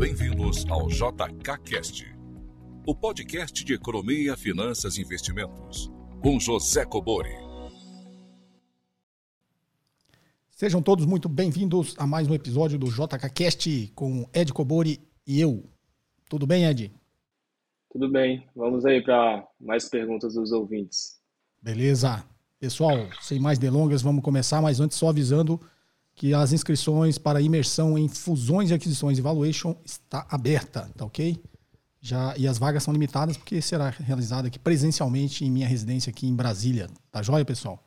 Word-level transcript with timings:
bem-vindos 0.00 0.64
ao 0.70 0.88
JKCast, 0.88 2.06
o 2.86 2.94
podcast 2.94 3.62
de 3.62 3.74
economia, 3.74 4.34
finanças 4.34 4.96
e 4.96 5.02
investimentos, 5.02 5.92
com 6.22 6.40
José 6.40 6.86
Cobori. 6.86 7.36
Sejam 10.48 10.80
todos 10.80 11.04
muito 11.04 11.28
bem-vindos 11.28 11.94
a 11.98 12.06
mais 12.06 12.26
um 12.26 12.32
episódio 12.32 12.78
do 12.78 12.86
JKCast 12.86 13.92
com 13.94 14.26
Ed 14.32 14.54
Cobori 14.54 15.06
e 15.26 15.38
eu. 15.38 15.68
Tudo 16.30 16.46
bem, 16.46 16.64
Ed? 16.64 16.90
Tudo 17.92 18.10
bem. 18.10 18.48
Vamos 18.56 18.86
aí 18.86 19.04
para 19.04 19.46
mais 19.60 19.86
perguntas 19.86 20.32
dos 20.32 20.50
ouvintes. 20.50 21.20
Beleza. 21.60 22.24
Pessoal, 22.58 23.06
sem 23.20 23.38
mais 23.38 23.58
delongas, 23.58 24.00
vamos 24.00 24.24
começar, 24.24 24.62
mas 24.62 24.80
antes 24.80 24.96
só 24.96 25.10
avisando 25.10 25.60
que 26.20 26.34
as 26.34 26.52
inscrições 26.52 27.16
para 27.16 27.40
imersão 27.40 27.96
em 27.96 28.06
fusões 28.06 28.68
e 28.68 28.74
aquisições 28.74 29.16
e 29.16 29.22
valuation 29.22 29.74
está 29.86 30.26
aberta, 30.28 30.86
tá 30.94 31.06
ok? 31.06 31.42
Já, 31.98 32.36
e 32.36 32.46
as 32.46 32.58
vagas 32.58 32.82
são 32.82 32.92
limitadas 32.92 33.38
porque 33.38 33.62
será 33.62 33.88
realizada 33.88 34.48
aqui 34.48 34.58
presencialmente 34.58 35.46
em 35.46 35.50
minha 35.50 35.66
residência 35.66 36.10
aqui 36.10 36.26
em 36.26 36.36
Brasília. 36.36 36.90
Tá 37.10 37.22
joia, 37.22 37.42
pessoal? 37.42 37.82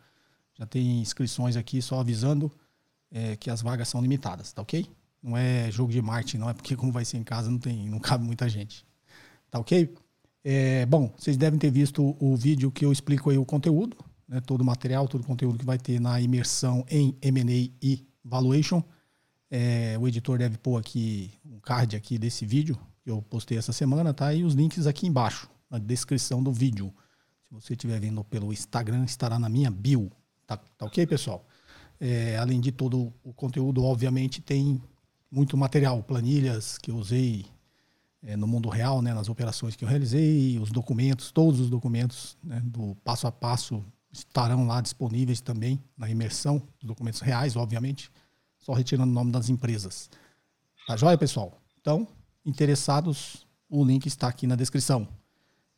Já 0.58 0.66
tem 0.66 1.00
inscrições 1.00 1.56
aqui, 1.56 1.80
só 1.80 2.00
avisando 2.00 2.52
é, 3.12 3.36
que 3.36 3.52
as 3.52 3.62
vagas 3.62 3.88
são 3.88 4.02
limitadas, 4.02 4.52
tá 4.52 4.64
ok? 4.64 4.88
Não 5.22 5.38
é 5.38 5.70
jogo 5.70 5.92
de 5.92 6.02
marketing, 6.02 6.40
não 6.40 6.50
é 6.50 6.56
porque 6.56 6.76
como 6.76 6.92
vai 6.92 7.06
ser 7.06 7.18
em 7.18 7.24
casa 7.24 7.52
não 7.52 7.60
tem, 7.60 7.88
não 7.88 8.00
cabe 8.00 8.26
muita 8.26 8.50
gente. 8.50 8.84
Tá 9.52 9.60
ok? 9.60 9.94
É, 10.44 10.88
bom, 10.88 11.14
vocês 11.16 11.38
devem 11.38 11.60
ter 11.60 11.70
visto 11.70 12.18
o 12.20 12.36
vídeo 12.36 12.72
que 12.72 12.84
eu 12.84 12.92
explico 12.92 13.30
aí 13.30 13.38
o 13.38 13.46
conteúdo, 13.46 13.96
né, 14.28 14.42
todo 14.42 14.62
o 14.62 14.66
material, 14.66 15.08
todo 15.08 15.22
o 15.22 15.28
conteúdo 15.28 15.60
que 15.60 15.66
vai 15.66 15.78
ter 15.78 16.02
na 16.02 16.20
imersão 16.20 16.84
em 16.90 17.16
M&A 17.22 17.72
e 17.80 18.12
Valuation. 18.24 18.84
É, 19.50 19.98
o 20.00 20.08
editor 20.08 20.38
deve 20.38 20.58
pôr 20.58 20.80
aqui 20.80 21.32
um 21.46 21.60
card 21.60 21.96
aqui 21.96 22.18
desse 22.18 22.46
vídeo 22.46 22.78
que 23.04 23.12
eu 23.12 23.22
postei 23.22 23.58
essa 23.58 23.74
semana, 23.74 24.14
tá? 24.14 24.34
E 24.34 24.44
os 24.44 24.54
links 24.54 24.88
aqui 24.88 25.06
embaixo, 25.06 25.50
na 25.70 25.78
descrição 25.78 26.42
do 26.42 26.52
vídeo. 26.52 26.94
Se 27.48 27.54
você 27.54 27.74
estiver 27.74 28.00
vendo 28.00 28.24
pelo 28.24 28.52
Instagram, 28.52 29.04
estará 29.04 29.38
na 29.38 29.50
minha 29.50 29.70
bio. 29.70 30.12
Tá, 30.48 30.58
tá 30.58 30.86
ok, 30.86 31.06
pessoal? 31.06 31.46
É, 32.00 32.38
além 32.38 32.60
de 32.60 32.72
todo 32.72 33.14
o 33.24 33.34
conteúdo, 33.34 33.84
obviamente, 33.84 34.42
tem 34.42 34.82
muito 35.30 35.58
material, 35.58 36.02
planilhas 36.02 36.78
que 36.78 36.92
eu 36.92 36.96
usei 36.96 37.46
é, 38.24 38.38
no 38.38 38.48
mundo 38.48 38.70
real, 38.70 39.02
né, 39.02 39.14
nas 39.14 39.30
operações 39.30 39.76
que 39.76 39.84
eu 39.84 39.90
realizei, 39.90 40.58
os 40.60 40.72
documentos, 40.72 41.32
todos 41.32 41.60
os 41.60 41.70
documentos 41.70 42.38
né, 42.44 42.62
do 42.64 42.96
passo 43.04 43.28
a 43.28 43.32
passo 43.32 43.84
estarão 44.14 44.68
lá 44.68 44.80
disponíveis 44.80 45.42
também 45.42 45.84
na 45.98 46.10
imersão, 46.10 46.62
os 46.80 46.88
documentos 46.88 47.20
reais, 47.20 47.56
obviamente, 47.56 48.12
só 48.60 48.72
retirando 48.72 49.12
o 49.12 49.14
nome 49.14 49.32
das 49.32 49.50
empresas. 49.50 50.10
Tá 50.88 50.96
joia, 50.96 51.18
pessoal? 51.18 51.60
Então, 51.82 52.08
interessados, 52.46 53.46
o 53.68 53.84
link 53.84 54.06
está 54.06 54.28
aqui 54.28 54.46
na 54.46 54.56
descrição. 54.56 55.08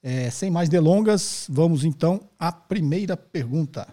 É, 0.03 0.29
sem 0.29 0.51
mais 0.51 0.69
delongas, 0.69 1.47
vamos 1.49 1.83
então 1.83 2.29
à 2.37 2.51
primeira 2.51 3.15
pergunta. 3.15 3.87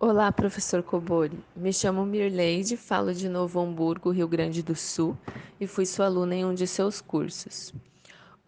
Olá, 0.00 0.32
professor 0.32 0.82
Cobori. 0.82 1.38
Me 1.54 1.72
chamo 1.72 2.06
Mirleide, 2.06 2.74
falo 2.76 3.14
de 3.14 3.28
Novo 3.28 3.60
Hamburgo, 3.60 4.10
Rio 4.10 4.26
Grande 4.26 4.62
do 4.62 4.74
Sul, 4.74 5.16
e 5.60 5.66
fui 5.66 5.84
sua 5.84 6.06
aluna 6.06 6.34
em 6.34 6.44
um 6.44 6.54
de 6.54 6.66
seus 6.66 7.02
cursos. 7.02 7.74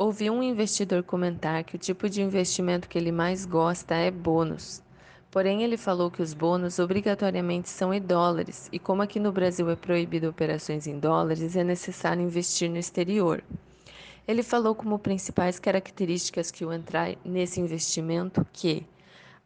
Ouvi 0.02 0.28
um 0.28 0.42
investidor 0.42 1.04
comentar 1.04 1.62
que 1.62 1.76
o 1.76 1.78
tipo 1.78 2.10
de 2.10 2.20
investimento 2.20 2.88
que 2.88 2.98
ele 2.98 3.12
mais 3.12 3.46
gosta 3.46 3.94
é 3.94 4.10
bônus. 4.10 4.82
Porém, 5.30 5.62
ele 5.62 5.76
falou 5.76 6.10
que 6.10 6.20
os 6.20 6.34
bônus 6.34 6.80
obrigatoriamente 6.80 7.68
são 7.68 7.94
em 7.94 8.00
dólares 8.00 8.68
e, 8.72 8.80
como 8.80 9.00
aqui 9.00 9.20
no 9.20 9.30
Brasil 9.30 9.70
é 9.70 9.76
proibido 9.76 10.28
operações 10.28 10.88
em 10.88 10.98
dólares, 10.98 11.54
é 11.54 11.62
necessário 11.62 12.20
investir 12.20 12.68
no 12.68 12.78
exterior. 12.78 13.44
Ele 14.26 14.42
falou 14.42 14.74
como 14.74 14.98
principais 14.98 15.60
características 15.60 16.50
que 16.50 16.64
o 16.64 16.72
entrar 16.72 17.14
nesse 17.24 17.60
investimento 17.60 18.44
que 18.52 18.84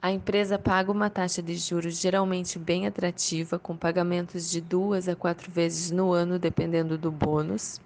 a 0.01 0.11
empresa 0.11 0.59
paga 0.59 0.91
uma 0.91 1.11
taxa 1.11 1.43
de 1.43 1.55
juros 1.55 2.01
geralmente 2.01 2.59
bem 2.59 2.87
atrativa, 2.87 3.59
com 3.59 3.77
pagamentos 3.77 4.51
de 4.51 4.63
duas 4.63 5.07
a 5.07 5.15
quatro 5.15 5.53
vezes 5.53 5.91
no 5.91 6.15
ano, 6.15 6.39
dependendo 6.39 6.97
do 6.97 7.13
bônus 7.13 7.79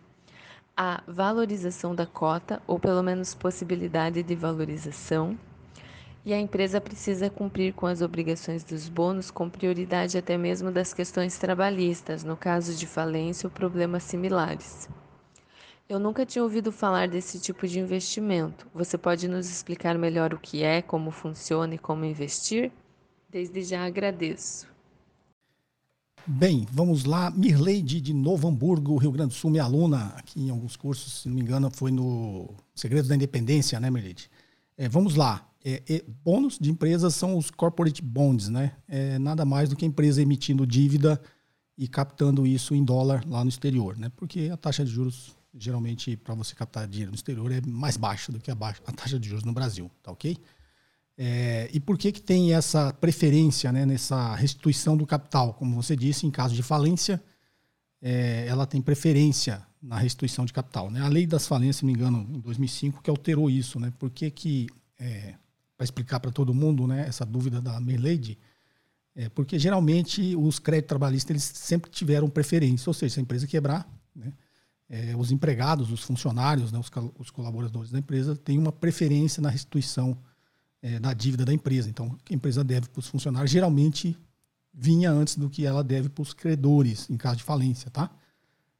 a 0.82 1.02
valorização 1.06 1.94
da 1.94 2.06
cota, 2.06 2.62
ou 2.66 2.80
pelo 2.80 3.02
menos 3.02 3.34
possibilidade 3.34 4.22
de 4.22 4.34
valorização, 4.34 5.38
e 6.24 6.32
a 6.32 6.40
empresa 6.40 6.80
precisa 6.80 7.28
cumprir 7.28 7.74
com 7.74 7.84
as 7.84 8.00
obrigações 8.00 8.64
dos 8.64 8.88
bônus 8.88 9.30
com 9.30 9.50
prioridade 9.50 10.16
até 10.16 10.38
mesmo 10.38 10.70
das 10.72 10.94
questões 10.94 11.36
trabalhistas, 11.36 12.24
no 12.24 12.34
caso 12.34 12.74
de 12.74 12.86
falência 12.86 13.46
ou 13.46 13.50
problemas 13.50 14.04
similares. 14.04 14.88
Eu 15.86 15.98
nunca 15.98 16.24
tinha 16.24 16.42
ouvido 16.42 16.72
falar 16.72 17.08
desse 17.08 17.38
tipo 17.38 17.68
de 17.68 17.78
investimento. 17.78 18.66
Você 18.72 18.96
pode 18.96 19.28
nos 19.28 19.50
explicar 19.50 19.98
melhor 19.98 20.32
o 20.32 20.38
que 20.38 20.62
é, 20.62 20.80
como 20.80 21.10
funciona 21.10 21.74
e 21.74 21.78
como 21.78 22.06
investir? 22.06 22.72
Desde 23.28 23.60
já 23.60 23.84
agradeço. 23.84 24.69
Bem, 26.26 26.66
vamos 26.70 27.04
lá. 27.04 27.30
Mirleide 27.30 28.00
de 28.00 28.12
Novo 28.12 28.46
Hamburgo, 28.46 28.96
Rio 28.96 29.10
Grande 29.10 29.30
do 29.30 29.34
Sul, 29.34 29.50
minha 29.50 29.64
aluna 29.64 30.12
aqui 30.16 30.40
em 30.40 30.50
alguns 30.50 30.76
cursos, 30.76 31.22
se 31.22 31.28
não 31.28 31.34
me 31.34 31.40
engano, 31.40 31.70
foi 31.70 31.90
no 31.90 32.54
Segredos 32.74 33.08
da 33.08 33.16
Independência, 33.16 33.80
né, 33.80 33.90
Mirleide? 33.90 34.30
É, 34.76 34.88
vamos 34.88 35.14
lá. 35.14 35.48
É, 35.64 35.82
é, 35.88 36.04
bônus 36.24 36.58
de 36.58 36.70
empresas 36.70 37.14
são 37.14 37.36
os 37.36 37.50
corporate 37.50 38.02
bonds, 38.02 38.48
né? 38.48 38.72
É 38.86 39.18
nada 39.18 39.44
mais 39.44 39.68
do 39.68 39.76
que 39.76 39.84
a 39.84 39.88
empresa 39.88 40.22
emitindo 40.22 40.66
dívida 40.66 41.20
e 41.76 41.88
captando 41.88 42.46
isso 42.46 42.74
em 42.74 42.84
dólar 42.84 43.24
lá 43.26 43.42
no 43.42 43.48
exterior, 43.48 43.96
né? 43.96 44.10
Porque 44.16 44.50
a 44.52 44.56
taxa 44.56 44.84
de 44.84 44.90
juros, 44.90 45.36
geralmente, 45.54 46.16
para 46.16 46.34
você 46.34 46.54
captar 46.54 46.86
dinheiro 46.86 47.10
no 47.10 47.16
exterior, 47.16 47.50
é 47.50 47.60
mais 47.66 47.96
baixa 47.96 48.30
do 48.30 48.38
que 48.38 48.50
a, 48.50 48.54
baixa, 48.54 48.80
a 48.86 48.92
taxa 48.92 49.18
de 49.18 49.28
juros 49.28 49.44
no 49.44 49.52
Brasil, 49.52 49.90
tá 50.02 50.12
ok? 50.12 50.36
É, 51.22 51.68
e 51.70 51.78
por 51.78 51.98
que, 51.98 52.10
que 52.12 52.22
tem 52.22 52.54
essa 52.54 52.94
preferência 52.94 53.70
né, 53.70 53.84
nessa 53.84 54.34
restituição 54.34 54.96
do 54.96 55.04
capital? 55.04 55.52
Como 55.52 55.74
você 55.74 55.94
disse, 55.94 56.26
em 56.26 56.30
caso 56.30 56.54
de 56.54 56.62
falência, 56.62 57.22
é, 58.00 58.46
ela 58.46 58.66
tem 58.66 58.80
preferência 58.80 59.62
na 59.82 59.98
restituição 59.98 60.46
de 60.46 60.52
capital. 60.54 60.90
Né? 60.90 61.02
A 61.02 61.08
lei 61.08 61.26
das 61.26 61.46
falências, 61.46 61.76
se 61.76 61.84
não 61.84 61.92
me 61.92 61.98
engano, 61.98 62.26
em 62.30 62.40
2005, 62.40 63.02
que 63.02 63.10
alterou 63.10 63.50
isso. 63.50 63.78
Né? 63.78 63.92
Por 63.98 64.08
que, 64.08 64.30
que 64.30 64.66
é, 64.98 65.34
para 65.76 65.84
explicar 65.84 66.20
para 66.20 66.30
todo 66.30 66.54
mundo 66.54 66.86
né, 66.86 67.06
essa 67.06 67.26
dúvida 67.26 67.60
da 67.60 67.78
Merlade, 67.80 68.38
é 69.14 69.28
porque 69.28 69.58
geralmente 69.58 70.34
os 70.36 70.58
créditos 70.58 70.88
trabalhistas 70.88 71.30
eles 71.30 71.42
sempre 71.42 71.90
tiveram 71.90 72.30
preferência, 72.30 72.88
ou 72.88 72.94
seja, 72.94 73.14
se 73.14 73.20
a 73.20 73.22
empresa 73.22 73.46
quebrar, 73.46 73.86
né, 74.16 74.32
é, 74.88 75.14
os 75.16 75.30
empregados, 75.30 75.92
os 75.92 76.02
funcionários, 76.02 76.72
né, 76.72 76.78
os, 76.78 76.90
os, 77.18 77.30
colaboradores 77.30 77.90
da 77.90 77.98
empresa 77.98 78.34
têm 78.34 78.58
uma 78.58 78.72
preferência 78.72 79.42
na 79.42 79.50
restituição 79.50 80.16
é, 80.82 80.98
da 80.98 81.12
dívida 81.12 81.44
da 81.44 81.52
empresa. 81.52 81.88
Então, 81.88 82.16
a 82.30 82.34
empresa 82.34 82.64
deve 82.64 82.88
para 82.88 83.00
os 83.00 83.06
funcionários 83.06 83.50
geralmente 83.50 84.16
vinha 84.72 85.10
antes 85.10 85.36
do 85.36 85.50
que 85.50 85.66
ela 85.66 85.82
deve 85.82 86.08
para 86.08 86.22
os 86.22 86.32
credores 86.32 87.08
em 87.10 87.16
caso 87.16 87.38
de 87.38 87.42
falência, 87.42 87.90
tá? 87.90 88.10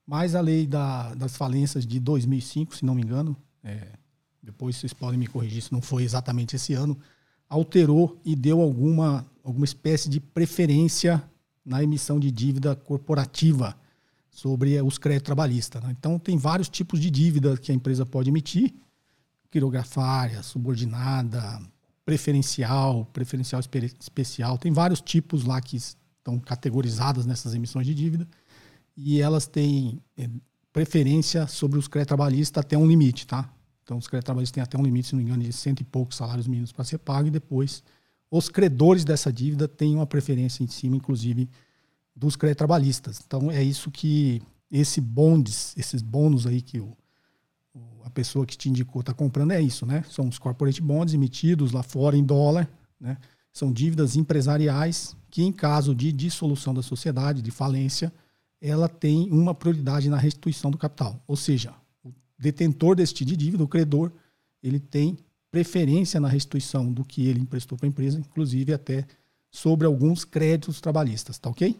Mas 0.06 0.34
a 0.34 0.40
lei 0.40 0.66
da, 0.66 1.14
das 1.14 1.36
falências 1.36 1.86
de 1.86 2.00
2005, 2.00 2.76
se 2.76 2.84
não 2.84 2.94
me 2.94 3.02
engano, 3.02 3.36
é, 3.62 3.88
depois 4.42 4.76
vocês 4.76 4.92
podem 4.92 5.18
me 5.18 5.26
corrigir 5.26 5.62
se 5.62 5.72
não 5.72 5.80
foi 5.80 6.02
exatamente 6.02 6.56
esse 6.56 6.74
ano, 6.74 6.98
alterou 7.48 8.20
e 8.24 8.34
deu 8.34 8.60
alguma, 8.60 9.26
alguma 9.44 9.64
espécie 9.64 10.08
de 10.08 10.18
preferência 10.20 11.22
na 11.64 11.82
emissão 11.82 12.18
de 12.18 12.30
dívida 12.30 12.74
corporativa 12.74 13.76
sobre 14.30 14.80
os 14.80 14.96
créditos 14.98 15.26
trabalhistas. 15.26 15.82
Né? 15.82 15.94
Então, 15.98 16.18
tem 16.18 16.36
vários 16.36 16.68
tipos 16.68 17.00
de 17.00 17.10
dívida 17.10 17.56
que 17.56 17.70
a 17.70 17.74
empresa 17.74 18.06
pode 18.06 18.30
emitir, 18.30 18.72
quirografária, 19.50 20.42
subordinada, 20.42 21.60
preferencial, 22.10 23.04
preferencial 23.12 23.60
especial. 24.00 24.58
Tem 24.58 24.72
vários 24.72 25.00
tipos 25.00 25.44
lá 25.44 25.60
que 25.60 25.76
estão 25.76 26.40
categorizadas 26.40 27.24
nessas 27.24 27.54
emissões 27.54 27.86
de 27.86 27.94
dívida 27.94 28.26
e 28.96 29.20
elas 29.20 29.46
têm 29.46 30.02
é, 30.16 30.28
preferência 30.72 31.46
sobre 31.46 31.78
os 31.78 31.86
créditos 31.86 32.08
trabalhistas 32.08 32.60
até 32.64 32.76
um 32.76 32.84
limite, 32.84 33.28
tá? 33.28 33.48
Então, 33.84 33.96
os 33.96 34.08
créditos 34.08 34.26
trabalhistas 34.26 34.52
têm 34.52 34.60
até 34.60 34.76
um 34.76 34.82
limite, 34.82 35.06
se 35.06 35.14
não 35.14 35.22
me 35.22 35.24
engano, 35.24 35.44
de 35.44 35.52
cento 35.52 35.82
e 35.82 35.84
poucos 35.84 36.16
salários 36.16 36.48
mínimos 36.48 36.72
para 36.72 36.84
ser 36.84 36.98
pago 36.98 37.28
e 37.28 37.30
depois 37.30 37.80
os 38.28 38.48
credores 38.48 39.04
dessa 39.04 39.32
dívida 39.32 39.68
têm 39.68 39.94
uma 39.94 40.06
preferência 40.06 40.64
em 40.64 40.66
cima, 40.66 40.96
inclusive, 40.96 41.48
dos 42.14 42.34
créditos 42.34 42.58
trabalhistas. 42.58 43.22
Então, 43.24 43.52
é 43.52 43.62
isso 43.62 43.88
que 43.88 44.42
esse 44.68 45.00
bondes, 45.00 45.76
esses 45.76 46.02
bônus 46.02 46.44
aí 46.44 46.60
que 46.60 46.80
o 46.80 46.96
a 48.04 48.10
pessoa 48.10 48.44
que 48.44 48.56
te 48.56 48.68
indicou 48.68 49.00
está 49.00 49.14
comprando 49.14 49.52
é 49.52 49.60
isso, 49.60 49.86
né? 49.86 50.04
São 50.10 50.28
os 50.28 50.38
corporate 50.38 50.82
bonds 50.82 51.14
emitidos 51.14 51.72
lá 51.72 51.82
fora 51.82 52.16
em 52.16 52.24
dólar, 52.24 52.68
né? 53.00 53.16
São 53.52 53.72
dívidas 53.72 54.16
empresariais 54.16 55.16
que, 55.30 55.42
em 55.42 55.52
caso 55.52 55.94
de 55.94 56.12
dissolução 56.12 56.74
da 56.74 56.82
sociedade, 56.82 57.42
de 57.42 57.50
falência, 57.50 58.12
ela 58.60 58.88
tem 58.88 59.28
uma 59.30 59.54
prioridade 59.54 60.08
na 60.08 60.16
restituição 60.16 60.70
do 60.70 60.78
capital. 60.78 61.22
Ou 61.26 61.36
seja, 61.36 61.74
o 62.04 62.12
detentor 62.38 62.96
deste 62.96 63.24
tipo 63.24 63.30
de 63.30 63.36
dívida, 63.36 63.64
o 63.64 63.68
credor, 63.68 64.12
ele 64.62 64.78
tem 64.78 65.16
preferência 65.50 66.20
na 66.20 66.28
restituição 66.28 66.92
do 66.92 67.04
que 67.04 67.26
ele 67.26 67.40
emprestou 67.40 67.76
para 67.76 67.86
a 67.86 67.88
empresa, 67.88 68.18
inclusive 68.18 68.72
até 68.72 69.06
sobre 69.50 69.86
alguns 69.86 70.24
créditos 70.24 70.80
trabalhistas, 70.80 71.38
tá 71.38 71.50
ok? 71.50 71.76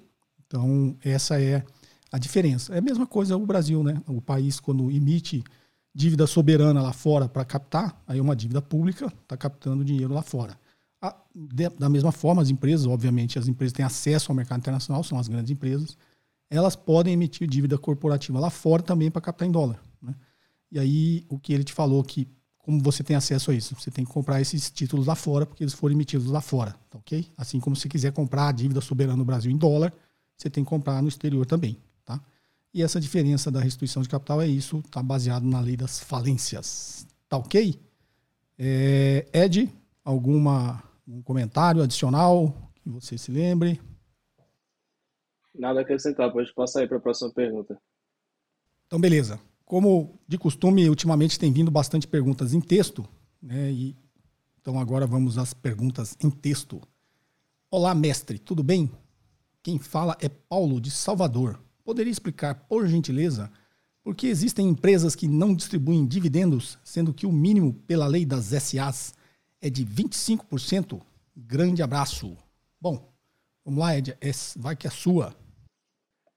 Então, 0.46 0.96
essa 1.04 1.40
é 1.40 1.64
a 2.10 2.18
diferença. 2.18 2.74
É 2.74 2.78
a 2.78 2.82
mesma 2.82 3.06
coisa 3.06 3.36
o 3.36 3.46
Brasil, 3.46 3.84
né? 3.84 4.02
O 4.08 4.20
país, 4.20 4.58
quando 4.58 4.90
emite 4.90 5.44
dívida 5.94 6.26
soberana 6.26 6.80
lá 6.80 6.92
fora 6.92 7.28
para 7.28 7.44
captar, 7.44 8.00
aí 8.06 8.18
é 8.18 8.22
uma 8.22 8.36
dívida 8.36 8.62
pública, 8.62 9.06
está 9.22 9.36
captando 9.36 9.84
dinheiro 9.84 10.12
lá 10.12 10.22
fora. 10.22 10.58
A, 11.02 11.16
de, 11.34 11.68
da 11.70 11.88
mesma 11.88 12.12
forma, 12.12 12.42
as 12.42 12.50
empresas, 12.50 12.86
obviamente, 12.86 13.38
as 13.38 13.48
empresas 13.48 13.72
têm 13.72 13.84
acesso 13.84 14.30
ao 14.30 14.36
mercado 14.36 14.60
internacional, 14.60 15.02
são 15.02 15.18
as 15.18 15.28
grandes 15.28 15.50
empresas, 15.50 15.96
elas 16.48 16.76
podem 16.76 17.12
emitir 17.12 17.48
dívida 17.48 17.78
corporativa 17.78 18.38
lá 18.38 18.50
fora 18.50 18.82
também 18.82 19.10
para 19.10 19.22
captar 19.22 19.46
em 19.48 19.50
dólar. 19.50 19.80
Né? 20.02 20.14
E 20.70 20.78
aí, 20.78 21.24
o 21.28 21.38
que 21.38 21.52
ele 21.52 21.64
te 21.64 21.72
falou 21.72 22.02
que, 22.04 22.28
como 22.58 22.82
você 22.82 23.02
tem 23.02 23.16
acesso 23.16 23.50
a 23.50 23.54
isso? 23.54 23.74
Você 23.74 23.90
tem 23.90 24.04
que 24.04 24.12
comprar 24.12 24.40
esses 24.40 24.70
títulos 24.70 25.06
lá 25.06 25.14
fora, 25.14 25.46
porque 25.46 25.64
eles 25.64 25.74
foram 25.74 25.94
emitidos 25.94 26.26
lá 26.26 26.40
fora, 26.40 26.74
tá 26.90 26.98
ok? 26.98 27.26
Assim 27.36 27.58
como 27.58 27.74
se 27.74 27.88
quiser 27.88 28.12
comprar 28.12 28.48
a 28.48 28.52
dívida 28.52 28.80
soberana 28.80 29.16
no 29.16 29.24
Brasil 29.24 29.50
em 29.50 29.56
dólar, 29.56 29.92
você 30.36 30.50
tem 30.50 30.62
que 30.62 30.70
comprar 30.70 31.00
no 31.02 31.08
exterior 31.08 31.46
também. 31.46 31.76
E 32.72 32.82
essa 32.82 33.00
diferença 33.00 33.50
da 33.50 33.60
restituição 33.60 34.02
de 34.02 34.08
capital 34.08 34.40
é 34.40 34.46
isso, 34.46 34.78
está 34.78 35.02
baseado 35.02 35.44
na 35.44 35.60
lei 35.60 35.76
das 35.76 35.98
falências. 35.98 37.06
Tá 37.28 37.36
ok? 37.36 37.74
É, 38.56 39.26
Ed, 39.32 39.72
alguma 40.04 40.82
um 41.06 41.22
comentário 41.22 41.82
adicional 41.82 42.54
que 42.82 42.88
você 42.88 43.18
se 43.18 43.32
lembre? 43.32 43.80
Nada 45.54 45.80
a 45.80 45.82
acrescentar, 45.82 46.32
pode 46.32 46.52
passar 46.54 46.80
aí 46.80 46.88
para 46.88 46.98
a 46.98 47.00
próxima 47.00 47.32
pergunta. 47.32 47.80
Então, 48.86 49.00
beleza. 49.00 49.40
Como 49.64 50.18
de 50.26 50.38
costume, 50.38 50.88
ultimamente 50.88 51.38
tem 51.38 51.52
vindo 51.52 51.70
bastante 51.70 52.06
perguntas 52.06 52.54
em 52.54 52.60
texto, 52.60 53.06
né? 53.42 53.70
E, 53.70 53.96
então 54.60 54.78
agora 54.78 55.06
vamos 55.06 55.38
às 55.38 55.52
perguntas 55.52 56.16
em 56.22 56.30
texto. 56.30 56.80
Olá, 57.70 57.94
mestre, 57.94 58.38
tudo 58.38 58.62
bem? 58.62 58.90
Quem 59.62 59.78
fala 59.78 60.16
é 60.20 60.28
Paulo 60.28 60.80
de 60.80 60.90
Salvador. 60.90 61.60
Poderia 61.90 62.12
explicar, 62.12 62.54
por 62.68 62.86
gentileza, 62.86 63.50
por 64.04 64.14
que 64.14 64.28
existem 64.28 64.68
empresas 64.68 65.16
que 65.16 65.26
não 65.26 65.52
distribuem 65.52 66.06
dividendos, 66.06 66.78
sendo 66.84 67.12
que 67.12 67.26
o 67.26 67.32
mínimo 67.32 67.74
pela 67.84 68.06
lei 68.06 68.24
das 68.24 68.44
SAs 68.44 69.12
é 69.60 69.68
de 69.68 69.84
25%? 69.84 71.00
Grande 71.36 71.82
abraço. 71.82 72.36
Bom, 72.80 73.12
vamos 73.64 73.80
lá, 73.80 73.98
Ed, 73.98 74.16
é, 74.20 74.30
vai 74.56 74.76
que 74.76 74.86
é 74.86 74.90
sua. 74.90 75.34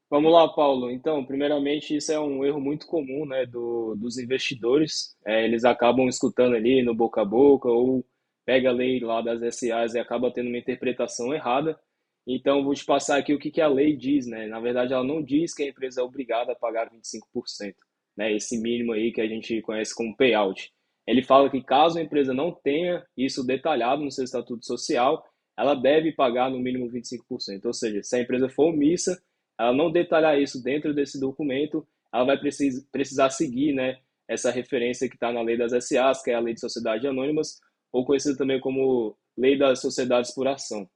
Vamos 0.09 0.33
lá, 0.33 0.49
Paulo. 0.49 0.89
Então, 0.89 1.23
primeiramente, 1.23 1.95
isso 1.97 2.11
é 2.11 2.19
um 2.19 2.43
erro 2.43 2.59
muito 2.59 2.87
comum 2.87 3.23
né, 3.27 3.45
do, 3.45 3.93
dos 3.93 4.17
investidores. 4.17 5.15
É, 5.23 5.45
eles 5.45 5.63
acabam 5.63 6.07
escutando 6.07 6.55
ali 6.55 6.81
no 6.81 6.95
boca 6.95 7.21
a 7.21 7.25
boca 7.25 7.69
ou 7.69 8.03
pega 8.43 8.69
a 8.69 8.73
lei 8.73 8.99
lá 8.99 9.21
das 9.21 9.55
SAs 9.55 9.93
e 9.93 9.99
acaba 9.99 10.31
tendo 10.31 10.47
uma 10.47 10.57
interpretação 10.57 11.31
errada. 11.31 11.79
Então, 12.25 12.63
vou 12.63 12.73
te 12.73 12.85
passar 12.85 13.17
aqui 13.17 13.33
o 13.33 13.39
que, 13.39 13.51
que 13.51 13.61
a 13.61 13.67
lei 13.67 13.95
diz, 13.95 14.25
né? 14.25 14.47
Na 14.47 14.59
verdade, 14.59 14.93
ela 14.93 15.03
não 15.03 15.21
diz 15.21 15.53
que 15.53 15.63
a 15.63 15.67
empresa 15.67 16.01
é 16.01 16.03
obrigada 16.03 16.53
a 16.53 16.55
pagar 16.55 16.89
25%, 16.89 17.75
né? 18.15 18.33
Esse 18.33 18.57
mínimo 18.61 18.93
aí 18.93 19.11
que 19.11 19.19
a 19.19 19.27
gente 19.27 19.61
conhece 19.61 19.93
como 19.93 20.15
payout. 20.15 20.71
Ele 21.05 21.21
fala 21.21 21.49
que 21.49 21.61
caso 21.61 21.99
a 21.99 22.01
empresa 22.01 22.33
não 22.33 22.51
tenha 22.51 23.05
isso 23.17 23.45
detalhado 23.45 24.03
no 24.03 24.11
seu 24.11 24.23
estatuto 24.23 24.65
social, 24.65 25.23
ela 25.57 25.75
deve 25.75 26.13
pagar 26.13 26.49
no 26.49 26.59
mínimo 26.59 26.89
25%. 26.89 27.65
Ou 27.65 27.73
seja, 27.73 28.01
se 28.01 28.15
a 28.15 28.21
empresa 28.21 28.47
for 28.49 28.73
omissa, 28.73 29.21
ela 29.59 29.73
não 29.73 29.91
detalhar 29.91 30.39
isso 30.39 30.63
dentro 30.63 30.93
desse 30.93 31.19
documento, 31.19 31.85
ela 32.13 32.23
vai 32.23 32.37
precisar 32.91 33.29
seguir, 33.31 33.73
né? 33.73 33.97
Essa 34.27 34.49
referência 34.49 35.09
que 35.09 35.15
está 35.15 35.31
na 35.31 35.41
lei 35.41 35.57
das 35.57 35.71
SAs, 35.85 36.23
que 36.23 36.31
é 36.31 36.35
a 36.35 36.39
lei 36.39 36.53
de 36.53 36.61
sociedades 36.61 37.05
anônimas, 37.05 37.59
ou 37.91 38.05
conhecida 38.05 38.37
também 38.37 38.59
como 38.59 39.15
lei 39.37 39.57
das 39.57 39.81
sociedades 39.81 40.33
por 40.33 40.47
ação. 40.47 40.89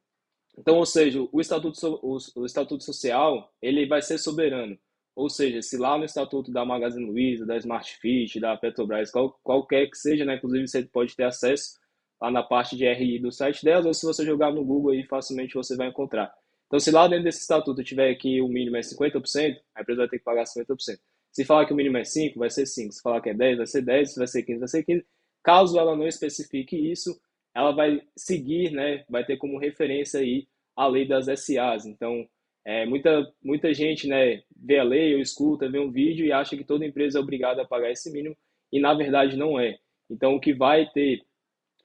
Então, 0.57 0.77
ou 0.77 0.85
seja, 0.85 1.27
o 1.31 1.39
estatuto, 1.39 1.99
o, 2.01 2.17
o 2.35 2.45
estatuto 2.45 2.83
social 2.83 3.53
ele 3.61 3.85
vai 3.85 4.01
ser 4.01 4.17
soberano. 4.17 4.77
Ou 5.15 5.29
seja, 5.29 5.61
se 5.61 5.77
lá 5.77 5.97
no 5.97 6.05
estatuto 6.05 6.51
da 6.51 6.65
Magazine 6.65 7.05
Luiza, 7.05 7.45
da 7.45 7.57
Smart 7.57 7.97
Fit, 7.97 8.39
da 8.39 8.55
Petrobras, 8.55 9.11
qual, 9.11 9.31
qualquer 9.43 9.89
que 9.89 9.97
seja, 9.97 10.25
né, 10.25 10.35
inclusive 10.35 10.67
você 10.67 10.83
pode 10.83 11.15
ter 11.15 11.23
acesso 11.23 11.79
lá 12.21 12.31
na 12.31 12.43
parte 12.43 12.75
de 12.75 12.91
RI 12.91 13.19
do 13.19 13.31
site 13.31 13.63
delas, 13.63 13.85
ou 13.85 13.93
se 13.93 14.05
você 14.05 14.25
jogar 14.25 14.51
no 14.51 14.63
Google 14.63 14.91
aí, 14.91 15.03
facilmente 15.05 15.55
você 15.55 15.75
vai 15.75 15.87
encontrar. 15.87 16.33
Então, 16.67 16.79
se 16.79 16.91
lá 16.91 17.07
dentro 17.07 17.23
desse 17.23 17.41
estatuto 17.41 17.83
tiver 17.83 18.13
que 18.15 18.41
o 18.41 18.47
mínimo 18.47 18.77
é 18.77 18.81
50%, 18.81 19.57
a 19.75 19.81
empresa 19.81 20.01
vai 20.01 20.09
ter 20.09 20.19
que 20.19 20.23
pagar 20.23 20.43
50%. 20.43 20.99
Se 21.31 21.45
falar 21.45 21.65
que 21.65 21.73
o 21.73 21.75
mínimo 21.75 21.97
é 21.97 22.03
5, 22.03 22.39
vai 22.39 22.49
ser 22.49 22.65
5. 22.65 22.93
Se 22.93 23.01
falar 23.01 23.21
que 23.21 23.29
é 23.29 23.33
10, 23.33 23.57
vai 23.57 23.67
ser 23.67 23.81
10. 23.83 24.11
Se 24.11 24.17
vai 24.17 24.27
ser 24.27 24.43
15, 24.43 24.59
vai 24.59 24.67
ser 24.67 24.83
15. 24.83 25.05
Caso 25.43 25.79
ela 25.79 25.95
não 25.95 26.07
especifique 26.07 26.75
isso, 26.75 27.19
ela 27.57 27.71
vai 27.71 27.99
seguir, 28.15 28.71
né, 28.71 29.03
vai 29.09 29.25
ter 29.25 29.35
como 29.35 29.57
referência 29.57 30.19
aí 30.19 30.47
a 30.75 30.85
lei 30.85 31.07
das 31.07 31.25
SAs. 31.25 31.87
Então, 31.87 32.23
é, 32.63 32.85
muita, 32.85 33.27
muita 33.43 33.73
gente 33.73 34.07
né, 34.07 34.43
vê 34.55 34.77
a 34.77 34.83
lei, 34.83 35.15
ou 35.15 35.19
escuta, 35.19 35.67
vê 35.67 35.79
um 35.79 35.91
vídeo 35.91 36.23
e 36.23 36.31
acha 36.31 36.55
que 36.55 36.63
toda 36.63 36.85
empresa 36.85 37.17
é 37.17 37.21
obrigada 37.21 37.63
a 37.63 37.67
pagar 37.67 37.89
esse 37.89 38.11
mínimo, 38.11 38.37
e 38.71 38.79
na 38.79 38.93
verdade 38.93 39.35
não 39.35 39.59
é. 39.59 39.75
Então, 40.07 40.35
o 40.35 40.39
que 40.39 40.53
vai 40.53 40.87
ter 40.91 41.23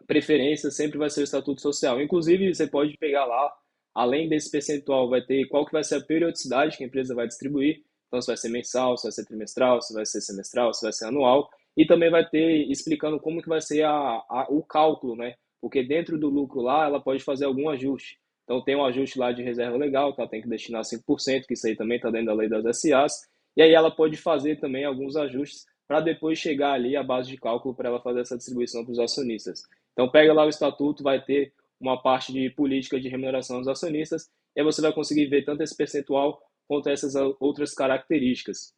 preferência 0.06 0.70
sempre 0.70 0.98
vai 0.98 1.08
ser 1.08 1.22
o 1.22 1.24
estatuto 1.24 1.62
social. 1.62 2.02
Inclusive, 2.02 2.54
você 2.54 2.66
pode 2.66 2.94
pegar 2.98 3.24
lá, 3.24 3.50
além 3.94 4.28
desse 4.28 4.50
percentual, 4.50 5.08
vai 5.08 5.22
ter 5.22 5.46
qual 5.46 5.64
que 5.64 5.72
vai 5.72 5.82
ser 5.82 5.94
a 5.94 6.04
periodicidade 6.04 6.76
que 6.76 6.84
a 6.84 6.86
empresa 6.86 7.14
vai 7.14 7.26
distribuir. 7.26 7.82
Então, 8.08 8.20
se 8.20 8.26
vai 8.26 8.36
ser 8.36 8.50
mensal, 8.50 8.98
se 8.98 9.04
vai 9.04 9.12
ser 9.12 9.24
trimestral, 9.24 9.80
se 9.80 9.94
vai 9.94 10.04
ser 10.04 10.20
semestral, 10.20 10.74
se 10.74 10.84
vai 10.84 10.92
ser 10.92 11.06
anual. 11.06 11.48
E 11.74 11.86
também 11.86 12.10
vai 12.10 12.28
ter 12.28 12.70
explicando 12.70 13.18
como 13.18 13.40
que 13.40 13.48
vai 13.48 13.62
ser 13.62 13.84
a, 13.84 13.90
a, 13.90 14.46
o 14.50 14.62
cálculo, 14.62 15.16
né? 15.16 15.34
Porque 15.62 15.84
dentro 15.84 16.18
do 16.18 16.28
lucro 16.28 16.60
lá 16.60 16.84
ela 16.84 17.00
pode 17.00 17.22
fazer 17.22 17.44
algum 17.44 17.70
ajuste. 17.70 18.18
Então 18.42 18.60
tem 18.60 18.74
um 18.74 18.84
ajuste 18.84 19.16
lá 19.16 19.30
de 19.30 19.44
reserva 19.44 19.76
legal, 19.76 20.12
que 20.12 20.20
ela 20.20 20.28
tem 20.28 20.42
que 20.42 20.48
destinar 20.48 20.82
5%, 20.82 21.46
que 21.46 21.54
isso 21.54 21.68
aí 21.68 21.76
também 21.76 21.96
está 21.96 22.10
dentro 22.10 22.26
da 22.26 22.34
lei 22.34 22.48
das 22.48 22.80
SAs, 22.80 23.28
e 23.56 23.62
aí 23.62 23.72
ela 23.72 23.90
pode 23.90 24.16
fazer 24.16 24.58
também 24.58 24.84
alguns 24.84 25.16
ajustes 25.16 25.64
para 25.86 26.00
depois 26.00 26.38
chegar 26.38 26.72
ali 26.72 26.96
a 26.96 27.02
base 27.02 27.30
de 27.30 27.36
cálculo 27.36 27.74
para 27.74 27.88
ela 27.88 28.00
fazer 28.00 28.20
essa 28.20 28.36
distribuição 28.36 28.84
para 28.84 28.92
os 28.92 28.98
acionistas. 28.98 29.62
Então 29.92 30.08
pega 30.08 30.32
lá 30.32 30.44
o 30.44 30.48
estatuto, 30.48 31.04
vai 31.04 31.22
ter 31.22 31.52
uma 31.80 32.02
parte 32.02 32.32
de 32.32 32.50
política 32.50 33.00
de 33.00 33.08
remuneração 33.08 33.58
dos 33.58 33.68
acionistas, 33.68 34.28
e 34.56 34.60
aí 34.60 34.64
você 34.64 34.82
vai 34.82 34.92
conseguir 34.92 35.26
ver 35.26 35.44
tanto 35.44 35.62
esse 35.62 35.76
percentual 35.76 36.42
quanto 36.66 36.88
essas 36.88 37.14
outras 37.38 37.72
características. 37.72 38.74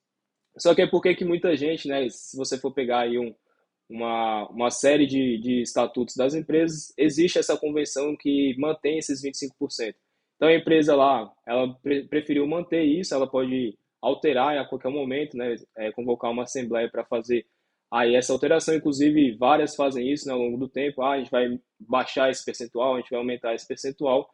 Só 0.59 0.75
que 0.75 0.83
é 0.83 0.87
porque 0.87 1.15
que 1.15 1.25
muita 1.25 1.57
gente, 1.57 1.89
né, 1.89 2.09
se 2.11 2.37
você 2.37 2.59
for 2.59 2.73
pegar 2.73 3.01
aí 3.01 3.19
um, 3.19 3.35
uma, 3.95 4.49
uma 4.49 4.71
série 4.71 5.07
de, 5.07 5.39
de 5.39 5.63
estatutos 5.63 6.17
das 6.17 6.35
empresas, 6.35 6.93
existe 6.99 7.39
essa 7.39 7.57
convenção 7.57 8.17
que 8.17 8.57
mantém 8.59 8.99
esses 8.99 9.23
25%. 9.23 9.95
Então 10.37 10.49
a 10.49 10.55
empresa 10.55 10.97
lá, 10.97 11.33
ela 11.47 11.73
pre 11.81 12.03
preferiu 12.09 12.45
manter 12.47 12.83
isso, 12.83 13.15
ela 13.15 13.27
pode 13.27 13.79
alterar 14.03 14.59
a 14.59 14.65
qualquer 14.65 14.91
momento, 14.91 15.37
né, 15.37 15.55
é, 15.77 15.93
convocar 15.93 16.31
uma 16.33 16.43
assembleia 16.43 16.91
para 16.91 17.05
fazer 17.05 17.47
aí 17.91 18.17
essa 18.17 18.33
alteração, 18.33 18.75
inclusive 18.75 19.37
várias 19.37 19.77
fazem 19.77 20.11
isso 20.13 20.27
né, 20.27 20.33
ao 20.35 20.41
longo 20.41 20.59
do 20.59 20.69
tempo, 20.69 21.01
ah, 21.01 21.13
a 21.13 21.19
gente 21.19 21.31
vai 21.31 21.59
baixar 21.79 22.31
esse 22.31 22.45
percentual, 22.45 22.95
a 22.97 22.99
gente 22.99 23.11
vai 23.11 23.21
aumentar 23.21 23.55
esse 23.55 23.67
percentual, 23.67 24.29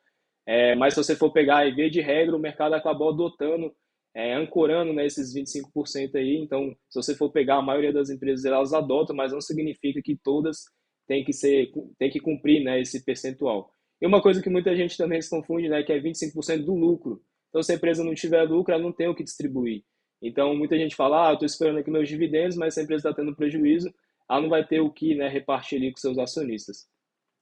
é, 0.46 0.74
mas 0.74 0.94
se 0.94 1.04
você 1.04 1.14
for 1.14 1.30
pegar 1.32 1.66
e 1.66 1.74
ver 1.74 1.90
de 1.90 2.00
regra, 2.00 2.34
o 2.34 2.40
mercado 2.40 2.74
acabou 2.74 3.10
adotando 3.10 3.72
é, 4.14 4.34
ancorando 4.34 4.92
né, 4.92 5.06
esses 5.06 5.34
25% 5.34 6.14
aí. 6.16 6.36
Então, 6.36 6.74
se 6.88 7.02
você 7.02 7.14
for 7.14 7.30
pegar, 7.30 7.56
a 7.56 7.62
maioria 7.62 7.92
das 7.92 8.10
empresas 8.10 8.44
elas 8.44 8.72
adotam, 8.72 9.14
mas 9.14 9.32
não 9.32 9.40
significa 9.40 10.00
que 10.02 10.16
todas 10.16 10.64
têm 11.06 11.24
que, 11.24 11.32
ser, 11.32 11.70
têm 11.98 12.10
que 12.10 12.20
cumprir 12.20 12.62
né, 12.62 12.80
esse 12.80 13.04
percentual. 13.04 13.72
E 14.00 14.06
uma 14.06 14.22
coisa 14.22 14.42
que 14.42 14.48
muita 14.48 14.74
gente 14.74 14.96
também 14.96 15.20
se 15.20 15.28
confunde, 15.28 15.68
né, 15.68 15.82
que 15.82 15.92
é 15.92 16.00
25% 16.00 16.64
do 16.64 16.74
lucro. 16.74 17.22
Então, 17.48 17.62
se 17.62 17.72
a 17.72 17.74
empresa 17.74 18.04
não 18.04 18.14
tiver 18.14 18.42
lucro, 18.44 18.72
ela 18.72 18.82
não 18.82 18.92
tem 18.92 19.08
o 19.08 19.14
que 19.14 19.24
distribuir. 19.24 19.84
Então, 20.22 20.54
muita 20.54 20.76
gente 20.76 20.94
fala, 20.94 21.30
ah, 21.30 21.32
estou 21.32 21.46
esperando 21.46 21.78
aqui 21.78 21.90
meus 21.90 22.08
dividendos, 22.08 22.56
mas 22.56 22.74
se 22.74 22.80
a 22.80 22.82
empresa 22.82 23.08
está 23.08 23.22
tendo 23.22 23.34
prejuízo, 23.34 23.92
ela 24.28 24.40
não 24.40 24.48
vai 24.48 24.66
ter 24.66 24.80
o 24.80 24.90
que 24.90 25.14
né, 25.14 25.28
repartir 25.28 25.78
ali 25.78 25.90
com 25.90 25.98
seus 25.98 26.18
acionistas. 26.18 26.86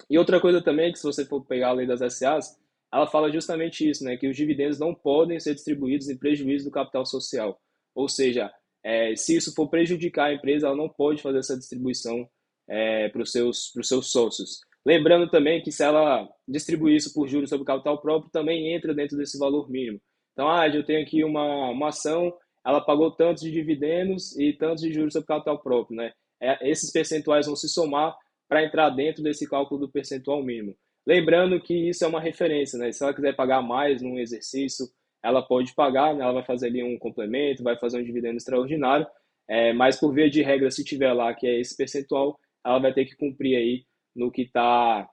E 0.09 0.17
outra 0.17 0.41
coisa 0.41 0.63
também, 0.63 0.93
que 0.93 0.99
se 0.99 1.05
você 1.05 1.25
for 1.25 1.45
pegar 1.45 1.69
a 1.69 1.73
lei 1.73 1.87
das 1.87 2.01
SAs, 2.15 2.57
ela 2.93 3.07
fala 3.07 3.31
justamente 3.31 3.89
isso, 3.89 4.05
né, 4.05 4.17
que 4.17 4.29
os 4.29 4.37
dividendos 4.37 4.79
não 4.79 4.95
podem 4.95 5.39
ser 5.39 5.55
distribuídos 5.55 6.09
em 6.09 6.17
prejuízo 6.17 6.65
do 6.65 6.71
capital 6.71 7.05
social. 7.05 7.61
Ou 7.95 8.09
seja, 8.09 8.51
é, 8.83 9.15
se 9.17 9.37
isso 9.37 9.55
for 9.55 9.69
prejudicar 9.69 10.27
a 10.27 10.35
empresa, 10.35 10.67
ela 10.67 10.77
não 10.77 10.89
pode 10.89 11.21
fazer 11.21 11.39
essa 11.39 11.57
distribuição 11.57 12.29
é, 12.69 13.09
para 13.09 13.23
os 13.23 13.31
seus, 13.31 13.73
seus 13.83 14.11
sócios. 14.11 14.61
Lembrando 14.87 15.29
também 15.29 15.63
que 15.63 15.71
se 15.71 15.83
ela 15.83 16.27
distribuir 16.47 16.97
isso 16.97 17.13
por 17.13 17.29
juros 17.29 17.51
sobre 17.51 17.67
capital 17.67 18.01
próprio, 18.01 18.31
também 18.31 18.75
entra 18.75 18.95
dentro 18.95 19.17
desse 19.17 19.39
valor 19.39 19.69
mínimo. 19.71 20.01
Então, 20.33 20.49
ah, 20.49 20.69
eu 20.69 20.85
tenho 20.85 21.03
aqui 21.03 21.25
uma, 21.25 21.71
uma 21.71 21.89
ação, 21.89 22.33
ela 22.65 22.81
pagou 22.81 23.11
tantos 23.11 23.43
de 23.43 23.51
dividendos 23.51 24.39
e 24.39 24.53
tantos 24.53 24.83
de 24.83 24.93
juros 24.93 25.13
sobre 25.13 25.27
capital 25.27 25.59
próprio. 25.61 25.97
Né? 25.97 26.13
É, 26.41 26.71
esses 26.71 26.91
percentuais 26.93 27.47
vão 27.47 27.57
se 27.57 27.69
somar 27.69 28.17
para 28.49 28.65
entrar 28.65 28.91
dentro 28.91 29.23
desse 29.23 29.49
cálculo 29.49 29.81
do 29.81 29.93
percentual 29.93 30.43
mínimo. 30.43 30.75
Lembrando 31.09 31.59
que 31.59 31.89
isso 31.89 32.05
é 32.05 32.07
uma 32.07 32.21
referência, 32.21 32.79
né? 32.79 32.93
Se 32.93 33.03
ela 33.03 33.15
quiser 33.15 33.35
pagar 33.35 33.63
mais 33.63 34.03
num 34.03 34.19
exercício, 34.19 34.87
ela 35.25 35.41
pode 35.41 35.75
pagar, 35.75 36.15
né? 36.15 36.23
ela 36.23 36.35
vai 36.35 36.45
fazer 36.45 36.67
ali 36.67 36.83
um 36.83 36.99
complemento, 36.99 37.63
vai 37.63 37.79
fazer 37.79 37.99
um 37.99 38.05
dividendo 38.05 38.37
extraordinário, 38.37 39.07
é, 39.49 39.73
mas 39.73 39.99
por 39.99 40.13
via 40.13 40.29
de 40.29 40.43
regra, 40.43 40.71
se 40.71 40.85
tiver 40.85 41.11
lá 41.15 41.33
que 41.33 41.47
é 41.47 41.59
esse 41.59 41.75
percentual, 41.75 42.39
ela 42.63 42.79
vai 42.79 42.93
ter 42.93 43.07
que 43.07 43.17
cumprir 43.17 43.57
aí 43.57 43.87
no 44.15 44.31
que 44.31 44.43
está 44.43 45.09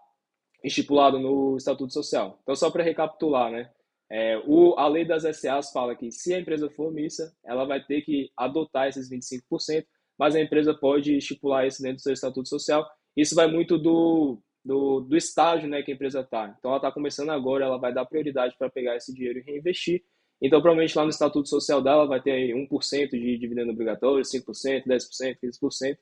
estipulado 0.61 1.17
no 1.17 1.55
Estatuto 1.55 1.93
Social. 1.93 2.39
Então, 2.43 2.57
só 2.57 2.69
para 2.69 2.83
recapitular, 2.83 3.49
né? 3.49 3.71
É, 4.11 4.37
o, 4.45 4.77
a 4.77 4.89
lei 4.89 5.05
das 5.05 5.23
SAs 5.23 5.71
fala 5.71 5.95
que 5.95 6.11
se 6.11 6.33
a 6.33 6.39
empresa 6.39 6.69
for 6.71 6.87
omissa, 6.89 7.33
ela 7.45 7.63
vai 7.63 7.81
ter 7.81 8.01
que 8.01 8.29
adotar 8.35 8.89
esses 8.89 9.09
25%, 9.09 9.85
mas 10.19 10.35
a 10.35 10.41
empresa 10.41 10.73
pode 10.73 11.15
estipular 11.15 11.65
isso 11.65 11.81
dentro 11.81 11.99
do 11.99 12.01
seu 12.01 12.11
estatuto 12.11 12.49
social. 12.49 12.85
Isso 13.15 13.33
vai 13.33 13.47
muito 13.47 13.77
do, 13.77 14.41
do, 14.65 15.01
do 15.01 15.15
estágio 15.15 15.69
né, 15.69 15.83
que 15.83 15.91
a 15.91 15.93
empresa 15.93 16.21
está. 16.21 16.55
Então, 16.57 16.71
ela 16.71 16.79
está 16.79 16.91
começando 16.91 17.29
agora, 17.29 17.65
ela 17.65 17.77
vai 17.77 17.93
dar 17.93 18.03
prioridade 18.05 18.55
para 18.57 18.69
pegar 18.69 18.95
esse 18.95 19.13
dinheiro 19.13 19.37
e 19.39 19.43
reinvestir. 19.43 20.03
Então, 20.41 20.59
provavelmente 20.59 20.97
lá 20.97 21.03
no 21.03 21.11
estatuto 21.11 21.47
social 21.47 21.81
dela 21.81 22.07
vai 22.07 22.19
ter 22.19 22.53
1% 22.53 23.09
de 23.11 23.37
dividendo 23.37 23.71
obrigatório, 23.71 24.23
5%, 24.23 24.83
10%, 24.85 25.37
15%. 25.41 25.97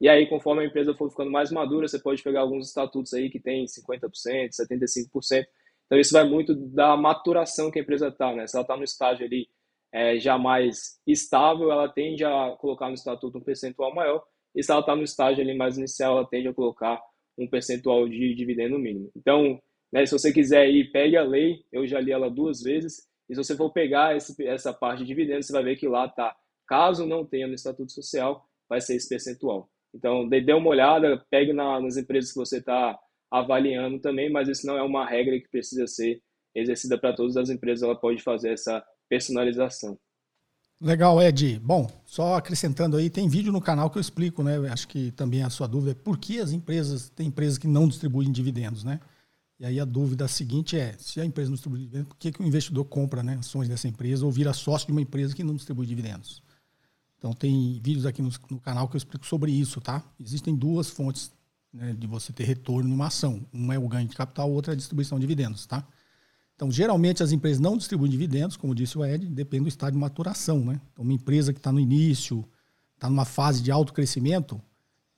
E 0.00 0.08
aí, 0.08 0.26
conforme 0.28 0.62
a 0.62 0.66
empresa 0.66 0.94
for 0.94 1.10
ficando 1.10 1.30
mais 1.30 1.50
madura, 1.50 1.88
você 1.88 1.98
pode 1.98 2.22
pegar 2.22 2.40
alguns 2.40 2.68
estatutos 2.68 3.12
aí 3.14 3.28
que 3.28 3.40
tem 3.40 3.64
50%, 3.64 4.50
75%. 4.50 5.46
Então, 5.86 5.98
isso 5.98 6.12
vai 6.12 6.24
muito 6.24 6.54
da 6.54 6.96
maturação 6.96 7.70
que 7.70 7.78
a 7.78 7.82
empresa 7.82 8.08
está, 8.08 8.32
né? 8.32 8.46
Se 8.46 8.56
ela 8.56 8.62
está 8.62 8.76
no 8.76 8.84
estágio 8.84 9.26
ali 9.26 9.48
é, 9.92 10.18
já 10.18 10.38
mais 10.38 11.00
estável, 11.06 11.70
ela 11.70 11.88
tende 11.88 12.24
a 12.24 12.56
colocar 12.58 12.88
no 12.88 12.94
estatuto 12.94 13.38
um 13.38 13.42
percentual 13.42 13.94
maior. 13.94 14.24
E 14.54 14.62
se 14.62 14.70
ela 14.70 14.80
está 14.80 14.94
no 14.96 15.02
estágio 15.02 15.42
ali 15.42 15.56
mais 15.56 15.76
inicial, 15.76 16.18
ela 16.18 16.26
tende 16.26 16.48
a 16.48 16.54
colocar 16.54 17.00
um 17.38 17.48
percentual 17.48 18.08
de 18.08 18.34
dividendo 18.34 18.78
mínimo. 18.78 19.10
Então, 19.16 19.60
né, 19.92 20.04
se 20.06 20.12
você 20.12 20.32
quiser 20.32 20.68
ir, 20.68 20.90
pegue 20.90 21.16
a 21.16 21.22
lei, 21.22 21.64
eu 21.72 21.86
já 21.86 22.00
li 22.00 22.12
ela 22.12 22.30
duas 22.30 22.62
vezes, 22.62 23.08
e 23.28 23.34
se 23.34 23.42
você 23.42 23.56
for 23.56 23.70
pegar 23.70 24.16
esse, 24.16 24.34
essa 24.46 24.72
parte 24.72 25.00
de 25.00 25.06
dividendos, 25.06 25.46
você 25.46 25.52
vai 25.52 25.62
ver 25.62 25.76
que 25.76 25.88
lá 25.88 26.06
está, 26.06 26.36
caso 26.66 27.06
não 27.06 27.24
tenha 27.24 27.46
no 27.46 27.54
Estatuto 27.54 27.92
Social, 27.92 28.46
vai 28.68 28.80
ser 28.80 28.96
esse 28.96 29.08
percentual. 29.08 29.68
Então, 29.94 30.28
dê, 30.28 30.40
dê 30.40 30.52
uma 30.52 30.70
olhada, 30.70 31.24
pegue 31.30 31.52
na, 31.52 31.80
nas 31.80 31.96
empresas 31.96 32.32
que 32.32 32.38
você 32.38 32.58
está 32.58 32.98
avaliando 33.30 33.98
também, 34.00 34.30
mas 34.30 34.48
isso 34.48 34.66
não 34.66 34.76
é 34.76 34.82
uma 34.82 35.08
regra 35.08 35.38
que 35.38 35.48
precisa 35.48 35.86
ser 35.86 36.20
exercida 36.54 36.98
para 36.98 37.14
todas 37.14 37.36
as 37.36 37.50
empresas, 37.50 37.82
ela 37.82 37.98
pode 37.98 38.22
fazer 38.22 38.52
essa 38.52 38.84
personalização. 39.08 39.98
Legal, 40.80 41.22
Ed. 41.22 41.58
Bom, 41.60 41.90
só 42.04 42.34
acrescentando 42.34 42.96
aí, 42.96 43.08
tem 43.08 43.28
vídeo 43.28 43.52
no 43.52 43.60
canal 43.60 43.88
que 43.88 43.96
eu 43.96 44.00
explico, 44.00 44.42
né? 44.42 44.56
Acho 44.70 44.88
que 44.88 45.10
também 45.12 45.42
a 45.42 45.50
sua 45.50 45.66
dúvida 45.66 45.92
é 45.92 45.94
por 45.94 46.18
que 46.18 46.40
as 46.40 46.52
empresas, 46.52 47.08
tem 47.10 47.28
empresas 47.28 47.58
que 47.58 47.66
não 47.66 47.88
distribuem 47.88 48.30
dividendos, 48.30 48.84
né? 48.84 49.00
E 49.58 49.64
aí 49.64 49.78
a 49.78 49.84
dúvida 49.84 50.26
seguinte 50.26 50.76
é, 50.76 50.96
se 50.98 51.20
a 51.20 51.24
empresa 51.24 51.48
não 51.48 51.54
distribui 51.54 51.78
dividendos, 51.78 52.08
por 52.08 52.16
que, 52.16 52.32
que 52.32 52.42
o 52.42 52.46
investidor 52.46 52.84
compra 52.86 53.22
né, 53.22 53.36
ações 53.36 53.68
dessa 53.68 53.86
empresa 53.86 54.26
ou 54.26 54.32
vira 54.32 54.52
sócio 54.52 54.86
de 54.86 54.92
uma 54.92 55.00
empresa 55.00 55.34
que 55.34 55.44
não 55.44 55.54
distribui 55.54 55.86
dividendos? 55.86 56.42
Então 57.16 57.32
tem 57.32 57.80
vídeos 57.82 58.04
aqui 58.04 58.20
no, 58.20 58.30
no 58.50 58.60
canal 58.60 58.88
que 58.88 58.96
eu 58.96 58.98
explico 58.98 59.24
sobre 59.24 59.52
isso, 59.52 59.80
tá? 59.80 60.04
Existem 60.20 60.54
duas 60.54 60.90
fontes 60.90 61.32
né, 61.72 61.94
de 61.96 62.06
você 62.06 62.32
ter 62.32 62.44
retorno 62.44 62.88
numa 62.88 63.06
ação. 63.06 63.46
Uma 63.52 63.74
é 63.74 63.78
o 63.78 63.88
ganho 63.88 64.08
de 64.08 64.16
capital, 64.16 64.50
outra 64.50 64.72
é 64.72 64.74
a 64.74 64.76
distribuição 64.76 65.18
de 65.18 65.22
dividendos, 65.22 65.66
tá? 65.66 65.86
Então, 66.54 66.70
geralmente 66.70 67.22
as 67.22 67.32
empresas 67.32 67.58
não 67.58 67.76
distribuem 67.76 68.10
dividendos, 68.10 68.56
como 68.56 68.74
disse 68.74 68.96
o 68.96 69.04
Ed, 69.04 69.26
depende 69.26 69.64
do 69.64 69.68
estado 69.68 69.92
de 69.92 69.98
maturação, 69.98 70.64
né? 70.64 70.80
Então, 70.92 71.04
uma 71.04 71.12
empresa 71.12 71.52
que 71.52 71.58
está 71.58 71.72
no 71.72 71.80
início, 71.80 72.44
está 72.94 73.10
numa 73.10 73.24
fase 73.24 73.62
de 73.62 73.70
alto 73.70 73.92
crescimento, 73.92 74.60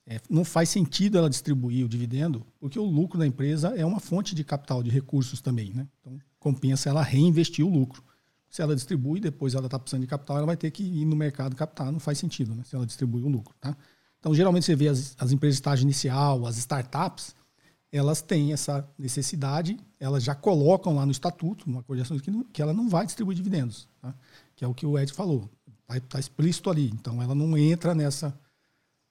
é, 0.05 0.19
não 0.29 0.43
faz 0.43 0.69
sentido 0.69 1.17
ela 1.17 1.29
distribuir 1.29 1.85
o 1.85 1.89
dividendo, 1.89 2.45
porque 2.59 2.79
o 2.79 2.85
lucro 2.85 3.19
da 3.19 3.27
empresa 3.27 3.73
é 3.75 3.85
uma 3.85 3.99
fonte 3.99 4.33
de 4.33 4.43
capital, 4.43 4.81
de 4.81 4.89
recursos 4.89 5.41
também, 5.41 5.73
né? 5.73 5.87
Então, 6.01 6.17
compensa 6.39 6.89
ela 6.89 7.03
reinvestir 7.03 7.65
o 7.65 7.69
lucro. 7.69 8.01
Se 8.49 8.61
ela 8.61 8.73
distribui, 8.73 9.19
depois 9.19 9.53
ela 9.53 9.65
está 9.65 9.77
precisando 9.77 10.01
de 10.01 10.07
capital, 10.07 10.37
ela 10.37 10.45
vai 10.45 10.57
ter 10.57 10.71
que 10.71 10.81
ir 10.81 11.05
no 11.05 11.15
mercado 11.15 11.55
captar. 11.55 11.91
Não 11.91 11.99
faz 11.99 12.17
sentido, 12.17 12.55
né? 12.55 12.63
Se 12.63 12.75
ela 12.75 12.85
distribui 12.85 13.21
o 13.21 13.27
lucro, 13.27 13.53
tá? 13.59 13.75
Então, 14.19 14.33
geralmente 14.33 14.65
você 14.65 14.75
vê 14.75 14.87
as, 14.87 15.15
as 15.19 15.31
empresas 15.31 15.57
de 15.57 15.59
estágio 15.59 15.83
inicial, 15.83 16.47
as 16.47 16.57
startups, 16.57 17.35
elas 17.91 18.21
têm 18.21 18.53
essa 18.53 18.87
necessidade, 18.97 19.77
elas 19.99 20.23
já 20.23 20.35
colocam 20.35 20.95
lá 20.95 21.05
no 21.05 21.11
estatuto, 21.11 21.69
numa 21.69 21.83
coordenação, 21.83 22.19
que, 22.19 22.31
que 22.51 22.61
ela 22.61 22.73
não 22.73 22.89
vai 22.89 23.05
distribuir 23.05 23.35
dividendos, 23.35 23.87
tá? 24.01 24.13
que 24.55 24.65
é 24.65 24.67
o 24.67 24.73
que 24.73 24.85
o 24.85 24.97
Ed 24.97 25.11
falou. 25.13 25.49
Está 25.89 25.99
tá 26.01 26.19
explícito 26.19 26.69
ali. 26.69 26.89
Então, 26.89 27.21
ela 27.21 27.33
não 27.33 27.57
entra 27.57 27.95
nessa, 27.95 28.37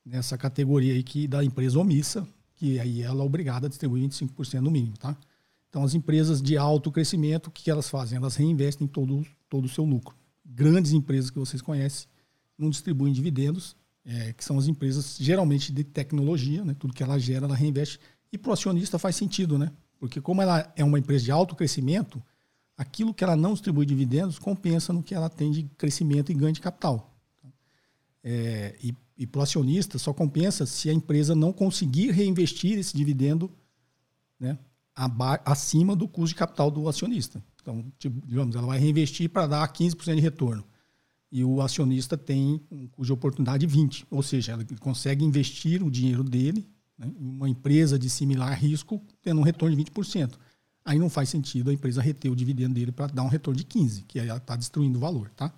nessa 0.05 0.37
categoria 0.37 0.93
aí 0.93 1.03
que, 1.03 1.27
da 1.27 1.43
empresa 1.43 1.79
omissa, 1.79 2.29
que 2.55 2.79
aí 2.79 3.03
ela 3.03 3.23
é 3.23 3.27
obrigada 3.27 3.67
a 3.67 3.69
distribuir 3.69 4.07
25% 4.09 4.61
no 4.61 4.71
mínimo. 4.71 4.97
Tá? 4.99 5.17
Então, 5.69 5.83
as 5.83 5.95
empresas 5.95 6.43
de 6.43 6.57
alto 6.57 6.91
crescimento, 6.93 7.49
o 7.49 7.51
que 7.51 7.71
elas 7.71 7.89
fazem? 7.89 8.17
Elas 8.17 8.37
reinvestem 8.37 8.87
todo, 8.87 9.27
todo 9.49 9.65
o 9.65 9.69
seu 9.69 9.85
lucro. 9.85 10.15
Grandes 10.45 10.93
empresas 10.93 11.31
que 11.31 11.39
vocês 11.39 11.63
conhecem 11.63 12.09
não 12.59 12.71
distribuem 12.71 13.13
dividendos, 13.13 13.77
é, 14.05 14.33
que 14.33 14.45
são 14.45 14.57
as 14.57 14.69
empresas 14.69 15.17
geralmente 15.19 15.73
de 15.73 15.83
tecnologia, 15.83 16.65
né? 16.65 16.75
tudo 16.79 16.95
que 16.95 17.03
ela 17.03 17.19
gera, 17.19 17.47
ela 17.47 17.57
reinveste. 17.57 17.99
E 18.37 18.39
para 18.39 18.51
o 18.51 18.53
acionista 18.53 18.99
faz 18.99 19.17
sentido, 19.17 19.59
né? 19.59 19.73
porque 19.99 20.21
como 20.21 20.43
ela 20.43 20.71
é 20.77 20.85
uma 20.85 20.99
empresa 20.99 21.25
de 21.25 21.33
alto 21.33 21.57
crescimento, 21.57 22.23
aquilo 22.77 23.15
que 23.15 23.25
ela 23.25 23.35
não 23.35 23.55
distribui 23.55 23.87
dividendos 23.87 24.39
compensa 24.39 24.93
no 24.93 25.03
que 25.03 25.15
ela 25.15 25.31
tem 25.31 25.51
de 25.51 25.63
crescimento 25.79 26.31
e 26.31 26.35
ganho 26.35 26.53
de 26.53 26.61
capital. 26.61 27.15
É, 28.23 28.77
e 28.83 28.95
e 29.17 29.27
para 29.27 29.41
o 29.41 29.43
acionista 29.43 29.99
só 29.99 30.13
compensa 30.13 30.67
se 30.67 30.91
a 30.91 30.93
empresa 30.93 31.35
não 31.35 31.53
conseguir 31.53 32.11
reinvestir 32.11 32.79
esse 32.79 32.95
dividendo 32.95 33.51
né, 34.39 34.59
acima 35.45 35.97
do 35.97 36.07
custo 36.07 36.35
de 36.35 36.39
capital 36.39 36.71
do 36.71 36.89
acionista. 36.89 37.43
Então, 37.63 37.85
tipo, 37.99 38.25
digamos, 38.27 38.55
ela 38.55 38.67
vai 38.67 38.79
reinvestir 38.79 39.31
para 39.31 39.47
dar 39.47 39.73
15% 39.73 40.15
de 40.15 40.21
retorno. 40.21 40.65
E 41.33 41.43
o 41.43 41.61
acionista 41.61 42.17
tem 42.17 42.61
um 42.71 42.87
custo 42.87 43.07
de 43.07 43.13
oportunidade 43.13 43.67
20%. 43.67 44.07
Ou 44.11 44.23
seja, 44.23 44.53
ela 44.53 44.65
consegue 44.79 45.25
investir 45.25 45.83
o 45.83 45.91
dinheiro 45.91 46.23
dele 46.23 46.69
né, 46.99 47.11
uma 47.19 47.49
empresa 47.49 47.99
de 47.99 48.09
similar 48.09 48.59
risco, 48.59 49.03
tendo 49.23 49.41
um 49.41 49.45
retorno 49.45 49.77
de 49.77 49.85
20%. 49.85 50.35
Aí 50.85 50.99
não 50.99 51.11
faz 51.11 51.29
sentido 51.29 51.71
a 51.71 51.73
empresa 51.73 52.01
reter 52.01 52.31
o 52.31 52.37
dividendo 52.37 52.75
dele 52.75 52.93
para 52.93 53.09
dar 53.09 53.23
um 53.23 53.29
retorno 53.29 53.59
de 53.59 53.65
15%, 53.65 54.05
que 54.07 54.21
aí 54.21 54.29
ela 54.29 54.39
está 54.39 54.55
destruindo 54.55 54.99
o 54.99 55.01
valor. 55.01 55.31
Tá? 55.31 55.53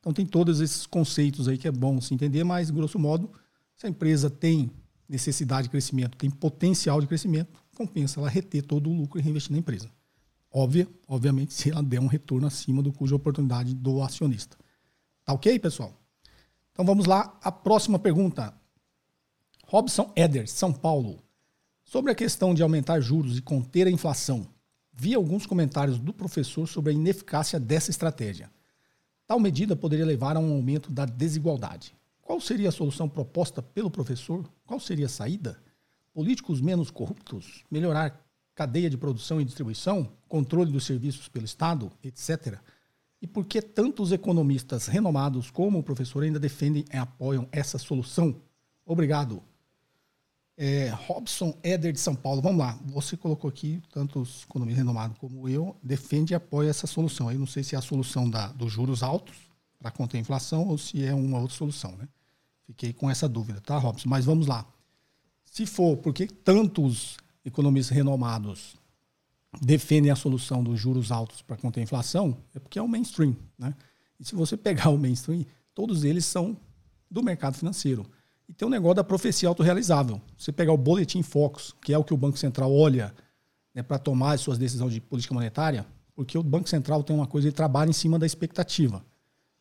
Então 0.00 0.12
tem 0.12 0.26
todos 0.26 0.60
esses 0.60 0.86
conceitos 0.86 1.46
aí 1.46 1.56
que 1.56 1.68
é 1.68 1.72
bom 1.72 2.00
se 2.00 2.12
entender, 2.12 2.42
mas, 2.42 2.70
grosso 2.70 2.98
modo, 2.98 3.30
se 3.76 3.86
a 3.86 3.88
empresa 3.88 4.28
tem 4.28 4.70
necessidade 5.08 5.64
de 5.64 5.70
crescimento, 5.70 6.16
tem 6.16 6.30
potencial 6.30 7.00
de 7.00 7.06
crescimento, 7.06 7.62
compensa 7.76 8.18
ela 8.18 8.28
reter 8.28 8.62
todo 8.62 8.90
o 8.90 8.92
lucro 8.92 9.18
e 9.18 9.22
reinvestir 9.22 9.52
na 9.52 9.58
empresa. 9.58 9.90
Óbvio, 10.50 10.92
obviamente, 11.08 11.54
se 11.54 11.70
ela 11.70 11.82
der 11.82 12.00
um 12.00 12.06
retorno 12.06 12.46
acima 12.46 12.82
do 12.82 12.90
de 12.90 13.14
oportunidade 13.14 13.74
do 13.74 14.02
acionista. 14.02 14.56
Tá 15.24 15.32
ok, 15.32 15.58
pessoal? 15.58 15.96
Então 16.72 16.84
vamos 16.84 17.06
lá. 17.06 17.38
A 17.42 17.52
próxima 17.52 17.98
pergunta. 17.98 18.54
Robson 19.72 20.12
Eder, 20.14 20.46
São 20.46 20.70
Paulo. 20.70 21.22
Sobre 21.82 22.12
a 22.12 22.14
questão 22.14 22.52
de 22.52 22.62
aumentar 22.62 23.00
juros 23.00 23.38
e 23.38 23.40
conter 23.40 23.86
a 23.86 23.90
inflação, 23.90 24.46
vi 24.92 25.14
alguns 25.14 25.46
comentários 25.46 25.98
do 25.98 26.12
professor 26.12 26.68
sobre 26.68 26.92
a 26.92 26.94
ineficácia 26.94 27.58
dessa 27.58 27.90
estratégia. 27.90 28.50
Tal 29.26 29.40
medida 29.40 29.74
poderia 29.74 30.04
levar 30.04 30.36
a 30.36 30.40
um 30.40 30.52
aumento 30.52 30.92
da 30.92 31.06
desigualdade. 31.06 31.94
Qual 32.20 32.38
seria 32.38 32.68
a 32.68 32.70
solução 32.70 33.08
proposta 33.08 33.62
pelo 33.62 33.90
professor? 33.90 34.46
Qual 34.66 34.78
seria 34.78 35.06
a 35.06 35.08
saída? 35.08 35.58
políticos 36.12 36.60
menos 36.60 36.90
corruptos, 36.90 37.64
melhorar 37.70 38.22
cadeia 38.54 38.90
de 38.90 38.98
produção 38.98 39.40
e 39.40 39.44
distribuição, 39.46 40.12
controle 40.28 40.70
dos 40.70 40.84
serviços 40.84 41.30
pelo 41.30 41.46
Estado, 41.46 41.90
etc. 42.04 42.58
E 43.22 43.26
por 43.26 43.46
que 43.46 43.62
tantos 43.62 44.12
economistas 44.12 44.86
renomados 44.86 45.50
como 45.50 45.78
o 45.78 45.82
professor 45.82 46.24
ainda 46.24 46.38
defendem 46.38 46.84
e 46.92 46.96
apoiam 46.98 47.48
essa 47.50 47.78
solução? 47.78 48.36
Obrigado. 48.84 49.42
É, 50.64 50.90
Robson 50.90 51.58
Éder 51.60 51.92
de 51.92 51.98
São 51.98 52.14
Paulo, 52.14 52.40
vamos 52.40 52.60
lá. 52.60 52.78
Você 52.84 53.16
colocou 53.16 53.50
aqui, 53.50 53.82
tantos 53.90 54.44
economistas 54.44 54.78
renomados 54.78 55.18
como 55.18 55.48
eu, 55.48 55.76
defende 55.82 56.34
e 56.34 56.36
apoia 56.36 56.70
essa 56.70 56.86
solução. 56.86 57.32
Eu 57.32 57.38
não 57.40 57.48
sei 57.48 57.64
se 57.64 57.74
é 57.74 57.78
a 57.78 57.82
solução 57.82 58.30
da, 58.30 58.46
dos 58.52 58.70
juros 58.70 59.02
altos 59.02 59.34
para 59.80 59.90
conter 59.90 60.18
a 60.18 60.20
inflação 60.20 60.68
ou 60.68 60.78
se 60.78 61.04
é 61.04 61.12
uma 61.12 61.40
outra 61.40 61.56
solução. 61.56 61.90
Né? 61.96 62.06
Fiquei 62.64 62.92
com 62.92 63.10
essa 63.10 63.28
dúvida, 63.28 63.60
tá, 63.60 63.76
Robson? 63.76 64.08
Mas 64.08 64.24
vamos 64.24 64.46
lá. 64.46 64.64
Se 65.44 65.66
for, 65.66 65.96
por 65.96 66.14
que 66.14 66.28
tantos 66.28 67.16
economistas 67.44 67.96
renomados 67.96 68.76
defendem 69.60 70.12
a 70.12 70.16
solução 70.16 70.62
dos 70.62 70.78
juros 70.78 71.10
altos 71.10 71.42
para 71.42 71.56
conter 71.56 71.80
a 71.80 71.82
inflação? 71.82 72.38
É 72.54 72.60
porque 72.60 72.78
é 72.78 72.82
o 72.82 72.86
mainstream. 72.86 73.34
Né? 73.58 73.74
E 74.20 74.24
se 74.24 74.36
você 74.36 74.56
pegar 74.56 74.90
o 74.90 74.96
mainstream, 74.96 75.44
todos 75.74 76.04
eles 76.04 76.24
são 76.24 76.56
do 77.10 77.20
mercado 77.20 77.56
financeiro. 77.56 78.08
E 78.52 78.54
tem 78.54 78.68
um 78.68 78.70
negócio 78.70 78.96
da 78.96 79.04
profecia 79.04 79.48
autorrealizável. 79.48 80.20
Você 80.36 80.52
pegar 80.52 80.74
o 80.74 80.76
Boletim 80.76 81.22
Focus, 81.22 81.74
que 81.80 81.90
é 81.90 81.96
o 81.96 82.04
que 82.04 82.12
o 82.12 82.18
Banco 82.18 82.36
Central 82.36 82.70
olha 82.70 83.14
né, 83.74 83.82
para 83.82 83.98
tomar 83.98 84.32
as 84.32 84.42
suas 84.42 84.58
decisões 84.58 84.92
de 84.92 85.00
política 85.00 85.32
monetária, 85.32 85.86
porque 86.14 86.36
o 86.36 86.42
Banco 86.42 86.68
Central 86.68 87.02
tem 87.02 87.16
uma 87.16 87.26
coisa, 87.26 87.48
ele 87.48 87.56
trabalha 87.56 87.88
em 87.88 87.94
cima 87.94 88.18
da 88.18 88.26
expectativa. 88.26 89.02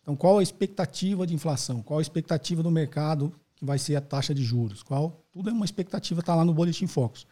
Então, 0.01 0.13
qual 0.13 0.39
a 0.39 0.43
expectativa 0.43 1.25
de 1.25 1.33
inflação? 1.33 1.81
Qual 1.81 1.99
a 1.99 2.01
expectativa 2.01 2.61
do 2.61 2.69
mercado 2.69 3.33
que 3.55 3.63
vai 3.63 3.79
ser 3.79 3.95
a 3.95 4.01
taxa 4.01 4.35
de 4.35 4.43
juros? 4.43 4.83
Qual 4.83 5.23
tudo 5.31 5.49
é 5.49 5.53
uma 5.53 5.63
expectativa, 5.63 6.19
está 6.19 6.35
lá 6.35 6.43
no 6.43 6.53
Boletim 6.53 6.85
Focus. 6.85 7.25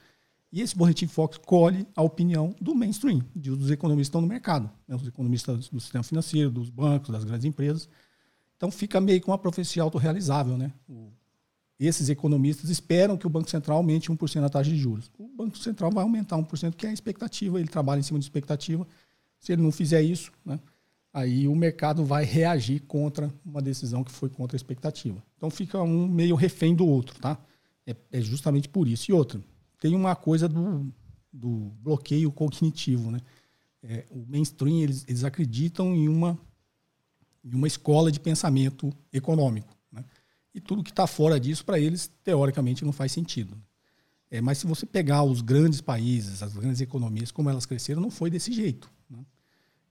E 0.54 0.62
esse 0.62 0.78
Boletim 0.78 1.08
Focus 1.08 1.40
colhe 1.46 1.86
a 1.94 2.02
opinião 2.02 2.56
do 2.62 2.74
mainstream, 2.74 3.22
dos 3.36 3.70
economistas 3.70 4.08
que 4.08 4.12
estão 4.12 4.22
no 4.22 4.28
mercado, 4.28 4.72
né? 4.88 4.96
os 4.96 5.06
economistas 5.06 5.68
do 5.68 5.82
sistema 5.82 6.06
financeiro, 6.06 6.50
dos 6.50 6.70
bancos, 6.70 7.10
das 7.10 7.26
grandes 7.26 7.44
empresas. 7.44 7.90
Então 8.56 8.72
fica 8.72 9.02
meio 9.02 9.20
que 9.20 9.28
uma 9.28 9.38
profecia 9.38 9.84
autorrealizável. 9.84 10.58
Né? 10.58 10.72
O, 10.88 11.12
esses 11.80 12.10
economistas 12.10 12.70
esperam 12.70 13.18
que 13.18 13.26
o 13.26 13.30
Banco 13.30 13.50
Central 13.50 13.78
aumente 13.78 14.12
1% 14.12 14.44
a 14.44 14.50
taxa 14.50 14.70
de 14.70 14.78
juros. 14.78 15.10
O 15.18 15.28
Banco 15.28 15.58
Central 15.58 15.90
vai 15.92 16.04
aumentar 16.04 16.38
1%, 16.38 16.76
que 16.76 16.86
é 16.86 16.90
a 16.90 16.94
expectativa, 16.94 17.58
ele 17.60 17.70
trabalha 17.70 18.00
em 18.00 18.04
cima 18.04 18.20
de 18.20 18.26
expectativa. 18.26 18.86
Se 19.40 19.54
ele 19.54 19.62
não 19.62 19.72
fizer 19.72 20.02
isso, 20.02 20.32
né, 20.46 20.60
aí 21.14 21.48
o 21.48 21.56
mercado 21.56 22.04
vai 22.04 22.26
reagir 22.26 22.82
contra 22.82 23.34
uma 23.46 23.62
decisão 23.62 24.04
que 24.04 24.12
foi 24.12 24.30
contra 24.30 24.56
a 24.56 24.60
expectativa. 24.60 25.24
Então 25.38 25.50
fica 25.50 25.82
um 25.82 26.08
meio 26.08 26.36
refém 26.36 26.76
do 26.76 26.86
outro, 26.86 27.18
tá? 27.20 27.40
É, 27.88 27.96
é 28.12 28.20
justamente 28.20 28.68
por 28.68 28.86
isso. 28.86 29.10
E 29.10 29.14
outra, 29.14 29.40
tem 29.80 29.96
uma 29.96 30.16
coisa 30.18 30.50
do, 30.50 30.94
do 31.32 31.72
bloqueio 31.82 32.30
cognitivo, 32.30 33.10
né? 33.10 33.22
É, 33.82 34.06
o 34.12 34.26
mainstream, 34.28 34.82
eles, 34.82 35.06
eles 35.08 35.24
acreditam 35.24 35.96
em 35.96 36.10
uma, 36.10 36.38
em 37.42 37.56
uma 37.56 37.68
escola 37.68 38.12
de 38.12 38.20
pensamento 38.20 38.92
econômico. 39.14 39.79
E 40.54 40.60
tudo 40.60 40.84
que 40.84 40.90
está 40.90 41.06
fora 41.06 41.40
disso, 41.40 41.64
para 41.64 41.80
eles, 41.80 42.12
teoricamente, 42.24 42.84
não 42.84 42.92
faz 42.92 43.12
sentido. 43.12 43.58
É, 44.32 44.42
mas 44.42 44.60
se 44.60 44.68
você 44.68 44.86
pegar 44.86 45.24
os 45.24 45.42
grandes 45.42 45.82
países, 45.82 46.44
as 46.44 46.54
grandes 46.54 46.82
economias, 46.82 47.32
como 47.32 47.50
elas 47.50 47.66
cresceram, 47.66 48.02
não 48.02 48.12
foi 48.12 48.30
desse 48.30 48.52
jeito. 48.52 48.90
Né? 49.10 49.20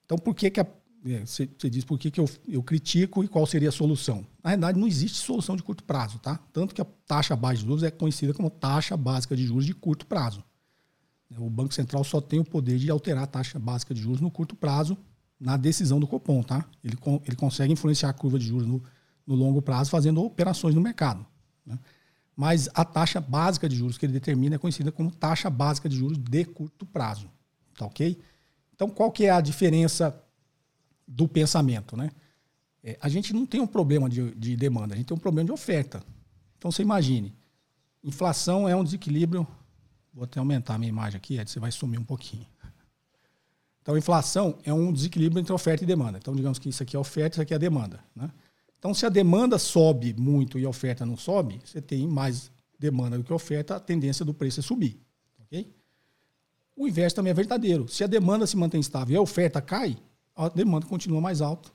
Então, 0.04 0.16
por 0.16 0.34
que, 0.34 0.50
que 0.50 0.60
a, 0.60 0.66
é, 1.06 1.24
você, 1.24 1.48
você, 1.58 1.68
diz 1.68 1.84
por 1.84 1.98
que, 1.98 2.10
que 2.10 2.20
eu, 2.20 2.28
eu 2.46 2.62
critico 2.62 3.24
e 3.24 3.28
qual 3.28 3.46
seria 3.46 3.68
a 3.68 3.72
solução? 3.72 4.26
Na 4.42 4.50
realidade, 4.50 4.78
não 4.78 4.86
existe 4.86 5.18
solução 5.18 5.56
de 5.56 5.62
curto 5.62 5.82
prazo, 5.84 6.18
tá? 6.18 6.38
Tanto 6.52 6.74
que 6.74 6.80
a 6.80 6.86
taxa 7.06 7.34
básica 7.34 7.62
de 7.62 7.66
juros 7.68 7.82
é 7.82 7.90
conhecida 7.90 8.32
como 8.32 8.50
taxa 8.50 8.96
básica 8.96 9.36
de 9.36 9.44
juros 9.44 9.66
de 9.66 9.74
curto 9.74 10.06
prazo. 10.06 10.42
O 11.36 11.50
Banco 11.50 11.74
Central 11.74 12.02
só 12.04 12.20
tem 12.20 12.40
o 12.40 12.44
poder 12.44 12.78
de 12.78 12.90
alterar 12.90 13.24
a 13.24 13.26
taxa 13.26 13.58
básica 13.58 13.92
de 13.92 14.00
juros 14.00 14.20
no 14.20 14.30
curto 14.30 14.56
prazo 14.56 14.96
na 15.38 15.56
decisão 15.56 16.00
do 16.00 16.06
Copom, 16.06 16.42
tá? 16.42 16.64
Ele, 16.82 16.96
ele 17.26 17.36
consegue 17.36 17.72
influenciar 17.72 18.08
a 18.08 18.12
curva 18.12 18.38
de 18.38 18.46
juros 18.46 18.66
no, 18.66 18.82
no 19.28 19.34
longo 19.34 19.60
prazo 19.60 19.90
fazendo 19.90 20.24
operações 20.24 20.74
no 20.74 20.80
mercado. 20.80 21.24
Né? 21.66 21.78
Mas 22.34 22.70
a 22.72 22.82
taxa 22.82 23.20
básica 23.20 23.68
de 23.68 23.76
juros 23.76 23.98
que 23.98 24.06
ele 24.06 24.14
determina 24.14 24.54
é 24.54 24.58
conhecida 24.58 24.90
como 24.90 25.10
taxa 25.10 25.50
básica 25.50 25.86
de 25.86 25.96
juros 25.96 26.16
de 26.16 26.44
curto 26.46 26.86
prazo. 26.86 27.28
Tá 27.76 27.84
ok? 27.84 28.18
Então, 28.74 28.88
qual 28.88 29.12
que 29.12 29.26
é 29.26 29.30
a 29.30 29.42
diferença 29.42 30.18
do 31.06 31.28
pensamento, 31.28 31.96
né? 31.96 32.10
É, 32.82 32.96
a 33.00 33.08
gente 33.08 33.34
não 33.34 33.44
tem 33.44 33.60
um 33.60 33.66
problema 33.66 34.08
de, 34.08 34.34
de 34.34 34.56
demanda, 34.56 34.94
a 34.94 34.96
gente 34.96 35.06
tem 35.06 35.16
um 35.16 35.20
problema 35.20 35.46
de 35.46 35.52
oferta. 35.52 36.02
Então, 36.56 36.70
você 36.70 36.80
imagine, 36.80 37.34
inflação 38.02 38.68
é 38.68 38.74
um 38.74 38.84
desequilíbrio. 38.84 39.46
Vou 40.14 40.24
até 40.24 40.38
aumentar 40.38 40.76
a 40.76 40.78
minha 40.78 40.88
imagem 40.88 41.18
aqui, 41.18 41.38
aí 41.38 41.46
você 41.46 41.60
vai 41.60 41.70
sumir 41.70 41.98
um 42.00 42.04
pouquinho. 42.04 42.46
Então, 43.82 43.96
inflação 43.96 44.58
é 44.64 44.72
um 44.72 44.92
desequilíbrio 44.92 45.40
entre 45.40 45.52
oferta 45.52 45.82
e 45.82 45.86
demanda. 45.86 46.18
Então, 46.18 46.34
digamos 46.34 46.58
que 46.58 46.68
isso 46.68 46.82
aqui 46.82 46.94
é 46.94 46.98
oferta, 46.98 47.34
isso 47.34 47.42
aqui 47.42 47.52
é 47.52 47.58
demanda. 47.58 48.00
Né? 48.14 48.30
Então, 48.78 48.94
se 48.94 49.04
a 49.04 49.08
demanda 49.08 49.58
sobe 49.58 50.14
muito 50.16 50.58
e 50.58 50.64
a 50.64 50.68
oferta 50.68 51.04
não 51.04 51.16
sobe, 51.16 51.60
você 51.64 51.80
tem 51.82 52.06
mais 52.06 52.50
demanda 52.78 53.18
do 53.18 53.24
que 53.24 53.32
oferta, 53.32 53.76
a 53.76 53.80
tendência 53.80 54.24
do 54.24 54.32
preço 54.32 54.60
é 54.60 54.62
subir. 54.62 55.00
Okay? 55.42 55.72
O 56.76 56.86
inverso 56.86 57.16
também 57.16 57.32
é 57.32 57.34
verdadeiro. 57.34 57.88
Se 57.88 58.04
a 58.04 58.06
demanda 58.06 58.46
se 58.46 58.56
mantém 58.56 58.80
estável 58.80 59.14
e 59.14 59.16
a 59.16 59.20
oferta 59.20 59.60
cai, 59.60 59.96
a 60.36 60.48
demanda 60.48 60.86
continua 60.86 61.20
mais 61.20 61.40
alta, 61.40 61.70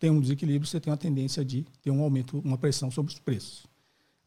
tem 0.00 0.10
um 0.10 0.20
desequilíbrio, 0.20 0.66
você 0.66 0.80
tem 0.80 0.90
uma 0.90 0.96
tendência 0.96 1.44
de 1.44 1.64
ter 1.80 1.90
um 1.90 2.02
aumento, 2.02 2.40
uma 2.40 2.58
pressão 2.58 2.90
sobre 2.90 3.12
os 3.12 3.18
preços. 3.18 3.66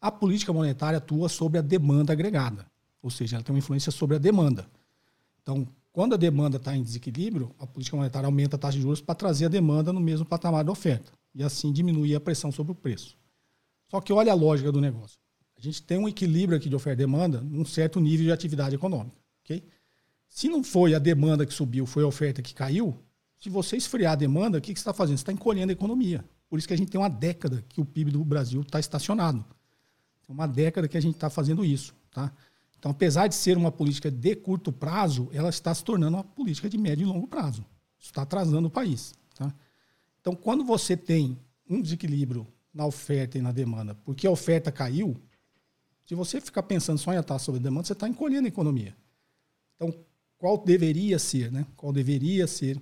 A 0.00 0.10
política 0.10 0.52
monetária 0.52 0.96
atua 0.96 1.28
sobre 1.28 1.58
a 1.58 1.62
demanda 1.62 2.12
agregada, 2.12 2.66
ou 3.02 3.10
seja, 3.10 3.36
ela 3.36 3.44
tem 3.44 3.54
uma 3.54 3.58
influência 3.58 3.92
sobre 3.92 4.16
a 4.16 4.18
demanda. 4.18 4.66
Então, 5.42 5.68
quando 5.92 6.14
a 6.14 6.16
demanda 6.16 6.56
está 6.56 6.74
em 6.74 6.82
desequilíbrio, 6.82 7.54
a 7.58 7.66
política 7.66 7.96
monetária 7.96 8.26
aumenta 8.26 8.56
a 8.56 8.58
taxa 8.58 8.78
de 8.78 8.82
juros 8.82 9.02
para 9.02 9.14
trazer 9.14 9.46
a 9.46 9.48
demanda 9.48 9.92
no 9.92 10.00
mesmo 10.00 10.24
patamar 10.24 10.64
da 10.64 10.72
oferta 10.72 11.12
e 11.34 11.42
assim 11.42 11.72
diminuir 11.72 12.14
a 12.14 12.20
pressão 12.20 12.52
sobre 12.52 12.72
o 12.72 12.74
preço. 12.74 13.16
Só 13.90 14.00
que 14.00 14.12
olha 14.12 14.32
a 14.32 14.34
lógica 14.34 14.70
do 14.70 14.80
negócio. 14.80 15.18
A 15.56 15.60
gente 15.60 15.82
tem 15.82 15.98
um 15.98 16.08
equilíbrio 16.08 16.58
aqui 16.58 16.68
de 16.68 16.76
oferta 16.76 17.02
e 17.02 17.06
demanda 17.06 17.40
num 17.40 17.64
certo 17.64 18.00
nível 18.00 18.26
de 18.26 18.32
atividade 18.32 18.74
econômica. 18.74 19.16
Okay? 19.44 19.64
Se 20.28 20.48
não 20.48 20.64
foi 20.64 20.94
a 20.94 20.98
demanda 20.98 21.46
que 21.46 21.54
subiu, 21.54 21.86
foi 21.86 22.02
a 22.02 22.06
oferta 22.06 22.42
que 22.42 22.54
caiu, 22.54 22.98
se 23.44 23.50
você 23.50 23.76
esfriar 23.76 24.14
a 24.14 24.16
demanda, 24.16 24.58
o 24.58 24.60
que, 24.60 24.72
que 24.72 24.78
você 24.78 24.82
está 24.82 24.94
fazendo? 24.94 25.18
Você 25.18 25.22
está 25.22 25.32
encolhendo 25.32 25.70
a 25.70 25.74
economia. 25.74 26.24
Por 26.48 26.58
isso 26.58 26.66
que 26.66 26.74
a 26.74 26.76
gente 26.76 26.90
tem 26.90 27.00
uma 27.00 27.10
década 27.10 27.64
que 27.68 27.80
o 27.80 27.84
PIB 27.84 28.10
do 28.10 28.24
Brasil 28.24 28.62
está 28.62 28.80
estacionado. 28.80 29.44
Uma 30.28 30.46
década 30.46 30.88
que 30.88 30.96
a 30.96 31.00
gente 31.00 31.14
está 31.14 31.28
fazendo 31.28 31.64
isso. 31.64 31.94
Tá? 32.10 32.32
Então, 32.78 32.90
apesar 32.90 33.26
de 33.26 33.34
ser 33.34 33.56
uma 33.56 33.70
política 33.70 34.10
de 34.10 34.34
curto 34.34 34.72
prazo, 34.72 35.28
ela 35.32 35.50
está 35.50 35.74
se 35.74 35.84
tornando 35.84 36.16
uma 36.16 36.24
política 36.24 36.68
de 36.70 36.78
médio 36.78 37.04
e 37.04 37.06
longo 37.06 37.26
prazo. 37.26 37.64
Isso 37.98 38.08
está 38.08 38.22
atrasando 38.22 38.68
o 38.68 38.70
país. 38.70 39.14
Tá? 39.34 39.54
Então, 40.24 40.34
quando 40.34 40.64
você 40.64 40.96
tem 40.96 41.38
um 41.68 41.82
desequilíbrio 41.82 42.46
na 42.72 42.86
oferta 42.86 43.36
e 43.36 43.42
na 43.42 43.52
demanda, 43.52 43.94
porque 44.06 44.26
a 44.26 44.30
oferta 44.30 44.72
caiu, 44.72 45.14
se 46.06 46.14
você 46.14 46.40
ficar 46.40 46.62
pensando 46.62 46.96
só 46.96 47.12
em 47.12 47.18
atar 47.18 47.38
sobre 47.38 47.60
a 47.60 47.62
demanda, 47.62 47.86
você 47.86 47.92
está 47.92 48.08
encolhendo 48.08 48.46
a 48.46 48.48
economia. 48.48 48.96
Então, 49.76 49.94
qual 50.38 50.56
deveria 50.56 51.18
ser, 51.18 51.52
né? 51.52 51.66
Qual 51.76 51.92
deveria 51.92 52.46
ser? 52.46 52.80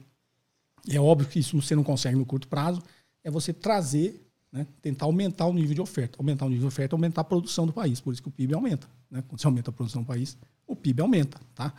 É 0.89 1.01
óbvio 1.01 1.29
que 1.29 1.41
isso 1.41 1.61
você 1.61 1.75
não 1.75 1.83
consegue 1.83 2.17
no 2.17 2.25
curto 2.25 2.47
prazo, 2.47 2.81
é 3.25 3.31
você 3.31 3.53
trazer, 3.53 4.25
né? 4.53 4.65
tentar 4.81 5.07
aumentar 5.07 5.47
o 5.47 5.53
nível 5.53 5.75
de 5.75 5.81
oferta. 5.81 6.19
Aumentar 6.21 6.47
o 6.47 6.49
nível 6.49 6.69
de 6.69 6.73
oferta, 6.73 6.95
aumentar 6.95 7.23
a 7.23 7.25
produção 7.25 7.67
do 7.67 7.73
país. 7.73 8.01
Por 8.01 8.13
isso 8.13 8.23
que 8.23 8.29
o 8.29 8.33
PIB 8.33 8.55
aumenta. 8.55 8.87
Né? 9.11 9.21
Quando 9.27 9.41
você 9.41 9.49
aumenta 9.49 9.71
a 9.71 9.73
produção 9.73 10.03
do 10.03 10.07
país, 10.07 10.39
o 10.65 10.77
PIB 10.77 11.03
aumenta. 11.03 11.41
Tá? 11.57 11.75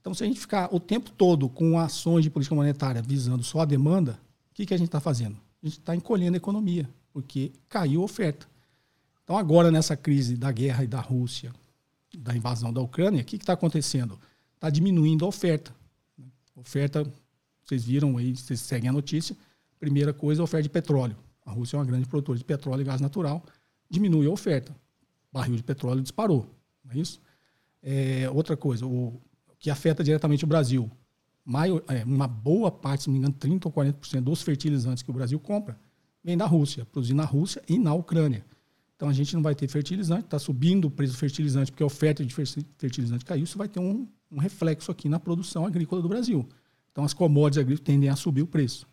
Então, 0.00 0.14
se 0.14 0.24
a 0.24 0.26
gente 0.26 0.40
ficar 0.40 0.74
o 0.74 0.80
tempo 0.80 1.10
todo 1.10 1.50
com 1.50 1.78
ações 1.78 2.22
de 2.22 2.30
política 2.30 2.54
monetária 2.54 3.02
visando 3.02 3.44
só 3.44 3.60
a 3.60 3.66
demanda, 3.66 4.18
que, 4.56 4.64
que 4.64 4.72
a 4.72 4.76
gente 4.78 4.88
está 4.88 5.00
fazendo? 5.00 5.36
A 5.62 5.66
gente 5.66 5.78
está 5.78 5.94
encolhendo 5.94 6.34
a 6.34 6.38
economia, 6.38 6.88
porque 7.12 7.52
caiu 7.68 8.00
a 8.00 8.04
oferta. 8.04 8.46
Então, 9.22 9.36
agora, 9.36 9.70
nessa 9.70 9.96
crise 9.96 10.34
da 10.34 10.50
guerra 10.50 10.82
e 10.82 10.86
da 10.86 10.98
Rússia, 10.98 11.52
da 12.16 12.34
invasão 12.34 12.72
da 12.72 12.80
Ucrânia, 12.80 13.20
o 13.20 13.24
que 13.24 13.36
está 13.36 13.52
acontecendo? 13.52 14.18
Está 14.54 14.70
diminuindo 14.70 15.26
a 15.26 15.28
oferta. 15.28 15.74
Oferta, 16.54 17.06
vocês 17.62 17.84
viram 17.84 18.16
aí, 18.16 18.34
vocês 18.34 18.60
seguem 18.60 18.88
a 18.88 18.92
notícia. 18.92 19.36
Primeira 19.78 20.14
coisa, 20.14 20.40
a 20.40 20.44
oferta 20.44 20.62
de 20.62 20.70
petróleo. 20.70 21.16
A 21.44 21.50
Rússia 21.50 21.76
é 21.76 21.78
uma 21.78 21.84
grande 21.84 22.06
produtora 22.06 22.38
de 22.38 22.44
petróleo 22.44 22.80
e 22.80 22.84
gás 22.84 23.00
natural, 23.00 23.44
diminui 23.90 24.26
a 24.26 24.30
oferta. 24.30 24.74
Barril 25.30 25.56
de 25.56 25.62
petróleo 25.62 26.00
disparou, 26.00 26.50
não 26.82 26.92
é 26.92 26.98
isso? 26.98 27.20
É, 27.82 28.28
outra 28.30 28.56
coisa, 28.56 28.86
o 28.86 29.20
que 29.58 29.68
afeta 29.68 30.02
diretamente 30.02 30.44
o 30.44 30.46
Brasil, 30.46 30.90
maior, 31.46 31.82
é, 31.88 32.04
uma 32.04 32.26
boa 32.26 32.70
parte, 32.70 33.04
se 33.04 33.08
não 33.08 33.14
me 33.14 33.20
engano, 33.20 33.34
30% 33.34 33.66
ou 33.66 33.72
40% 33.72 34.20
dos 34.20 34.42
fertilizantes 34.42 35.02
que 35.02 35.10
o 35.10 35.14
Brasil 35.14 35.38
compra 35.38 35.78
vem 36.26 36.36
da 36.36 36.44
Rússia, 36.44 36.84
produzido 36.86 37.16
na 37.16 37.24
Rússia 37.24 37.62
e 37.68 37.78
na 37.78 37.94
Ucrânia. 37.94 38.44
Então 38.96 39.08
a 39.08 39.12
gente 39.12 39.32
não 39.36 39.42
vai 39.42 39.54
ter 39.54 39.68
fertilizante, 39.68 40.24
está 40.24 40.40
subindo 40.40 40.86
o 40.86 40.90
preço 40.90 41.12
do 41.12 41.18
fertilizante 41.18 41.70
porque 41.70 41.84
a 41.84 41.86
oferta 41.86 42.24
de 42.24 42.34
fertilizante 42.34 43.24
caiu, 43.24 43.44
isso 43.44 43.56
vai 43.56 43.68
ter 43.68 43.78
um, 43.78 44.08
um 44.32 44.38
reflexo 44.38 44.90
aqui 44.90 45.08
na 45.08 45.20
produção 45.20 45.64
agrícola 45.64 46.02
do 46.02 46.08
Brasil. 46.08 46.44
Então 46.90 47.04
as 47.04 47.14
commodities 47.14 47.58
agrícolas 47.58 47.84
tendem 47.84 48.08
a 48.08 48.16
subir 48.16 48.42
o 48.42 48.46
preço. 48.46 48.88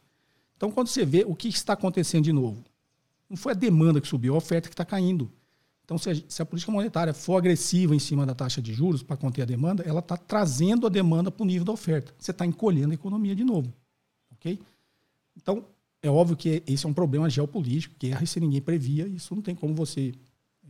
Então 0.55 0.69
quando 0.69 0.89
você 0.89 1.03
vê 1.03 1.23
o 1.25 1.33
que 1.33 1.47
está 1.47 1.73
acontecendo 1.73 2.25
de 2.25 2.31
novo, 2.31 2.63
não 3.27 3.35
foi 3.35 3.53
a 3.53 3.55
demanda 3.55 3.99
que 3.99 4.07
subiu, 4.07 4.35
a 4.35 4.37
oferta 4.37 4.69
que 4.69 4.73
está 4.73 4.85
caindo. 4.85 5.31
Então, 5.83 5.97
se 5.97 6.09
a, 6.09 6.15
se 6.15 6.41
a, 6.41 6.45
política 6.45 6.71
monetária 6.71 7.13
for 7.13 7.37
agressiva 7.37 7.93
em 7.93 7.99
cima 7.99 8.25
da 8.25 8.33
taxa 8.33 8.61
de 8.61 8.73
juros 8.73 9.03
para 9.03 9.17
conter 9.17 9.41
a 9.41 9.45
demanda, 9.45 9.83
ela 9.83 9.99
está 9.99 10.15
trazendo 10.15 10.87
a 10.87 10.89
demanda 10.89 11.29
para 11.29 11.43
o 11.43 11.45
nível 11.45 11.65
da 11.65 11.73
oferta. 11.73 12.13
Você 12.17 12.31
está 12.31 12.45
encolhendo 12.45 12.91
a 12.91 12.93
economia 12.93 13.35
de 13.35 13.43
novo. 13.43 13.73
Ok? 14.31 14.59
Então, 15.35 15.65
é 16.01 16.09
óbvio 16.09 16.37
que 16.37 16.63
esse 16.65 16.85
é 16.85 16.89
um 16.89 16.93
problema 16.93 17.29
geopolítico, 17.29 17.95
guerra, 17.99 18.25
se 18.25 18.39
ninguém 18.39 18.61
previa, 18.61 19.07
isso 19.07 19.35
não 19.35 19.41
tem 19.41 19.55
como 19.55 19.73
você 19.73 20.13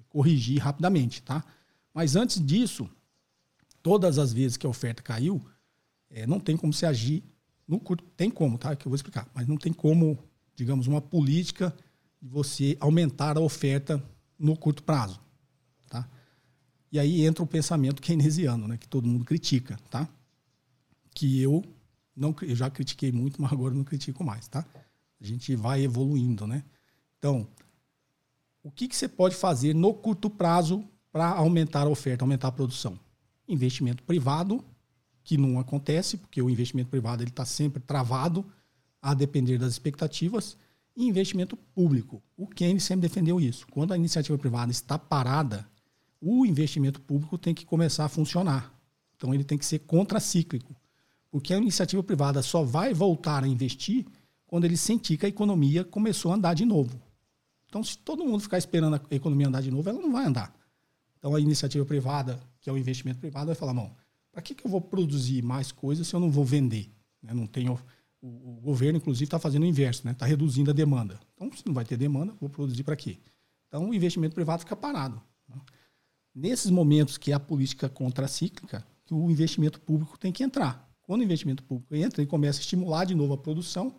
corrigir 0.09 0.59
rapidamente. 0.59 1.21
Tá? 1.21 1.43
Mas 1.93 2.15
antes 2.15 2.43
disso, 2.43 2.89
todas 3.81 4.17
as 4.17 4.33
vezes 4.33 4.57
que 4.57 4.65
a 4.65 4.69
oferta 4.69 5.03
caiu, 5.03 5.41
é, 6.09 6.25
não 6.25 6.39
tem 6.39 6.55
como 6.55 6.71
se 6.71 6.85
agir 6.85 7.23
no 7.67 7.79
curto. 7.79 8.03
Tem 8.15 8.29
como, 8.29 8.57
tá? 8.57 8.75
Que 8.75 8.85
eu 8.85 8.89
vou 8.89 8.95
explicar. 8.95 9.27
Mas 9.33 9.47
não 9.47 9.57
tem 9.57 9.73
como, 9.73 10.17
digamos, 10.55 10.87
uma 10.87 11.01
política 11.01 11.75
de 12.21 12.29
você 12.29 12.77
aumentar 12.79 13.37
a 13.37 13.41
oferta 13.41 14.01
no 14.37 14.57
curto 14.57 14.83
prazo. 14.83 15.19
Tá? 15.89 16.07
E 16.91 16.99
aí 16.99 17.25
entra 17.25 17.43
o 17.43 17.47
pensamento 17.47 18.01
keynesiano, 18.01 18.67
né, 18.67 18.77
que 18.77 18.87
todo 18.87 19.07
mundo 19.07 19.25
critica, 19.25 19.77
tá? 19.89 20.07
que 21.13 21.41
eu 21.41 21.63
não 22.15 22.35
eu 22.41 22.55
já 22.55 22.69
critiquei 22.69 23.11
muito, 23.11 23.39
mas 23.41 23.51
agora 23.51 23.73
não 23.73 23.83
critico 23.83 24.23
mais. 24.23 24.47
Tá? 24.47 24.65
A 25.19 25.25
gente 25.25 25.55
vai 25.55 25.83
evoluindo. 25.83 26.45
Né? 26.47 26.63
Então, 27.17 27.47
o 28.61 28.71
que, 28.71 28.87
que 28.87 28.95
você 28.95 29.07
pode 29.07 29.35
fazer 29.35 29.73
no 29.73 29.93
curto 29.93 30.29
prazo 30.29 30.83
para 31.11 31.29
aumentar 31.29 31.81
a 31.81 31.89
oferta, 31.89 32.23
aumentar 32.23 32.49
a 32.49 32.51
produção? 32.51 32.99
Investimento 33.47 34.03
privado, 34.03 34.63
que 35.23 35.37
não 35.37 35.59
acontece, 35.59 36.17
porque 36.17 36.41
o 36.41 36.49
investimento 36.49 36.89
privado 36.89 37.23
está 37.23 37.45
sempre 37.45 37.81
travado 37.81 38.45
a 39.01 39.13
depender 39.13 39.57
das 39.57 39.73
expectativas 39.73 40.57
investimento 40.95 41.57
público. 41.57 42.21
O 42.37 42.47
Keynes 42.47 42.83
sempre 42.83 43.07
defendeu 43.07 43.39
isso. 43.39 43.65
Quando 43.71 43.93
a 43.93 43.97
iniciativa 43.97 44.37
privada 44.37 44.71
está 44.71 44.97
parada, 44.97 45.67
o 46.21 46.45
investimento 46.45 47.01
público 47.01 47.37
tem 47.37 47.53
que 47.53 47.65
começar 47.65 48.05
a 48.05 48.09
funcionar. 48.09 48.73
Então 49.15 49.33
ele 49.33 49.43
tem 49.43 49.57
que 49.57 49.65
ser 49.65 49.79
contracíclico. 49.79 50.75
Porque 51.31 51.53
a 51.53 51.57
iniciativa 51.57 52.03
privada 52.03 52.41
só 52.41 52.63
vai 52.63 52.93
voltar 52.93 53.43
a 53.43 53.47
investir 53.47 54.05
quando 54.45 54.65
ele 54.65 54.77
sentir 54.77 55.17
que 55.17 55.25
a 55.25 55.29
economia 55.29 55.83
começou 55.83 56.31
a 56.31 56.35
andar 56.35 56.53
de 56.53 56.63
novo. 56.63 57.01
Então, 57.67 57.83
se 57.83 57.97
todo 57.97 58.23
mundo 58.23 58.39
ficar 58.39 58.59
esperando 58.59 58.97
a 58.97 59.15
economia 59.15 59.47
andar 59.47 59.63
de 59.63 59.71
novo, 59.71 59.89
ela 59.89 59.99
não 59.99 60.11
vai 60.11 60.25
andar. 60.25 60.53
Então, 61.17 61.33
a 61.33 61.39
iniciativa 61.39 61.83
privada, 61.83 62.39
que 62.61 62.69
é 62.69 62.73
o 62.73 62.77
investimento 62.77 63.19
privado, 63.19 63.47
vai 63.47 63.55
falar: 63.55 63.73
não, 63.73 63.95
para 64.31 64.43
que, 64.43 64.53
que 64.53 64.63
eu 64.63 64.69
vou 64.69 64.79
produzir 64.79 65.41
mais 65.41 65.71
coisas 65.71 66.07
se 66.07 66.15
eu 66.15 66.19
não 66.19 66.29
vou 66.29 66.45
vender? 66.45 66.91
Né? 67.19 67.33
Não 67.33 67.47
tem 67.47 67.67
o, 68.23 68.57
o, 68.57 68.61
governo, 68.61 68.97
inclusive, 68.97 69.25
está 69.25 69.37
fazendo 69.37 69.63
o 69.63 69.65
inverso, 69.65 69.99
está 69.99 70.09
né? 70.09 70.15
Tá 70.15 70.25
reduzindo 70.25 70.71
a 70.71 70.73
demanda. 70.73 71.19
Então, 71.35 71.51
se 71.51 71.65
não 71.65 71.73
vai 71.73 71.83
ter 71.83 71.97
demanda, 71.97 72.33
vou 72.39 72.49
produzir 72.49 72.83
para 72.83 72.95
quê? 72.95 73.17
Então, 73.67 73.89
o 73.89 73.93
investimento 73.93 74.33
privado 74.33 74.61
fica 74.61 74.77
parado. 74.77 75.21
Né? 75.47 75.57
Nesses 76.33 76.71
momentos 76.71 77.17
que 77.17 77.31
é 77.31 77.35
a 77.35 77.39
política 77.39 77.89
contracíclica, 77.89 78.87
que 79.05 79.13
o 79.13 79.29
investimento 79.29 79.81
público 79.81 80.17
tem 80.17 80.31
que 80.31 80.41
entrar. 80.41 80.89
Quando 81.01 81.19
o 81.19 81.23
investimento 81.23 81.63
público 81.63 81.93
entra, 81.93 82.21
ele 82.21 82.29
começa 82.29 82.59
a 82.59 82.61
estimular 82.61 83.03
de 83.03 83.13
novo 83.13 83.33
a 83.33 83.37
produção. 83.37 83.93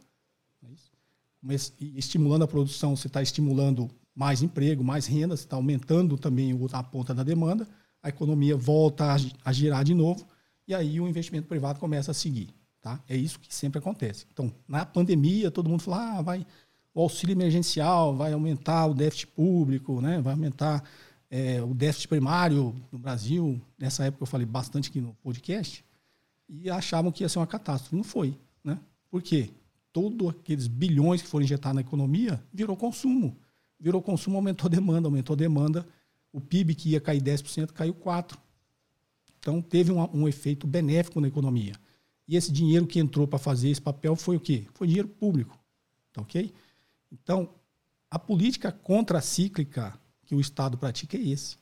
É 0.63 1.55
estimulando 1.79 2.45
a 2.45 2.49
produção, 2.49 2.97
você 2.97 3.07
está 3.07 3.21
estimulando 3.21 3.91
mais 4.15 4.43
emprego, 4.43 4.83
mais 4.83 5.07
renda, 5.07 5.37
você 5.37 5.45
está 5.45 5.57
aumentando 5.57 6.17
também 6.17 6.59
a 6.73 6.83
ponta 6.83 7.13
da 7.13 7.23
demanda, 7.23 7.69
a 8.03 8.09
economia 8.09 8.57
volta 8.57 9.15
a 9.45 9.53
girar 9.53 9.85
de 9.85 9.93
novo, 9.93 10.27
e 10.67 10.75
aí 10.75 10.99
o 10.99 11.07
investimento 11.07 11.47
privado 11.47 11.79
começa 11.79 12.13
a 12.13 12.15
seguir. 12.15 12.49
Tá? 12.85 13.01
É 13.09 13.17
isso 13.17 13.41
que 13.41 13.53
sempre 13.55 13.79
acontece. 13.79 14.27
Então, 14.31 14.53
na 14.69 14.85
pandemia, 14.85 15.51
todo 15.51 15.71
mundo 15.71 15.81
fala, 15.81 16.19
ah, 16.19 16.21
vai, 16.21 16.47
o 16.95 17.01
auxílio 17.01 17.33
emergencial 17.33 18.15
vai 18.15 18.35
aumentar 18.35 18.85
o 18.85 18.93
déficit 18.93 19.29
público, 19.29 20.03
né? 20.03 20.21
vai 20.21 20.35
aumentar 20.35 20.85
é, 21.31 21.63
o 21.63 21.73
déficit 21.73 22.09
primário 22.09 22.77
no 22.93 22.99
Brasil. 22.99 23.59
Nessa 23.79 24.05
época 24.05 24.25
eu 24.25 24.27
falei 24.27 24.47
bastante 24.47 24.91
aqui 24.91 25.01
no 25.01 25.15
podcast, 25.23 25.83
e 26.47 26.69
achavam 26.69 27.11
que 27.11 27.25
ia 27.25 27.29
ser 27.31 27.39
uma 27.39 27.47
catástrofe. 27.47 27.97
Não 27.97 28.05
foi. 28.05 28.37
Né? 28.63 28.79
Por 29.11 29.23
quê? 29.23 29.49
Todos 29.91 30.29
aqueles 30.29 30.67
bilhões 30.67 31.23
que 31.23 31.29
foram 31.29 31.43
injetados 31.43 31.77
na 31.77 31.81
economia 31.81 32.39
virou 32.53 32.77
consumo. 32.77 33.35
Virou 33.81 34.03
consumo, 34.03 34.37
aumentou 34.37 34.67
a 34.67 34.71
demanda, 34.71 35.09
aumentou 35.09 35.33
a 35.33 35.39
demanda. 35.39 35.89
O 36.31 36.39
PIB 36.39 36.75
que 36.75 36.91
ia 36.91 37.01
cair 37.01 37.23
10% 37.23 37.73
caiu 37.73 37.95
4%. 37.95 38.37
Então 39.39 39.63
teve 39.63 39.91
um, 39.91 40.07
um 40.13 40.29
efeito 40.29 40.67
benéfico 40.67 41.19
na 41.19 41.29
economia. 41.29 41.73
E 42.27 42.37
esse 42.37 42.51
dinheiro 42.51 42.87
que 42.87 42.99
entrou 42.99 43.27
para 43.27 43.39
fazer 43.39 43.69
esse 43.69 43.81
papel 43.81 44.17
foi 44.17 44.37
o 44.37 44.41
quê? 44.41 44.67
Foi 44.75 44.87
dinheiro 44.87 45.09
público. 45.09 45.59
Tá 46.13 46.23
ok? 46.23 46.53
Então, 47.13 47.49
a 48.11 48.19
política 48.19 48.73
contracíclica 48.73 49.99
que 50.25 50.35
o 50.35 50.41
Estado 50.41 50.79
pratica 50.79 51.17
é 51.17 51.21
esse. 51.21 51.57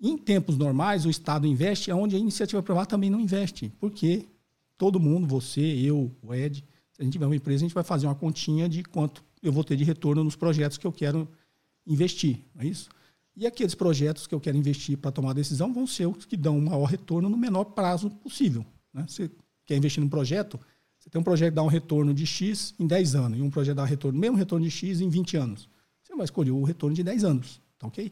Em 0.00 0.16
tempos 0.16 0.56
normais, 0.56 1.04
o 1.04 1.10
Estado 1.10 1.46
investe 1.46 1.90
onde 1.90 2.14
a 2.14 2.18
iniciativa 2.18 2.62
privada 2.62 2.86
também 2.86 3.10
não 3.10 3.20
investe. 3.20 3.72
Porque 3.80 4.26
todo 4.76 5.00
mundo, 5.00 5.26
você, 5.26 5.60
eu, 5.60 6.14
o 6.22 6.32
Ed, 6.32 6.64
se 6.92 7.02
a 7.02 7.04
gente 7.04 7.14
tiver 7.14 7.26
uma 7.26 7.34
empresa, 7.34 7.64
a 7.64 7.66
gente 7.66 7.74
vai 7.74 7.82
fazer 7.82 8.06
uma 8.06 8.14
continha 8.14 8.68
de 8.68 8.84
quanto 8.84 9.24
eu 9.42 9.52
vou 9.52 9.64
ter 9.64 9.76
de 9.76 9.84
retorno 9.84 10.22
nos 10.22 10.36
projetos 10.36 10.78
que 10.78 10.86
eu 10.86 10.92
quero 10.92 11.28
investir. 11.86 12.44
Não 12.54 12.62
é 12.62 12.66
isso? 12.66 12.88
E 13.36 13.46
aqueles 13.46 13.74
projetos 13.74 14.26
que 14.26 14.34
eu 14.34 14.40
quero 14.40 14.56
investir 14.56 14.98
para 14.98 15.12
tomar 15.12 15.32
decisão 15.32 15.72
vão 15.72 15.86
ser 15.86 16.06
os 16.06 16.24
que 16.24 16.36
dão 16.36 16.58
o 16.58 16.62
maior 16.62 16.84
retorno 16.86 17.28
no 17.28 17.36
menor 17.36 17.64
prazo 17.64 18.10
possível. 18.10 18.64
Né? 18.92 19.04
Você 19.08 19.30
quer 19.68 19.76
investir 19.76 20.02
num 20.02 20.08
projeto, 20.08 20.58
você 20.98 21.10
tem 21.10 21.20
um 21.20 21.24
projeto 21.24 21.50
que 21.50 21.56
dá 21.56 21.62
um 21.62 21.68
retorno 21.68 22.14
de 22.14 22.26
X 22.26 22.74
em 22.80 22.86
10 22.86 23.14
anos 23.14 23.38
e 23.38 23.42
um 23.42 23.50
projeto 23.50 23.76
dá 23.76 23.82
um 23.82 23.86
retorno, 23.86 24.18
mesmo 24.18 24.36
retorno 24.36 24.64
de 24.64 24.70
X 24.70 25.00
em 25.00 25.10
20 25.10 25.36
anos. 25.36 25.68
Você 26.02 26.16
vai 26.16 26.24
escolher 26.24 26.50
o 26.50 26.64
retorno 26.64 26.96
de 26.96 27.04
10 27.04 27.22
anos. 27.22 27.60
Tá 27.78 27.86
ok? 27.86 28.10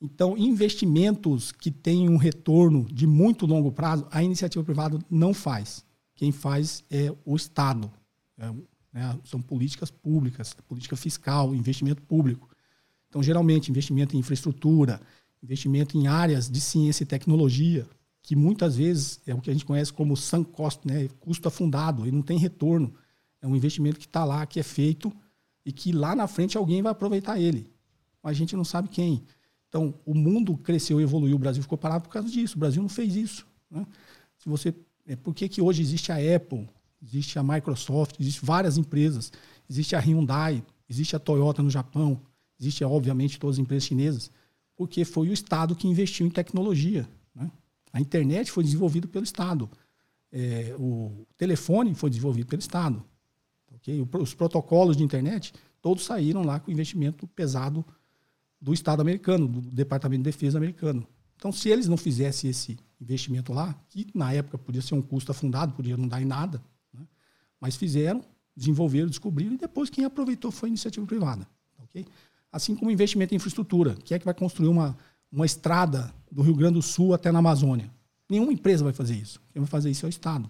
Então, 0.00 0.36
investimentos 0.36 1.52
que 1.52 1.70
têm 1.70 2.08
um 2.08 2.16
retorno 2.16 2.84
de 2.84 3.06
muito 3.06 3.46
longo 3.46 3.72
prazo, 3.72 4.06
a 4.10 4.22
iniciativa 4.22 4.62
privada 4.62 4.98
não 5.10 5.34
faz. 5.34 5.84
Quem 6.14 6.30
faz 6.32 6.84
é 6.90 7.12
o 7.24 7.34
Estado. 7.34 7.90
É, 8.38 8.50
né, 8.92 9.18
são 9.24 9.40
políticas 9.40 9.90
públicas, 9.90 10.54
política 10.68 10.96
fiscal, 10.96 11.54
investimento 11.54 12.02
público. 12.02 12.48
Então, 13.08 13.22
geralmente, 13.22 13.70
investimento 13.70 14.14
em 14.14 14.20
infraestrutura, 14.20 15.00
investimento 15.42 15.96
em 15.96 16.06
áreas 16.06 16.48
de 16.48 16.60
ciência 16.60 17.02
e 17.02 17.06
tecnologia, 17.06 17.86
que 18.22 18.36
muitas 18.36 18.76
vezes 18.76 19.20
é 19.26 19.34
o 19.34 19.40
que 19.40 19.50
a 19.50 19.52
gente 19.52 19.64
conhece 19.64 19.92
como 19.92 20.16
sunk 20.16 20.50
cost, 20.52 20.86
né, 20.86 21.08
custo 21.20 21.48
afundado, 21.48 22.06
e 22.06 22.10
não 22.10 22.22
tem 22.22 22.38
retorno. 22.38 22.94
É 23.40 23.46
um 23.46 23.56
investimento 23.56 23.98
que 23.98 24.06
está 24.06 24.24
lá, 24.24 24.44
que 24.46 24.60
é 24.60 24.62
feito, 24.62 25.12
e 25.64 25.72
que 25.72 25.92
lá 25.92 26.14
na 26.14 26.26
frente 26.26 26.56
alguém 26.56 26.82
vai 26.82 26.92
aproveitar 26.92 27.38
ele. 27.38 27.70
Mas 28.22 28.32
a 28.32 28.34
gente 28.34 28.54
não 28.56 28.64
sabe 28.64 28.88
quem. 28.88 29.22
Então, 29.68 29.94
o 30.04 30.14
mundo 30.14 30.56
cresceu 30.58 31.00
evoluiu, 31.00 31.36
o 31.36 31.38
Brasil 31.38 31.62
ficou 31.62 31.78
parado 31.78 32.04
por 32.04 32.10
causa 32.10 32.28
disso. 32.28 32.56
O 32.56 32.58
Brasil 32.58 32.82
não 32.82 32.88
fez 32.88 33.14
isso. 33.14 33.46
Né? 33.70 33.86
Se 34.36 34.48
você, 34.48 34.74
é, 35.06 35.16
por 35.16 35.34
que, 35.34 35.48
que 35.48 35.62
hoje 35.62 35.80
existe 35.80 36.10
a 36.10 36.16
Apple, 36.16 36.68
existe 37.02 37.38
a 37.38 37.42
Microsoft, 37.42 38.16
existem 38.18 38.44
várias 38.44 38.76
empresas, 38.76 39.32
existe 39.68 39.94
a 39.94 40.00
Hyundai, 40.00 40.62
existe 40.88 41.14
a 41.14 41.18
Toyota 41.18 41.62
no 41.62 41.70
Japão, 41.70 42.20
existe, 42.58 42.84
obviamente, 42.84 43.38
todas 43.38 43.56
as 43.56 43.60
empresas 43.60 43.84
chinesas, 43.84 44.30
porque 44.76 45.04
foi 45.04 45.28
o 45.28 45.32
Estado 45.32 45.76
que 45.76 45.86
investiu 45.86 46.26
em 46.26 46.30
tecnologia. 46.30 47.08
Né? 47.34 47.50
A 47.92 48.00
internet 48.00 48.50
foi 48.50 48.64
desenvolvida 48.64 49.08
pelo 49.08 49.24
Estado. 49.24 49.68
É, 50.32 50.74
o 50.78 51.26
telefone 51.36 51.94
foi 51.94 52.10
desenvolvido 52.10 52.46
pelo 52.46 52.60
Estado. 52.60 53.04
Okay? 53.76 54.06
Os 54.20 54.34
protocolos 54.34 54.96
de 54.96 55.02
internet, 55.02 55.52
todos 55.80 56.04
saíram 56.04 56.42
lá 56.42 56.60
com 56.60 56.70
investimento 56.70 57.26
pesado 57.28 57.84
do 58.60 58.74
Estado 58.74 59.00
americano, 59.00 59.48
do 59.48 59.60
Departamento 59.60 60.22
de 60.22 60.30
Defesa 60.30 60.58
americano. 60.58 61.06
Então, 61.36 61.50
se 61.50 61.70
eles 61.70 61.88
não 61.88 61.96
fizessem 61.96 62.50
esse 62.50 62.78
investimento 63.00 63.52
lá, 63.52 63.74
que 63.88 64.06
na 64.14 64.32
época 64.32 64.58
podia 64.58 64.82
ser 64.82 64.94
um 64.94 65.00
custo 65.00 65.32
afundado, 65.32 65.72
podia 65.72 65.96
não 65.96 66.06
dar 66.06 66.20
em 66.20 66.26
nada, 66.26 66.62
né? 66.92 67.06
mas 67.58 67.76
fizeram, 67.76 68.22
desenvolveram, 68.54 69.08
descobriram, 69.08 69.54
e 69.54 69.56
depois 69.56 69.88
quem 69.88 70.04
aproveitou 70.04 70.50
foi 70.50 70.68
a 70.68 70.70
iniciativa 70.70 71.06
privada. 71.06 71.48
Okay? 71.84 72.04
Assim 72.52 72.76
como 72.76 72.90
investimento 72.90 73.32
em 73.32 73.36
infraestrutura. 73.36 73.96
Quem 74.04 74.16
é 74.16 74.18
que 74.18 74.24
vai 74.24 74.34
construir 74.34 74.68
uma, 74.68 74.96
uma 75.32 75.46
estrada 75.46 76.12
do 76.30 76.42
Rio 76.42 76.54
Grande 76.54 76.74
do 76.74 76.82
Sul 76.82 77.14
até 77.14 77.30
na 77.30 77.38
Amazônia? 77.38 77.90
Nenhuma 78.28 78.52
empresa 78.52 78.84
vai 78.84 78.92
fazer 78.92 79.16
isso. 79.16 79.40
Quem 79.52 79.60
vai 79.60 79.68
fazer 79.68 79.90
isso 79.90 80.06
é 80.06 80.08
o 80.08 80.10
Estado. 80.10 80.48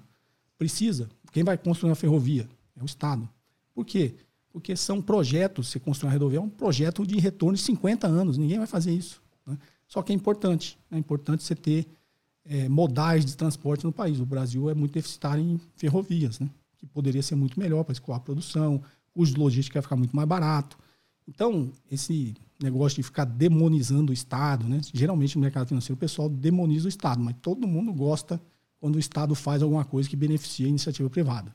Precisa. 0.59 1.09
Quem 1.33 1.43
vai 1.43 1.57
construir 1.57 1.91
uma 1.91 1.97
ferrovia? 1.97 2.49
É 2.77 2.83
o 2.83 2.87
Estado. 2.87 3.29
Por 3.75 3.85
quê? 3.85 4.15
Porque 4.53 4.77
são 4.77 5.01
projetos, 5.01 5.69
você 5.69 5.81
construir 5.81 6.09
uma 6.09 6.13
rodovia 6.13 6.39
é 6.39 6.43
um 6.43 6.49
projeto 6.49 7.07
de 7.07 7.19
retorno 7.19 7.57
de 7.57 7.63
50 7.63 8.07
anos, 8.07 8.37
ninguém 8.37 8.59
vai 8.59 8.67
fazer 8.67 8.93
isso. 8.93 9.23
Né? 9.47 9.57
Só 9.87 10.03
que 10.03 10.13
é 10.13 10.15
importante, 10.15 10.79
é 10.91 10.99
importante 10.99 11.43
você 11.43 11.55
ter 11.55 11.87
é, 12.45 12.69
modais 12.69 13.25
de 13.25 13.37
transporte 13.37 13.85
no 13.85 13.93
país. 13.93 14.21
O 14.21 14.27
Brasil 14.27 14.69
é 14.69 14.75
muito 14.75 14.93
deficitário 14.93 15.43
em 15.43 15.61
ferrovias, 15.77 16.41
né? 16.41 16.51
que 16.77 16.87
poderia 16.87 17.23
ser 17.23 17.37
muito 17.37 17.59
melhor 17.59 17.85
para 17.85 17.93
escoar 17.93 18.19
a 18.19 18.21
produção, 18.21 18.77
o 18.77 18.83
custo 19.13 19.35
de 19.35 19.41
logística 19.41 19.79
ia 19.79 19.83
ficar 19.83 19.97
muito 19.97 20.15
mais 20.15 20.29
barato. 20.29 20.79
Então, 21.29 21.71
esse 21.91 22.35
negócio 22.63 22.97
de 22.97 23.03
ficar 23.03 23.25
demonizando 23.25 24.11
o 24.11 24.15
Estado, 24.15 24.69
né? 24.69 24.81
geralmente 24.93 25.37
no 25.37 25.43
mercado 25.43 25.69
financeiro 25.69 25.95
o 25.95 25.99
pessoal 25.99 26.29
demoniza 26.29 26.87
o 26.87 26.89
Estado, 26.89 27.23
mas 27.23 27.35
todo 27.41 27.67
mundo 27.67 27.93
gosta 27.93 28.41
quando 28.79 28.97
o 28.97 28.99
Estado 28.99 29.35
faz 29.35 29.63
alguma 29.63 29.85
coisa 29.85 30.09
que 30.09 30.17
beneficia 30.17 30.67
a 30.67 30.69
iniciativa 30.69 31.09
privada. 31.09 31.55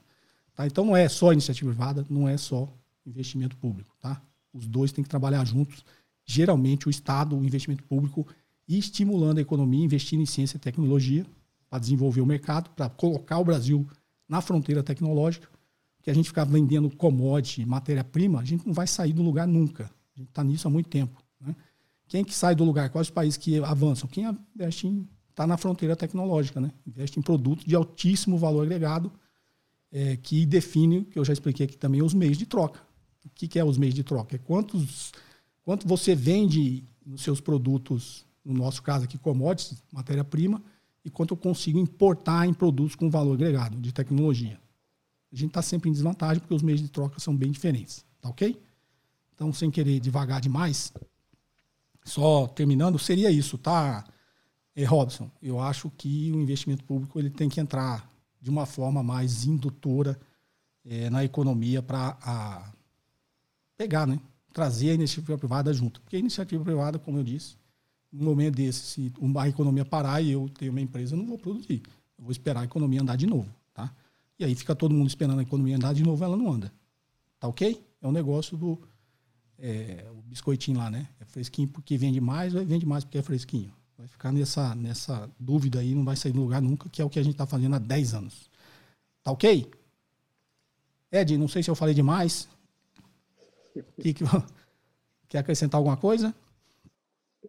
Tá? 0.56 0.66
Então, 0.66 0.86
não 0.86 0.96
é 0.96 1.10
só 1.10 1.34
iniciativa 1.34 1.70
privada, 1.70 2.06
não 2.10 2.30
é 2.30 2.38
só 2.38 2.72
investimento 3.06 3.58
público. 3.58 3.96
Tá? 4.00 4.22
Os 4.54 4.68
dois 4.68 4.92
têm 4.92 5.04
que 5.04 5.10
trabalhar 5.10 5.46
juntos. 5.46 5.84
Geralmente, 6.24 6.88
o 6.88 6.90
Estado, 6.90 7.36
o 7.36 7.44
investimento 7.44 7.84
público, 7.84 8.26
estimulando 8.68 9.40
a 9.40 9.42
economia, 9.42 9.84
investindo 9.84 10.22
em 10.22 10.26
ciência 10.26 10.58
e 10.58 10.60
tecnologia 10.60 11.26
para 11.70 11.80
desenvolver 11.80 12.22
o 12.22 12.26
mercado, 12.26 12.70
para 12.70 12.90
colocar 12.90 13.38
o 13.40 13.46
Brasil 13.46 13.86
na 14.30 14.40
fronteira 14.40 14.82
tecnológica. 14.82 15.48
Que 16.02 16.12
a 16.12 16.14
gente 16.14 16.30
ficar 16.30 16.46
vendendo 16.46 16.90
commodity, 16.96 17.66
matéria-prima, 17.66 18.40
a 18.40 18.46
gente 18.46 18.66
não 18.66 18.74
vai 18.74 18.86
sair 18.86 19.12
do 19.12 19.24
lugar 19.24 19.48
nunca. 19.48 19.90
A 20.16 20.20
gente 20.20 20.30
está 20.30 20.44
nisso 20.44 20.68
há 20.68 20.72
muito 20.72 20.90
tempo. 20.90 21.22
Né? 21.40 21.56
Quem 22.08 22.24
que 22.24 22.34
sai 22.34 22.56
do 22.56 22.64
lugar? 22.64 22.90
Quais 22.90 23.08
os 23.08 23.12
países 23.12 23.38
que 23.38 23.60
avançam? 23.60 24.08
Quem 24.08 24.26
investe 24.56 24.88
em 24.88 25.08
está 25.36 25.46
na 25.46 25.58
fronteira 25.58 25.98
tecnológica, 25.98 26.62
né? 26.62 26.72
Investe 26.88 27.20
em 27.20 27.22
produtos 27.22 27.66
de 27.66 27.76
altíssimo 27.76 28.38
valor 28.38 28.64
agregado, 28.64 29.12
é, 29.92 30.16
que 30.16 30.46
define, 30.46 31.04
que 31.04 31.20
eu 31.20 31.26
já 31.26 31.34
expliquei 31.34 31.66
aqui 31.66 31.78
também, 31.78 32.02
os 32.02 32.14
meios 32.14 32.38
de 32.38 32.46
troca. 32.46 32.80
O 33.26 33.30
que, 33.30 33.48
que 33.48 33.60
é 33.60 33.66
os 33.66 33.78
meios 33.78 33.94
de 33.94 34.04
troca? 34.04 34.38
É 34.38 34.40
quantos, 34.40 35.12
quanto 35.62 35.86
você 35.86 36.16
vende 36.16 36.86
nos 37.06 37.22
seus 37.22 37.42
produtos, 37.42 38.26
no 38.46 38.54
nosso 38.54 38.82
caso 38.82 39.04
aqui, 39.04 39.18
commodities, 39.18 39.84
matéria-prima, 39.92 40.64
e 41.04 41.10
quanto 41.10 41.34
eu 41.34 41.38
consigo 41.38 41.78
importar 41.78 42.48
em 42.48 42.54
produtos 42.54 42.96
com 42.96 43.10
valor 43.10 43.34
agregado, 43.34 43.78
de 43.80 43.92
tecnologia. 43.92 44.60
A 45.32 45.36
gente 45.36 45.50
está 45.50 45.62
sempre 45.62 45.90
em 45.90 45.92
desvantagem 45.92 46.40
porque 46.40 46.54
os 46.54 46.64
meios 46.64 46.82
de 46.82 46.88
troca 46.88 47.20
são 47.20 47.36
bem 47.36 47.52
diferentes. 47.52 48.06
Tá 48.22 48.30
ok? 48.30 48.58
Então, 49.36 49.54
sem 49.54 49.70
querer 49.70 50.00
devagar 50.00 50.40
demais, 50.40 50.94
só 52.04 52.48
terminando, 52.48 52.98
seria 52.98 53.30
isso, 53.30 53.58
tá, 53.58 54.06
é, 54.76 54.84
Robson? 54.86 55.30
Eu 55.42 55.60
acho 55.60 55.92
que 55.92 56.32
o 56.32 56.40
investimento 56.40 56.84
público 56.84 57.20
ele 57.20 57.30
tem 57.30 57.50
que 57.50 57.60
entrar 57.60 58.10
de 58.42 58.50
uma 58.50 58.66
forma 58.66 59.04
mais 59.04 59.46
indutora 59.46 60.20
é, 60.86 61.10
na 61.10 61.24
economia 61.24 61.82
para 61.82 62.74
pegar, 63.78 64.08
né? 64.08 64.20
trazer 64.54 64.92
a 64.92 64.94
iniciativa 64.94 65.38
privada 65.38 65.74
junto. 65.74 66.00
Porque 66.00 66.16
a 66.16 66.20
iniciativa 66.20 66.64
privada, 66.64 66.98
como 66.98 67.18
eu 67.18 67.24
disse, 67.24 67.58
no 68.12 68.24
momento 68.24 68.56
desse, 68.56 68.80
se 68.80 69.14
a 69.38 69.50
economia 69.50 69.84
parar 69.84 70.22
e 70.22 70.32
eu 70.32 70.48
tenho 70.48 70.72
uma 70.72 70.80
empresa, 70.80 71.14
eu 71.14 71.18
não 71.18 71.26
vou 71.26 71.38
produzir. 71.38 71.82
Eu 72.18 72.24
vou 72.24 72.32
esperar 72.32 72.62
a 72.62 72.64
economia 72.64 73.02
andar 73.02 73.18
de 73.18 73.28
novo. 73.28 73.54
Tá? 73.74 73.94
E 74.40 74.46
aí 74.46 74.56
fica 74.56 74.74
todo 74.74 74.94
mundo 74.94 75.10
esperando 75.10 75.40
a 75.40 75.42
economia 75.42 75.76
andar 75.76 75.94
de 75.94 76.04
novo, 76.04 76.24
ela 76.24 76.38
não 76.38 76.50
anda. 76.50 76.72
Tá 77.38 77.50
ok? 77.50 77.84
É 78.02 78.08
um 78.08 78.14
negócio 78.14 78.56
do 78.56 78.80
é, 79.60 80.06
o 80.12 80.22
biscoitinho 80.22 80.78
lá, 80.78 80.90
né? 80.90 81.08
É 81.20 81.26
fresquinho 81.26 81.68
porque 81.68 81.98
vende 81.98 82.20
mais 82.20 82.54
ou 82.54 82.66
vende 82.66 82.86
mais 82.86 83.04
porque 83.04 83.18
é 83.18 83.22
fresquinho? 83.22 83.74
Vai 83.98 84.08
ficar 84.08 84.32
nessa, 84.32 84.76
nessa 84.76 85.30
dúvida 85.40 85.80
aí, 85.80 85.96
não 85.96 86.04
vai 86.04 86.16
sair 86.16 86.34
do 86.34 86.42
lugar 86.42 86.62
nunca, 86.62 86.90
que 86.90 87.02
é 87.02 87.06
o 87.06 87.10
que 87.10 87.20
a 87.20 87.24
gente 87.24 87.34
está 87.34 87.46
fazendo 87.46 87.76
há 87.76 87.80
10 87.80 88.14
anos. 88.14 88.50
Tá 89.24 89.32
ok? 89.32 89.72
Ed, 91.12 91.38
não 91.38 91.48
sei 91.48 91.64
se 91.64 91.70
eu 91.70 91.76
falei 91.76 91.94
demais. 91.94 92.50
Que, 94.02 94.14
que, 94.14 94.24
quer 95.30 95.40
acrescentar 95.40 95.80
alguma 95.80 95.96
coisa? 95.96 96.36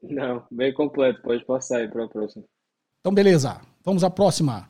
Não, 0.02 0.46
bem 0.50 0.72
completo. 0.72 1.20
Pode 1.22 1.44
passar 1.44 1.78
aí 1.78 1.88
para 1.88 2.04
a 2.04 2.08
próxima. 2.08 2.44
Então, 3.00 3.12
beleza. 3.12 3.60
Vamos 3.84 4.04
à 4.04 4.10
próxima. 4.10 4.68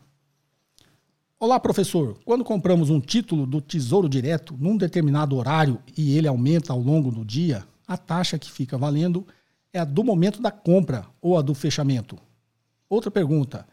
Olá, 1.39 1.61
professor. 1.61 2.17
Quando 2.25 2.43
compramos 2.43 2.89
um 2.89 2.99
título 2.99 3.47
do 3.47 3.61
Tesouro 3.61 4.09
Direto 4.09 4.57
num 4.59 4.75
determinado 4.75 5.37
horário 5.37 5.79
e 5.95 6.17
ele 6.17 6.27
aumenta 6.27 6.73
ao 6.73 6.81
longo 6.81 7.13
do 7.13 7.27
dia, 7.27 7.63
a 7.87 7.95
taxa 7.95 8.39
que 8.39 8.51
fica 8.51 8.79
valendo 8.79 9.27
é 9.71 9.79
a 9.79 9.85
do 9.85 10.03
momento 10.03 10.41
da 10.41 10.51
compra 10.51 11.07
ou 11.21 11.37
a 11.37 11.43
do 11.43 11.55
fechamento? 11.55 12.17
Outra 12.89 13.11
pergunta. 13.11 13.69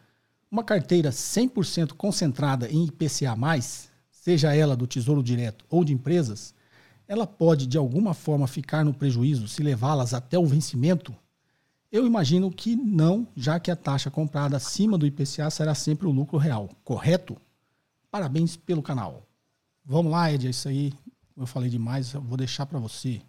Uma 0.50 0.62
carteira 0.62 1.08
100% 1.08 1.94
concentrada 1.94 2.68
em 2.70 2.84
IPCA+, 2.84 3.34
seja 4.10 4.54
ela 4.54 4.76
do 4.76 4.86
Tesouro 4.86 5.22
Direto 5.22 5.64
ou 5.70 5.82
de 5.86 5.94
empresas, 5.94 6.54
ela 7.08 7.26
pode 7.26 7.66
de 7.66 7.78
alguma 7.78 8.12
forma 8.12 8.46
ficar 8.46 8.84
no 8.84 8.92
prejuízo 8.92 9.48
se 9.48 9.62
levá-las 9.62 10.12
até 10.12 10.38
o 10.38 10.44
vencimento? 10.44 11.14
Eu 11.90 12.06
imagino 12.06 12.50
que 12.50 12.76
não, 12.76 13.26
já 13.34 13.58
que 13.58 13.70
a 13.70 13.76
taxa 13.76 14.10
comprada 14.10 14.58
acima 14.58 14.98
do 14.98 15.06
IPCA 15.06 15.48
será 15.48 15.74
sempre 15.74 16.06
o 16.06 16.10
lucro 16.10 16.36
real, 16.36 16.68
correto? 16.84 17.38
Parabéns 18.14 18.56
pelo 18.56 18.80
canal. 18.80 19.26
Vamos 19.84 20.12
lá, 20.12 20.32
Ed, 20.32 20.46
é 20.46 20.50
isso 20.50 20.68
aí. 20.68 20.92
Eu 21.36 21.48
falei 21.48 21.68
demais, 21.68 22.14
eu 22.14 22.20
vou 22.20 22.36
deixar 22.36 22.64
para 22.64 22.78
você. 22.78 23.20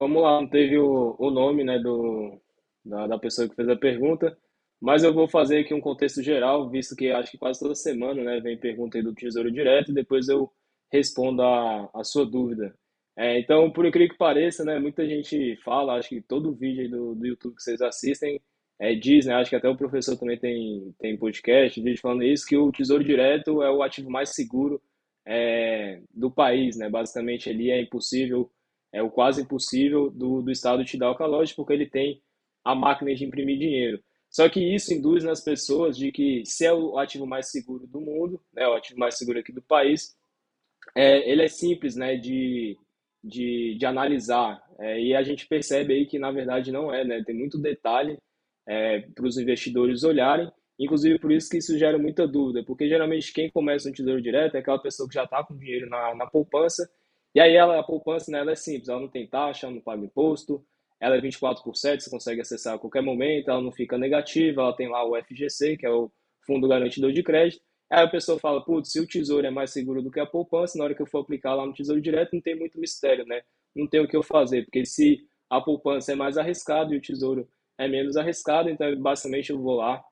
Vamos 0.00 0.22
lá, 0.22 0.40
não 0.40 0.48
teve 0.48 0.78
o, 0.78 1.14
o 1.18 1.30
nome 1.30 1.62
né, 1.62 1.78
do, 1.78 2.40
da, 2.82 3.06
da 3.06 3.18
pessoa 3.18 3.46
que 3.46 3.54
fez 3.54 3.68
a 3.68 3.76
pergunta, 3.76 4.34
mas 4.80 5.04
eu 5.04 5.12
vou 5.12 5.28
fazer 5.28 5.58
aqui 5.58 5.74
um 5.74 5.82
contexto 5.82 6.22
geral, 6.22 6.70
visto 6.70 6.96
que 6.96 7.10
acho 7.10 7.30
que 7.30 7.36
quase 7.36 7.60
toda 7.60 7.74
semana 7.74 8.24
né, 8.24 8.40
vem 8.40 8.56
pergunta 8.56 8.96
aí 8.96 9.04
do 9.04 9.14
Tesouro 9.14 9.52
Direto 9.52 9.90
e 9.90 9.94
depois 9.94 10.28
eu 10.28 10.50
respondo 10.90 11.42
a, 11.42 11.90
a 11.92 12.02
sua 12.04 12.24
dúvida. 12.24 12.74
É, 13.14 13.38
então, 13.38 13.70
por 13.70 13.84
incrível 13.84 14.12
que 14.12 14.16
pareça, 14.18 14.64
né, 14.64 14.78
muita 14.78 15.06
gente 15.06 15.56
fala, 15.62 15.98
acho 15.98 16.08
que 16.08 16.22
todo 16.22 16.54
vídeo 16.54 16.90
do, 16.90 17.14
do 17.14 17.26
YouTube 17.26 17.56
que 17.56 17.62
vocês 17.62 17.82
assistem 17.82 18.40
é, 18.82 18.96
diz, 18.96 19.26
né, 19.26 19.34
acho 19.34 19.48
que 19.48 19.54
até 19.54 19.68
o 19.68 19.76
professor 19.76 20.16
também 20.16 20.36
tem, 20.36 20.92
tem 20.98 21.16
podcast, 21.16 21.80
vídeo 21.80 22.00
falando 22.00 22.24
isso, 22.24 22.44
que 22.44 22.56
o 22.56 22.72
Tesouro 22.72 23.04
Direto 23.04 23.62
é 23.62 23.70
o 23.70 23.80
ativo 23.80 24.10
mais 24.10 24.30
seguro 24.30 24.82
é, 25.24 26.02
do 26.12 26.28
país, 26.32 26.76
né? 26.76 26.90
Basicamente, 26.90 27.48
ali 27.48 27.70
é 27.70 27.80
impossível, 27.80 28.50
é 28.92 29.00
o 29.00 29.08
quase 29.08 29.42
impossível 29.42 30.10
do, 30.10 30.42
do 30.42 30.50
Estado 30.50 30.84
te 30.84 30.98
dar 30.98 31.12
o 31.12 31.14
calote, 31.14 31.54
porque 31.54 31.72
ele 31.72 31.88
tem 31.88 32.20
a 32.64 32.74
máquina 32.74 33.14
de 33.14 33.24
imprimir 33.24 33.56
dinheiro. 33.56 34.02
Só 34.28 34.48
que 34.48 34.58
isso 34.58 34.92
induz 34.92 35.22
nas 35.22 35.40
pessoas 35.40 35.96
de 35.96 36.10
que 36.10 36.42
se 36.44 36.66
é 36.66 36.72
o 36.72 36.98
ativo 36.98 37.24
mais 37.24 37.52
seguro 37.52 37.86
do 37.86 38.00
mundo, 38.00 38.40
né, 38.52 38.66
o 38.66 38.74
ativo 38.74 38.98
mais 38.98 39.16
seguro 39.16 39.38
aqui 39.38 39.52
do 39.52 39.62
país, 39.62 40.16
é, 40.96 41.30
ele 41.30 41.42
é 41.42 41.48
simples, 41.48 41.94
né, 41.94 42.16
de, 42.16 42.76
de, 43.22 43.76
de 43.78 43.86
analisar. 43.86 44.60
É, 44.80 45.00
e 45.00 45.14
a 45.14 45.22
gente 45.22 45.46
percebe 45.46 45.94
aí 45.94 46.04
que, 46.04 46.18
na 46.18 46.32
verdade, 46.32 46.72
não 46.72 46.92
é, 46.92 47.04
né? 47.04 47.22
Tem 47.22 47.36
muito 47.36 47.58
detalhe 47.58 48.18
é, 48.66 49.00
para 49.00 49.26
os 49.26 49.36
investidores 49.36 50.04
olharem. 50.04 50.50
Inclusive, 50.78 51.18
por 51.18 51.30
isso 51.30 51.48
que 51.50 51.58
isso 51.58 51.78
gera 51.78 51.98
muita 51.98 52.26
dúvida, 52.26 52.64
porque 52.64 52.88
geralmente 52.88 53.32
quem 53.32 53.50
começa 53.50 53.88
no 53.88 53.94
tesouro 53.94 54.20
direto 54.20 54.56
é 54.56 54.58
aquela 54.58 54.78
pessoa 54.78 55.08
que 55.08 55.14
já 55.14 55.24
está 55.24 55.44
com 55.44 55.56
dinheiro 55.56 55.88
na, 55.88 56.14
na 56.14 56.26
poupança, 56.26 56.90
e 57.34 57.40
aí 57.40 57.54
ela, 57.54 57.78
a 57.78 57.82
poupança 57.82 58.30
né, 58.30 58.38
ela 58.38 58.52
é 58.52 58.56
simples, 58.56 58.88
ela 58.88 59.00
não 59.00 59.08
tem 59.08 59.26
taxa, 59.26 59.66
ela 59.66 59.74
não 59.74 59.82
paga 59.82 60.04
imposto, 60.04 60.64
ela 60.98 61.16
é 61.16 61.20
24 61.20 61.62
por 61.62 61.76
7, 61.76 62.02
você 62.02 62.10
consegue 62.10 62.40
acessar 62.40 62.74
a 62.74 62.78
qualquer 62.78 63.02
momento, 63.02 63.50
ela 63.50 63.60
não 63.60 63.72
fica 63.72 63.98
negativa, 63.98 64.62
ela 64.62 64.72
tem 64.74 64.88
lá 64.88 65.04
o 65.04 65.14
FGC, 65.22 65.76
que 65.76 65.86
é 65.86 65.90
o 65.90 66.10
Fundo 66.46 66.66
Garantidor 66.68 67.12
de 67.12 67.22
Crédito, 67.22 67.62
Aí 67.92 68.04
a 68.04 68.08
pessoa 68.08 68.38
fala, 68.38 68.64
putz, 68.64 68.90
se 68.90 68.98
o 69.00 69.06
tesouro 69.06 69.46
é 69.46 69.50
mais 69.50 69.70
seguro 69.70 70.00
do 70.00 70.10
que 70.10 70.18
a 70.18 70.24
poupança, 70.24 70.78
na 70.78 70.84
hora 70.84 70.94
que 70.94 71.02
eu 71.02 71.06
for 71.06 71.18
aplicar 71.18 71.54
lá 71.54 71.66
no 71.66 71.74
tesouro 71.74 72.00
direto, 72.00 72.32
não 72.32 72.40
tem 72.40 72.58
muito 72.58 72.80
mistério, 72.80 73.26
né? 73.26 73.42
Não 73.76 73.86
tem 73.86 74.00
o 74.00 74.08
que 74.08 74.16
eu 74.16 74.22
fazer, 74.22 74.64
porque 74.64 74.86
se 74.86 75.20
a 75.50 75.60
poupança 75.60 76.12
é 76.12 76.14
mais 76.14 76.38
arriscado 76.38 76.94
e 76.94 76.96
o 76.96 77.02
tesouro 77.02 77.46
é 77.78 77.88
menos 77.88 78.16
arriscado, 78.16 78.68
então 78.68 78.94
basicamente 79.00 79.50
eu 79.50 79.60
vou 79.60 79.76
lá 79.76 80.02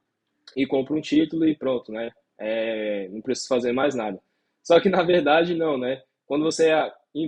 e 0.56 0.66
compro 0.66 0.96
um 0.96 1.00
título 1.00 1.46
e 1.46 1.56
pronto, 1.56 1.92
né? 1.92 2.10
É, 2.38 3.08
não 3.08 3.20
preciso 3.20 3.48
fazer 3.48 3.72
mais 3.72 3.94
nada. 3.94 4.20
Só 4.62 4.80
que 4.80 4.88
na 4.88 5.02
verdade 5.02 5.54
não, 5.54 5.78
né? 5.78 6.02
Quando 6.26 6.44
você 6.44 6.70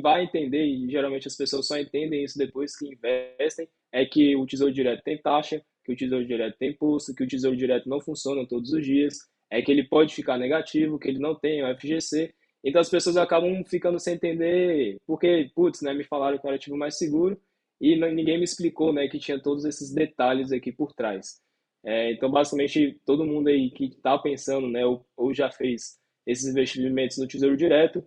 vai 0.01 0.25
entender, 0.25 0.65
e 0.65 0.89
geralmente 0.91 1.27
as 1.27 1.37
pessoas 1.37 1.67
só 1.67 1.79
entendem 1.79 2.25
isso 2.25 2.39
depois 2.39 2.77
que 2.77 2.89
investem, 2.89 3.69
é 3.93 4.07
que 4.07 4.37
o 4.37 4.47
tesouro 4.47 4.73
direto 4.73 5.03
tem 5.03 5.21
taxa, 5.21 5.63
que 5.85 5.93
o 5.93 5.97
tesouro 5.97 6.25
direto 6.25 6.57
tem 6.57 6.71
imposto, 6.71 7.15
que 7.15 7.25
o 7.25 7.27
tesouro 7.27 7.57
direto 7.57 7.89
não 7.89 8.01
funciona 8.01 8.47
todos 8.47 8.73
os 8.73 8.85
dias, 8.85 9.19
é 9.51 9.61
que 9.61 9.71
ele 9.71 9.85
pode 9.85 10.15
ficar 10.15 10.39
negativo, 10.39 10.99
que 10.99 11.09
ele 11.09 11.19
não 11.19 11.35
tem 11.35 11.63
o 11.63 11.77
FGC. 11.77 12.33
Então 12.65 12.81
as 12.81 12.89
pessoas 12.89 13.17
acabam 13.17 13.65
ficando 13.65 13.99
sem 13.99 14.15
entender, 14.15 14.97
porque, 15.05 15.51
putz, 15.55 15.83
né, 15.83 15.93
me 15.93 16.05
falaram 16.05 16.39
que 16.39 16.47
era 16.47 16.57
ativo 16.57 16.77
mais 16.77 16.97
seguro 16.97 17.39
e 17.83 17.97
ninguém 17.97 18.39
me 18.39 18.45
explicou, 18.45 18.93
né, 18.93 19.09
que 19.09 19.19
tinha 19.19 19.43
todos 19.43 19.65
esses 19.65 19.93
detalhes 19.93 20.53
aqui 20.53 20.71
por 20.71 20.93
trás. 20.93 21.41
É, 21.85 22.13
então, 22.13 22.31
basicamente, 22.31 23.01
todo 23.05 23.27
mundo 23.27 23.49
aí 23.49 23.73
que 23.73 23.87
está 23.87 24.17
pensando, 24.17 24.69
né, 24.69 24.87
ou, 24.87 25.05
ou, 25.17 25.35
já 25.35 25.51
fez 25.51 25.99
esses 26.25 26.47
investimentos 26.47 27.19
no 27.19 27.27
Tesouro 27.27 27.57
Direto, 27.57 28.05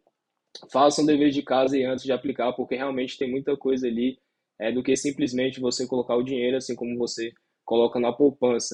façam 0.72 1.04
um 1.04 1.08
dever 1.08 1.30
de 1.30 1.42
casa 1.44 1.78
e 1.78 1.84
antes 1.84 2.06
de 2.06 2.14
aplicar, 2.14 2.54
porque 2.54 2.76
realmente 2.76 3.18
tem 3.18 3.30
muita 3.30 3.58
coisa 3.58 3.86
ali 3.86 4.18
é, 4.58 4.72
do 4.72 4.82
que 4.82 4.96
simplesmente 4.96 5.60
você 5.60 5.86
colocar 5.86 6.16
o 6.16 6.24
dinheiro, 6.24 6.56
assim 6.56 6.74
como 6.74 6.98
você 6.98 7.34
coloca 7.66 8.00
na 8.00 8.14
poupança. 8.14 8.74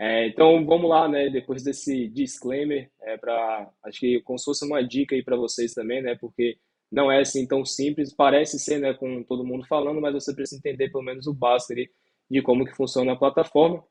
É, 0.00 0.26
então 0.26 0.66
vamos 0.66 0.90
lá, 0.90 1.08
né? 1.08 1.30
Depois 1.30 1.62
desse 1.62 2.08
disclaimer, 2.08 2.90
é 3.02 3.16
para 3.16 3.70
acho 3.84 4.00
que 4.00 4.20
como 4.22 4.36
se 4.36 4.44
fosse 4.46 4.66
uma 4.66 4.82
dica 4.82 5.14
aí 5.14 5.22
para 5.22 5.36
vocês 5.36 5.72
também, 5.74 6.02
né? 6.02 6.16
Porque 6.16 6.58
não 6.92 7.10
é 7.10 7.20
assim 7.20 7.46
tão 7.46 7.64
simples, 7.64 8.14
parece 8.14 8.58
ser, 8.58 8.78
né? 8.78 8.92
Com 8.92 9.22
todo 9.24 9.44
mundo 9.44 9.66
falando, 9.66 10.00
mas 10.00 10.12
você 10.12 10.34
precisa 10.34 10.58
entender 10.58 10.90
pelo 10.90 11.02
menos 11.02 11.26
o 11.26 11.32
básico 11.32 11.72
ali 11.72 11.90
de 12.30 12.42
como 12.42 12.66
que 12.66 12.76
funciona 12.76 13.12
a 13.12 13.16
plataforma. 13.16 13.82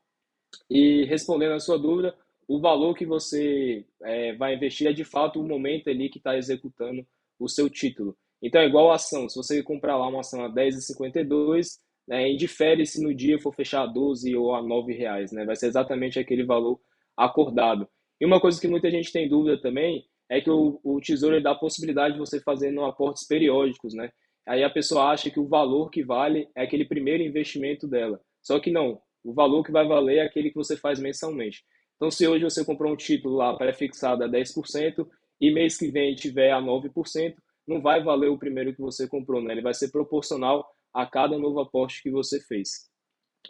E 0.70 1.04
respondendo 1.06 1.52
a 1.52 1.60
sua 1.60 1.78
dúvida, 1.78 2.14
o 2.46 2.60
valor 2.60 2.94
que 2.94 3.04
você 3.04 3.84
é, 4.02 4.34
vai 4.36 4.54
investir 4.54 4.86
é 4.86 4.92
de 4.92 5.04
fato 5.04 5.40
o 5.40 5.48
momento 5.48 5.90
ali 5.90 6.08
que 6.08 6.18
está 6.18 6.36
executando 6.36 7.04
o 7.38 7.48
seu 7.48 7.68
título. 7.68 8.16
Então 8.40 8.60
é 8.60 8.66
igual 8.66 8.90
a 8.90 8.96
ação. 8.96 9.28
Se 9.28 9.36
você 9.36 9.62
comprar 9.62 9.96
lá 9.96 10.08
uma 10.08 10.20
ação 10.20 10.44
a 10.44 10.48
10,52, 10.48 11.78
né, 12.06 12.30
indifere 12.30 12.86
se 12.86 13.02
no 13.02 13.14
dia 13.14 13.38
for 13.38 13.54
fechar 13.54 13.82
a 13.82 13.86
12 13.86 14.34
ou 14.36 14.54
a 14.54 14.62
9 14.62 14.92
reais, 14.92 15.32
né, 15.32 15.44
vai 15.44 15.56
ser 15.56 15.66
exatamente 15.66 16.18
aquele 16.18 16.44
valor 16.44 16.80
acordado. 17.16 17.88
E 18.20 18.26
uma 18.26 18.40
coisa 18.40 18.60
que 18.60 18.68
muita 18.68 18.90
gente 18.90 19.12
tem 19.12 19.28
dúvida 19.28 19.60
também 19.60 20.04
é 20.32 20.40
que 20.40 20.50
o, 20.50 20.80
o 20.82 20.98
Tesouro 20.98 21.42
dá 21.42 21.50
a 21.50 21.54
possibilidade 21.54 22.14
de 22.14 22.18
você 22.18 22.40
fazer 22.40 22.76
aportes 22.80 23.26
periódicos, 23.26 23.92
né? 23.92 24.10
Aí 24.48 24.64
a 24.64 24.70
pessoa 24.70 25.10
acha 25.10 25.30
que 25.30 25.38
o 25.38 25.46
valor 25.46 25.90
que 25.90 26.02
vale 26.02 26.48
é 26.56 26.62
aquele 26.62 26.86
primeiro 26.86 27.22
investimento 27.22 27.86
dela. 27.86 28.18
Só 28.40 28.58
que 28.58 28.70
não, 28.70 28.98
o 29.22 29.34
valor 29.34 29.62
que 29.62 29.70
vai 29.70 29.86
valer 29.86 30.16
é 30.16 30.22
aquele 30.22 30.48
que 30.48 30.56
você 30.56 30.74
faz 30.74 30.98
mensalmente. 30.98 31.62
Então, 31.96 32.10
se 32.10 32.26
hoje 32.26 32.44
você 32.44 32.64
comprou 32.64 32.94
um 32.94 32.96
título 32.96 33.36
lá 33.36 33.54
pré-fixado 33.54 34.24
a 34.24 34.28
10% 34.28 35.06
e 35.38 35.52
mês 35.52 35.76
que 35.76 35.90
vem 35.90 36.14
tiver 36.14 36.50
a 36.50 36.62
9%, 36.62 37.34
não 37.68 37.82
vai 37.82 38.02
valer 38.02 38.28
o 38.28 38.38
primeiro 38.38 38.74
que 38.74 38.80
você 38.80 39.06
comprou, 39.06 39.42
né? 39.42 39.52
Ele 39.52 39.60
vai 39.60 39.74
ser 39.74 39.92
proporcional 39.92 40.66
a 40.94 41.04
cada 41.04 41.36
novo 41.36 41.60
aporte 41.60 42.02
que 42.02 42.10
você 42.10 42.40
fez. 42.40 42.90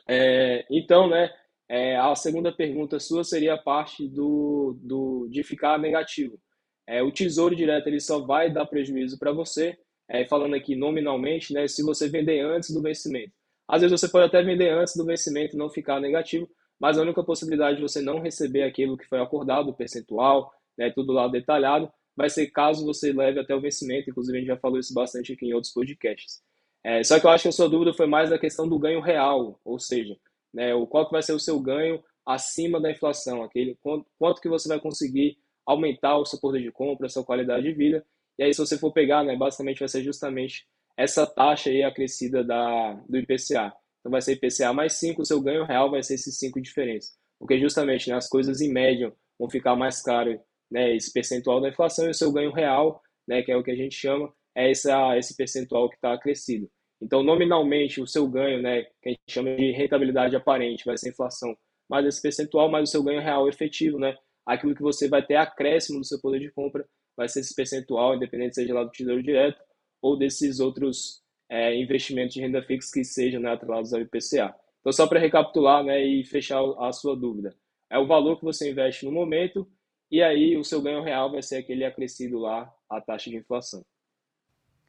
É, 0.09 0.67
então, 0.69 1.09
né, 1.09 1.31
é, 1.69 1.97
a 1.97 2.13
segunda 2.17 2.51
pergunta 2.51 2.99
sua 2.99 3.23
seria 3.23 3.55
a 3.55 3.59
parte 3.59 4.09
do, 4.09 4.77
do, 4.83 5.29
de 5.31 5.45
ficar 5.45 5.79
negativo. 5.79 6.41
É, 6.87 7.03
o 7.03 7.13
Tesouro 7.13 7.55
Direto 7.55 7.87
ele 7.87 8.01
só 8.01 8.21
vai 8.21 8.53
dar 8.53 8.67
prejuízo 8.67 9.19
para 9.19 9.33
você, 9.33 9.79
é, 10.09 10.25
falando 10.27 10.55
aqui 10.55 10.75
nominalmente, 10.75 11.53
né, 11.53 11.67
se 11.69 11.83
você 11.83 12.09
vender 12.09 12.41
antes 12.41 12.71
do 12.71 12.83
vencimento. 12.83 13.33
Às 13.69 13.83
vezes 13.83 14.01
você 14.01 14.09
pode 14.09 14.27
até 14.27 14.43
vender 14.43 14.71
antes 14.71 14.97
do 14.97 15.05
vencimento 15.05 15.55
e 15.55 15.59
não 15.59 15.71
ficar 15.71 16.01
negativo, 16.01 16.49
mas 16.79 16.99
a 16.99 17.03
única 17.03 17.23
possibilidade 17.23 17.77
de 17.77 17.83
você 17.83 18.03
não 18.03 18.21
receber 18.21 18.65
aquilo 18.65 18.97
que 18.97 19.07
foi 19.07 19.21
acordado, 19.21 19.71
o 19.71 19.75
percentual, 19.75 20.53
né, 20.77 20.91
tudo 20.91 21.13
lá 21.13 21.29
detalhado, 21.29 21.91
vai 22.17 22.29
ser 22.29 22.49
caso 22.49 22.85
você 22.85 23.13
leve 23.13 23.41
até 23.41 23.55
o 23.55 23.61
vencimento. 23.61 24.11
Inclusive, 24.11 24.37
a 24.37 24.41
gente 24.41 24.49
já 24.49 24.57
falou 24.57 24.79
isso 24.79 24.93
bastante 24.93 25.33
aqui 25.33 25.47
em 25.47 25.55
outros 25.55 25.73
podcasts. 25.73 26.43
É, 26.85 27.03
só 27.05 27.21
que 27.21 27.27
eu 27.27 27.31
acho 27.31 27.43
que 27.43 27.49
a 27.49 27.53
sua 27.53 27.69
dúvida 27.69 27.95
foi 27.95 28.07
mais 28.07 28.31
da 28.31 28.39
questão 28.39 28.69
do 28.69 28.79
ganho 28.79 29.01
real, 29.01 29.61
ou 29.65 29.79
seja, 29.79 30.17
né, 30.53 30.73
qual 30.91 31.07
que 31.07 31.13
vai 31.13 31.23
ser 31.23 31.33
o 31.33 31.39
seu 31.39 31.59
ganho 31.61 32.03
acima 32.27 32.81
da 32.81 32.91
inflação, 32.91 33.43
aquele 33.43 33.77
quanto, 33.81 34.07
quanto 34.19 34.41
que 34.41 34.49
você 34.49 34.69
vai 34.69 34.81
conseguir 34.81 35.39
aumentar 35.67 36.19
o 36.19 36.25
seu 36.25 36.41
poder 36.41 36.63
de 36.63 36.71
compra, 36.71 37.07
a 37.07 37.11
sua 37.11 37.25
qualidade 37.25 37.65
de 37.65 37.73
vida. 37.73 38.05
E 38.39 38.45
aí, 38.45 38.53
se 38.55 38.61
você 38.61 38.79
for 38.79 38.93
pegar, 38.93 39.25
né, 39.25 39.37
basicamente 39.37 39.81
vai 39.81 39.89
ser 39.89 40.03
justamente 40.03 40.67
essa 40.97 41.27
taxa 41.27 41.71
aí 41.71 41.83
acrescida 41.83 42.45
da, 42.45 42.95
do 43.09 43.19
IPCA. 43.19 43.73
Então, 44.01 44.11
vai 44.11 44.21
ser 44.21 44.33
IPCA 44.33 44.73
mais 44.73 44.95
5, 44.95 45.23
o 45.23 45.25
seu 45.25 45.41
ganho 45.41 45.65
real 45.65 45.91
vai 45.91 46.03
ser 46.03 46.15
esses 46.15 46.39
5 46.39 46.61
diferenças. 46.61 47.13
Porque 47.39 47.59
justamente 47.59 48.09
né, 48.09 48.17
as 48.17 48.29
coisas 48.29 48.61
em 48.61 48.73
média 48.73 49.13
vão 49.39 49.49
ficar 49.49 49.77
mais 49.77 50.03
caro, 50.03 50.41
né, 50.71 50.95
esse 50.95 51.13
percentual 51.13 51.61
da 51.61 51.69
inflação, 51.69 52.07
e 52.07 52.11
o 52.11 52.15
seu 52.15 52.33
ganho 52.33 52.53
real, 52.53 53.01
né, 53.27 53.43
que 53.43 53.53
é 53.53 53.57
o 53.57 53.63
que 53.63 53.71
a 53.71 53.77
gente 53.77 53.95
chama, 53.95 54.33
é 54.55 54.71
essa, 54.71 55.17
esse 55.17 55.37
percentual 55.37 55.89
que 55.89 55.97
está 55.97 56.13
acrescido. 56.13 56.71
Então, 57.01 57.23
nominalmente, 57.23 58.01
o 58.01 58.07
seu 58.07 58.29
ganho, 58.29 58.63
né, 58.63 58.85
que 59.03 59.09
a 59.09 59.11
gente 59.11 59.23
chama 59.29 59.55
de 59.57 59.73
rentabilidade 59.73 60.37
aparente, 60.37 60.85
vai 60.85 60.97
ser 60.97 61.11
inflação 61.11 61.57
mais 61.89 62.07
esse 62.07 62.23
percentual, 62.23 62.71
mas 62.71 62.89
o 62.89 62.93
seu 62.93 63.03
ganho 63.03 63.21
real 63.21 63.49
efetivo, 63.49 63.99
né, 63.99 64.17
aquilo 64.47 64.75
que 64.75 64.83
você 64.83 65.09
vai 65.09 65.25
ter 65.25 65.37
acréscimo 65.37 65.99
do 65.99 66.05
seu 66.05 66.21
poder 66.21 66.41
de 66.41 66.51
compra, 66.51 66.87
vai 67.17 67.29
ser 67.29 67.41
esse 67.41 67.55
percentual, 67.55 68.15
independente 68.15 68.55
seja 68.55 68.75
lá 68.75 68.85
do 68.85 68.91
Tesouro 68.91 69.23
Direto 69.23 69.61
ou 70.01 70.17
desses 70.19 70.61
outros 70.61 71.23
é, 71.49 71.79
investimentos 71.81 72.35
de 72.35 72.41
renda 72.41 72.63
fixa 72.63 72.91
que 72.93 73.05
sejam 73.05 73.41
né, 73.41 73.53
atrelados 73.53 73.93
ao 73.93 74.01
IPCA. 74.01 74.55
Então, 74.81 74.93
só 74.93 75.07
para 75.07 75.21
recapitular 75.21 75.85
né, 75.85 76.05
e 76.05 76.25
fechar 76.25 76.61
a 76.79 76.93
sua 76.93 77.15
dúvida, 77.15 77.55
é 77.91 77.99
o 77.99 78.07
valor 78.07 78.39
que 78.39 78.45
você 78.45 78.71
investe 78.71 79.05
no 79.05 79.13
momento 79.13 79.69
e 80.11 80.23
aí 80.23 80.57
o 80.57 80.65
seu 80.65 80.83
ganho 80.83 81.03
real 81.03 81.31
vai 81.31 81.43
ser 81.43 81.57
aquele 81.57 81.85
acrescido 81.85 82.39
lá 82.39 82.71
à 82.91 83.01
taxa 83.01 83.31
de 83.31 83.37
inflação. 83.37 83.83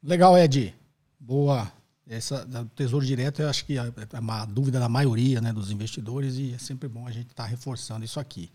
Legal, 0.02 0.36
Ed. 0.36 0.74
Boa. 1.18 1.72
Essa 2.06 2.44
do 2.44 2.66
Tesouro 2.70 3.06
Direto, 3.06 3.40
eu 3.40 3.48
acho 3.48 3.64
que 3.64 3.78
é 3.78 4.20
uma 4.20 4.44
dúvida 4.44 4.78
da 4.78 4.88
maioria 4.88 5.40
né, 5.40 5.52
dos 5.52 5.70
investidores 5.70 6.36
e 6.36 6.52
é 6.52 6.58
sempre 6.58 6.86
bom 6.88 7.06
a 7.06 7.10
gente 7.10 7.28
estar 7.28 7.44
tá 7.44 7.48
reforçando 7.48 8.04
isso 8.04 8.20
aqui. 8.20 8.50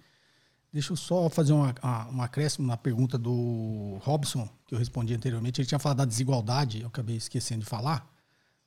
Deixa 0.71 0.93
eu 0.93 0.97
só 0.97 1.29
fazer 1.29 1.51
uma, 1.51 1.73
uma, 2.10 2.25
acréscimo 2.25 2.67
na 2.67 2.77
pergunta 2.77 3.17
do 3.17 3.97
Robson, 4.01 4.47
que 4.67 4.75
eu 4.75 4.79
respondi 4.79 5.13
anteriormente. 5.15 5.60
Ele 5.60 5.67
tinha 5.67 5.79
falado 5.79 5.97
da 5.97 6.05
desigualdade, 6.05 6.82
eu 6.82 6.88
acabei 6.88 7.15
esquecendo 7.15 7.62
de 7.62 7.65
falar. 7.65 8.08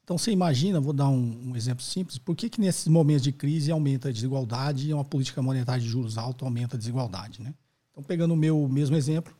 Então 0.03 0.19
você 0.19 0.33
imagina, 0.33 0.81
vou 0.81 0.93
dar 0.93 1.09
um, 1.09 1.51
um, 1.51 1.57
exemplo 1.57 1.85
simples, 1.85 2.19
por 2.19 2.35
que, 2.35 2.51
que 2.51 2.61
nesses 2.61 2.88
momentos 2.88 3.23
de 3.23 3.31
crise 3.31 3.71
aumenta 3.71 4.09
a 4.09 4.12
desigualdade 4.12 4.88
e 4.88 4.93
uma 4.93 5.05
política 5.05 5.41
monetária 5.41 5.81
de 5.81 5.88
juros 5.88 6.19
altos 6.19 6.45
aumenta 6.45 6.77
a 6.77 6.79
desigualdade? 6.79 7.41
Né? 7.41 7.55
Então, 7.93 8.03
pegando 8.03 8.35
o 8.35 8.37
meu 8.37 8.69
mesmo 8.69 8.97
exemplo, 8.97 9.33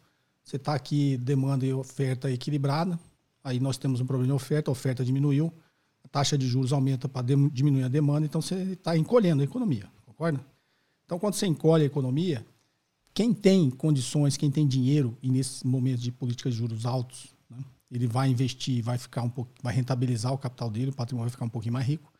você 0.45 0.55
está 0.55 0.75
aqui, 0.75 1.17
demanda 1.17 1.67
e 1.67 1.73
oferta 1.73 2.31
equilibrada, 2.31 2.97
aí 3.43 3.59
nós 3.59 3.77
temos 3.77 4.01
um 4.01 4.07
problema 4.07 4.33
de 4.33 4.37
oferta, 4.37 4.71
a 4.71 4.73
oferta 4.73 5.05
diminuiu, 5.05 5.53
a 6.05 6.09
taxa 6.09 6.39
de 6.39 6.47
juros 6.47 6.73
aumenta 6.73 7.09
para 7.09 7.27
diminuir 7.53 7.83
a 7.83 7.89
demanda, 7.89 8.25
então 8.25 8.41
você 8.41 8.55
está 8.55 8.97
encolhendo 8.97 9.43
a 9.43 9.45
economia, 9.45 9.91
concorda? 10.07 10.52
Então, 11.13 11.21
quando 11.21 11.35
você 11.35 11.47
encolhe 11.47 11.83
a 11.83 11.87
economia, 11.87 12.43
quem 13.13 13.35
tem 13.35 13.69
condições, 13.69 14.39
quem 14.39 14.51
tem 14.51 14.67
dinheiro, 14.67 15.15
e 15.23 15.29
nesses 15.29 15.63
momentos 15.63 16.03
de 16.03 16.11
política 16.11 16.51
de 16.51 16.57
juros 16.57 16.87
altos, 16.87 17.35
né, 17.51 17.59
ele 17.91 18.07
vai 18.07 18.31
investir, 18.31 18.83
vai 18.83 18.97
ficar 18.97 19.21
um 19.21 19.29
pouco, 19.29 19.51
vai 19.63 19.75
rentabilizar 19.75 20.33
o 20.33 20.39
capital 20.39 20.71
dele, 20.71 20.89
o 20.89 20.95
patrimônio 20.95 21.29
vai 21.29 21.31
ficar 21.31 21.45
um 21.45 21.51
pouquinho 21.51 21.75
mais 21.75 21.87
rico. 21.87 22.11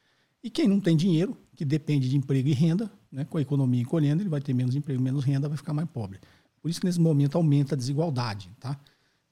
E 0.45 0.51
quem 0.51 0.69
não 0.69 0.79
tem 0.79 0.95
dinheiro, 0.95 1.35
que 1.57 1.65
depende 1.65 2.07
de 2.07 2.19
emprego 2.19 2.51
e 2.51 2.53
renda, 2.53 2.93
né, 3.11 3.25
com 3.25 3.39
a 3.39 3.41
economia 3.41 3.81
encolhendo, 3.81 4.21
ele 4.21 4.29
vai 4.29 4.43
ter 4.43 4.53
menos 4.53 4.77
emprego, 4.77 5.01
menos 5.01 5.25
renda, 5.25 5.49
vai 5.49 5.57
ficar 5.57 5.73
mais 5.73 5.89
pobre. 5.89 6.21
Por 6.61 6.69
isso 6.71 6.79
que 6.79 6.85
nesse 6.85 7.01
momento 7.01 7.37
aumenta 7.37 7.75
a 7.75 7.79
desigualdade, 7.79 8.51
tá? 8.61 8.79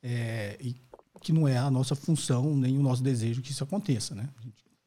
É, 0.03 0.57
e 0.59 0.75
que 1.20 1.35
não 1.35 1.46
é 1.46 1.59
a 1.59 1.70
nossa 1.70 1.94
função 1.94 2.57
nem 2.57 2.79
o 2.79 2.83
nosso 2.83 3.03
desejo 3.03 3.42
que 3.42 3.51
isso 3.51 3.62
aconteça, 3.62 4.14
né? 4.14 4.27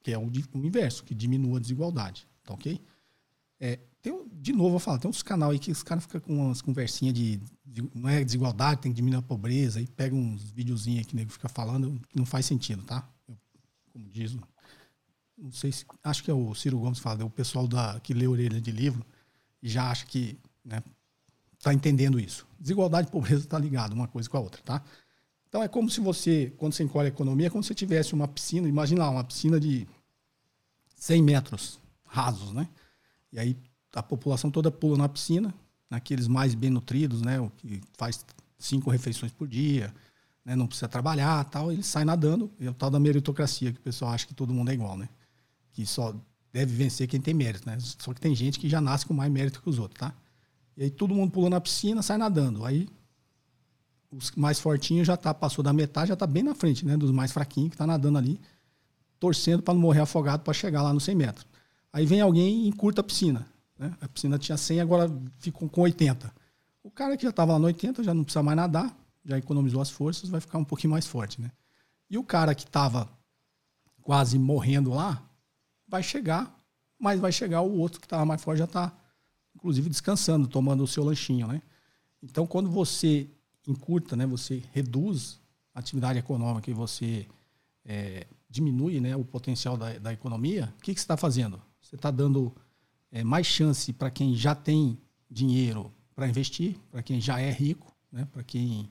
Que 0.01 0.13
é 0.13 0.17
o, 0.17 0.23
o 0.25 0.65
inverso, 0.65 1.03
que 1.03 1.13
diminua 1.13 1.59
a 1.59 1.61
desigualdade, 1.61 2.25
tá 2.43 2.55
ok? 2.55 2.81
É, 3.59 3.77
tem, 4.03 4.27
de 4.33 4.51
novo, 4.51 4.71
vou 4.71 4.79
falar, 4.79 4.99
tem 4.99 5.09
uns 5.09 5.23
canal 5.23 5.51
aí 5.51 5.57
que 5.57 5.71
os 5.71 5.81
caras 5.81 6.03
ficam 6.03 6.19
com 6.19 6.35
umas 6.35 6.61
conversinhas 6.61 7.15
de, 7.15 7.41
de, 7.65 7.89
não 7.95 8.09
é 8.09 8.21
desigualdade, 8.21 8.81
tem 8.81 8.91
que 8.91 8.97
diminuir 8.97 9.19
a 9.19 9.21
pobreza, 9.21 9.79
e 9.79 9.87
pega 9.87 10.13
uns 10.13 10.51
videozinhos 10.51 11.07
que 11.07 11.13
o 11.13 11.15
nego 11.15 11.31
fica 11.31 11.47
falando, 11.47 11.97
que 12.09 12.17
não 12.17 12.25
faz 12.25 12.45
sentido, 12.45 12.83
tá? 12.83 13.09
Eu, 13.25 13.37
como 13.93 14.09
diz, 14.09 14.35
não 15.37 15.51
sei 15.53 15.71
se, 15.71 15.85
acho 16.03 16.21
que 16.21 16.29
é 16.29 16.33
o 16.33 16.53
Ciro 16.53 16.77
Gomes 16.79 16.99
fala, 16.99 17.21
é 17.21 17.25
o 17.25 17.29
pessoal 17.29 17.65
da, 17.65 17.97
que 18.01 18.13
lê 18.13 18.27
orelha 18.27 18.59
de 18.59 18.71
livro 18.71 19.05
e 19.61 19.69
já 19.69 19.89
acha 19.89 20.05
que, 20.05 20.37
né, 20.65 20.83
tá 21.61 21.73
entendendo 21.73 22.19
isso. 22.19 22.45
Desigualdade 22.59 23.07
e 23.07 23.11
pobreza 23.11 23.47
tá 23.47 23.57
ligado 23.57 23.93
uma 23.93 24.09
coisa 24.09 24.29
com 24.29 24.35
a 24.35 24.41
outra, 24.41 24.61
tá? 24.63 24.83
Então 25.47 25.63
é 25.63 25.69
como 25.69 25.89
se 25.89 26.01
você, 26.01 26.53
quando 26.57 26.73
você 26.73 26.83
encolhe 26.83 27.05
a 27.05 27.09
economia, 27.09 27.47
é 27.47 27.49
como 27.49 27.63
se 27.63 27.73
tivesse 27.73 28.13
uma 28.13 28.27
piscina, 28.27 28.67
imagina 28.67 29.05
lá, 29.05 29.09
uma 29.09 29.23
piscina 29.23 29.61
de 29.61 29.87
100 30.95 31.23
metros 31.23 31.79
rasos, 32.05 32.51
né? 32.51 32.67
E 33.31 33.39
aí 33.39 33.57
a 33.93 34.03
população 34.03 34.49
toda 34.49 34.71
pula 34.71 34.97
na 34.97 35.07
piscina, 35.07 35.53
naqueles 35.89 36.27
mais 36.27 36.55
bem 36.55 36.69
nutridos, 36.69 37.21
né, 37.21 37.39
o 37.39 37.49
que 37.57 37.81
faz 37.97 38.25
cinco 38.57 38.89
refeições 38.89 39.31
por 39.31 39.47
dia, 39.47 39.93
né, 40.43 40.55
não 40.55 40.67
precisa 40.67 40.87
trabalhar, 40.87 41.43
tal, 41.45 41.71
ele 41.71 41.83
sai 41.83 42.03
nadando, 42.03 42.51
é 42.59 42.69
o 42.69 42.73
tal 42.73 42.89
da 42.89 42.99
meritocracia 42.99 43.71
que 43.71 43.79
o 43.79 43.83
pessoal 43.83 44.11
acha 44.11 44.25
que 44.25 44.33
todo 44.33 44.53
mundo 44.53 44.71
é 44.71 44.73
igual, 44.73 44.97
né? 44.97 45.07
Que 45.71 45.85
só 45.85 46.13
deve 46.51 46.73
vencer 46.75 47.07
quem 47.07 47.21
tem 47.21 47.33
mérito, 47.33 47.67
né? 47.67 47.77
Só 47.79 48.13
que 48.13 48.19
tem 48.19 48.35
gente 48.35 48.59
que 48.59 48.67
já 48.67 48.81
nasce 48.81 49.05
com 49.05 49.13
mais 49.13 49.31
mérito 49.31 49.61
que 49.61 49.69
os 49.69 49.79
outros, 49.79 49.99
tá? 49.99 50.13
E 50.75 50.83
aí 50.83 50.89
todo 50.89 51.13
mundo 51.13 51.31
pula 51.31 51.49
na 51.49 51.61
piscina, 51.61 52.01
sai 52.01 52.17
nadando. 52.17 52.65
Aí 52.65 52.87
os 54.11 54.31
mais 54.31 54.59
fortinhos 54.59 55.07
já 55.07 55.17
tá 55.17 55.33
passou 55.33 55.63
da 55.63 55.73
metade, 55.73 56.09
já 56.09 56.15
tá 56.15 56.27
bem 56.27 56.43
na 56.43 56.53
frente, 56.53 56.85
né, 56.85 56.95
dos 56.95 57.11
mais 57.11 57.31
fraquinhos 57.31 57.71
que 57.71 57.77
tá 57.77 57.87
nadando 57.87 58.17
ali, 58.17 58.39
torcendo 59.19 59.63
para 59.63 59.73
não 59.73 59.81
morrer 59.81 60.01
afogado 60.01 60.43
para 60.43 60.53
chegar 60.53 60.81
lá 60.81 60.93
no 60.93 60.99
100 60.99 61.15
metros. 61.15 61.47
Aí 61.91 62.05
vem 62.05 62.21
alguém 62.21 62.65
e 62.65 62.67
encurta 62.67 63.01
a 63.01 63.03
piscina. 63.03 63.47
Né? 63.77 63.95
A 64.01 64.07
piscina 64.07 64.37
tinha 64.37 64.57
100, 64.57 64.81
agora 64.81 65.11
ficou 65.37 65.69
com 65.69 65.81
80. 65.81 66.33
O 66.83 66.91
cara 66.91 67.15
que 67.17 67.23
já 67.23 67.29
estava 67.29 67.53
lá 67.53 67.59
no 67.59 67.65
80 67.65 68.03
já 68.03 68.13
não 68.13 68.23
precisa 68.23 68.43
mais 68.43 68.57
nadar, 68.57 68.95
já 69.25 69.37
economizou 69.37 69.81
as 69.81 69.89
forças, 69.89 70.29
vai 70.29 70.41
ficar 70.41 70.57
um 70.57 70.65
pouquinho 70.65 70.91
mais 70.91 71.07
forte. 71.07 71.41
Né? 71.41 71.51
E 72.09 72.17
o 72.17 72.23
cara 72.23 72.53
que 72.53 72.63
estava 72.63 73.09
quase 74.01 74.37
morrendo 74.37 74.91
lá, 74.91 75.23
vai 75.87 76.03
chegar, 76.03 76.53
mas 76.99 77.19
vai 77.19 77.31
chegar 77.31 77.61
o 77.61 77.77
outro 77.79 77.99
que 77.99 78.05
estava 78.05 78.25
mais 78.25 78.41
forte 78.41 78.59
já 78.59 78.65
está, 78.65 78.93
inclusive, 79.55 79.89
descansando, 79.89 80.47
tomando 80.47 80.83
o 80.83 80.87
seu 80.87 81.03
lanchinho. 81.03 81.47
Né? 81.47 81.61
Então, 82.21 82.45
quando 82.45 82.69
você 82.69 83.29
encurta, 83.67 84.15
né, 84.15 84.25
você 84.25 84.61
reduz 84.73 85.39
a 85.73 85.79
atividade 85.79 86.19
econômica 86.19 86.69
e 86.69 86.73
você 86.73 87.25
é, 87.85 88.27
diminui 88.49 88.99
né, 88.99 89.15
o 89.15 89.23
potencial 89.23 89.77
da, 89.77 89.97
da 89.97 90.13
economia, 90.13 90.73
o 90.77 90.81
que, 90.81 90.93
que 90.93 90.99
você 90.99 91.05
está 91.05 91.17
fazendo? 91.17 91.61
Você 91.81 91.95
está 91.95 92.11
dando 92.11 92.53
é, 93.13 93.23
mais 93.23 93.45
chance 93.45 93.93
para 93.93 94.09
quem 94.09 94.35
já 94.35 94.55
tem 94.55 94.97
dinheiro 95.29 95.93
para 96.15 96.27
investir, 96.27 96.75
para 96.91 97.03
quem 97.03 97.21
já 97.21 97.39
é 97.39 97.51
rico, 97.51 97.95
né? 98.11 98.27
para 98.31 98.43
quem 98.43 98.89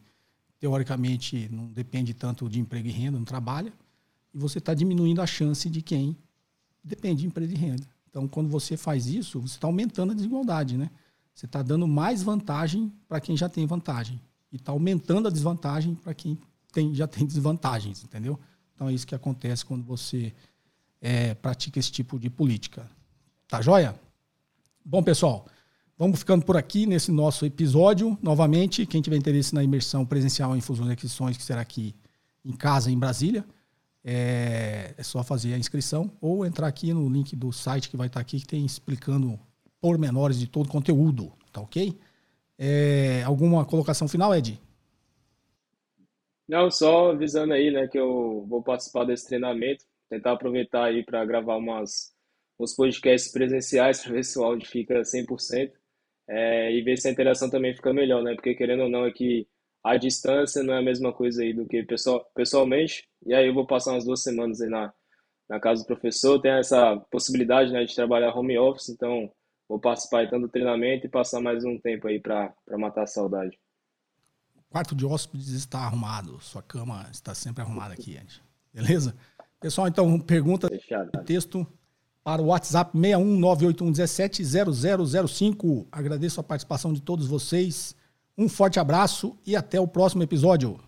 teoricamente 0.61 1.49
não 1.51 1.67
depende 1.67 2.15
tanto 2.15 2.49
de 2.49 2.61
emprego 2.61 2.87
e 2.87 2.93
renda, 2.93 3.19
não 3.19 3.25
trabalha, 3.25 3.73
e 4.33 4.39
você 4.39 4.59
está 4.59 4.73
diminuindo 4.73 5.21
a 5.21 5.27
chance 5.27 5.69
de 5.69 5.83
quem 5.83 6.17
depende 6.83 7.23
de 7.23 7.27
emprego 7.27 7.53
e 7.53 7.57
renda. 7.57 7.87
Então, 8.09 8.29
quando 8.29 8.49
você 8.49 8.77
faz 8.77 9.07
isso, 9.07 9.41
você 9.41 9.57
está 9.57 9.67
aumentando 9.67 10.13
a 10.13 10.15
desigualdade, 10.15 10.77
né? 10.77 10.89
Você 11.35 11.47
está 11.47 11.63
dando 11.63 11.89
mais 11.89 12.23
vantagem 12.23 12.93
para 13.09 13.21
quem 13.21 13.37
já 13.37 13.49
tem 13.49 13.67
vantagem 13.67 14.21
e 14.53 14.57
está 14.57 14.71
aumentando 14.71 15.29
a 15.29 15.31
desvantagem 15.31 15.95
para 15.95 16.15
quem 16.15 16.39
tem, 16.73 16.95
já 16.95 17.07
tem 17.09 17.27
desvantagens, 17.27 18.05
entendeu? 18.05 18.39
Então 18.75 18.89
é 18.89 18.93
isso 18.93 19.07
que 19.07 19.15
acontece 19.15 19.65
quando 19.65 19.83
você 19.83 20.33
é, 21.01 21.35
pratica 21.35 21.79
esse 21.79 21.91
tipo 21.91 22.19
de 22.19 22.31
política. 22.31 22.89
Tá 23.49 23.61
joia? 23.61 23.99
Bom, 24.85 25.01
pessoal, 25.01 25.47
vamos 25.97 26.19
ficando 26.19 26.45
por 26.45 26.57
aqui 26.57 26.87
nesse 26.87 27.13
nosso 27.13 27.47
episódio. 27.47 28.19
Novamente, 28.21 28.85
quem 28.85 29.01
tiver 29.01 29.17
interesse 29.17 29.55
na 29.55 29.63
imersão 29.63 30.05
presencial 30.05 30.57
em 30.57 30.61
fusões 30.61 30.91
e 30.91 30.93
aquisições, 30.93 31.37
que 31.37 31.43
será 31.45 31.61
aqui 31.61 31.95
em 32.45 32.53
casa, 32.53 32.91
em 32.91 32.99
Brasília, 32.99 33.45
é, 34.05 34.93
é, 34.99 35.03
só 35.05 35.23
fazer 35.23 35.55
a 35.55 35.59
inscrição 35.59 36.11
ou 36.21 36.45
entrar 36.45 36.67
aqui 36.67 36.93
no 36.93 37.09
link 37.09 37.37
do 37.37 37.53
site 37.53 37.89
que 37.89 37.97
vai 37.97 38.09
estar 38.09 38.19
aqui, 38.19 38.41
que 38.41 38.47
tem 38.47 38.67
explicando 38.67 39.39
pormenores 39.81 40.39
de 40.39 40.49
todo 40.49 40.67
o 40.67 40.71
conteúdo, 40.71 41.33
tá 41.53 41.61
ok? 41.61 41.97
É, 42.59 43.23
alguma 43.23 43.65
colocação 43.65 44.09
final, 44.09 44.35
Ed? 44.35 44.61
Não, 46.49 46.69
só 46.73 47.13
avisando 47.13 47.53
aí, 47.53 47.71
né, 47.71 47.87
que 47.87 47.99
eu 47.99 48.45
vou 48.49 48.61
participar 48.63 49.05
desse 49.05 49.29
treinamento, 49.29 49.85
tentar 50.09 50.33
aproveitar 50.33 50.85
aí 50.87 51.05
para 51.05 51.25
gravar 51.25 51.57
umas 51.57 52.12
os 52.59 52.75
podcasts 52.75 53.33
presenciais 53.33 54.03
para 54.03 54.13
ver 54.13 54.25
se 54.25 54.39
o 54.39 54.45
áudio 54.45 54.69
fica 54.69 55.01
100% 55.01 55.73
é, 56.29 56.73
e 56.73 56.83
ver 56.83 56.97
se 56.99 57.09
a 57.09 57.11
interação 57.11 57.51
também 57.51 57.75
fica 57.75 57.93
melhor, 57.93 58.23
né? 58.23 58.35
Porque 58.35 58.55
querendo 58.55 58.85
ou 58.85 58.89
não, 58.89 59.05
é 59.05 59.13
que 59.13 59.47
a 59.83 59.97
distância 59.97 60.63
não 60.63 60.75
é 60.75 60.79
a 60.79 60.83
mesma 60.83 61.13
coisa 61.13 61.43
aí 61.43 61.53
do 61.53 61.67
que 61.67 61.83
pessoal, 61.83 62.25
pessoalmente. 62.35 63.09
E 63.27 63.35
aí 63.35 63.47
eu 63.49 63.55
vou 63.55 63.67
passar 63.67 63.93
umas 63.93 64.05
duas 64.05 64.23
semanas 64.23 64.61
aí 64.61 64.69
na, 64.69 64.93
na 65.49 65.61
casa 65.61 65.83
do 65.83 65.87
professor, 65.87 66.41
tem 66.41 66.53
essa 66.53 66.97
possibilidade 67.11 67.73
né, 67.73 67.85
de 67.85 67.95
trabalhar 67.95 68.37
home 68.37 68.57
office, 68.59 68.89
então 68.89 69.31
vou 69.69 69.81
participar 69.81 70.25
então 70.25 70.41
do 70.41 70.49
treinamento 70.49 71.07
e 71.07 71.11
passar 71.11 71.41
mais 71.41 71.65
um 71.65 71.79
tempo 71.79 72.07
aí 72.07 72.21
para 72.21 72.55
matar 72.79 73.03
a 73.03 73.07
saudade. 73.07 73.59
O 74.57 74.63
quarto 74.71 74.95
de 74.95 75.05
hóspedes 75.05 75.51
está 75.51 75.81
arrumado, 75.81 76.41
sua 76.41 76.63
cama 76.63 77.07
está 77.11 77.35
sempre 77.35 77.63
arrumada 77.63 77.93
aqui, 77.93 78.17
Andy. 78.17 78.43
Beleza? 78.73 79.15
Pessoal, 79.61 79.87
então, 79.87 80.19
pergunta, 80.19 80.69
Fechado. 80.69 81.11
texto 81.25 81.67
para 82.25 82.43
o 82.43 82.47
WhatsApp 82.47 82.97
61981170005. 82.97 85.87
Agradeço 85.91 86.41
a 86.41 86.45
participação 86.45 86.93
de 86.93 87.01
todos 87.01 87.27
vocês. 87.27 87.97
Um 88.37 88.49
forte 88.49 88.81
abraço 88.81 89.37
e 89.47 89.55
até 89.57 89.81
o 89.81 89.87
próximo 89.87 90.23
episódio. 90.23 90.79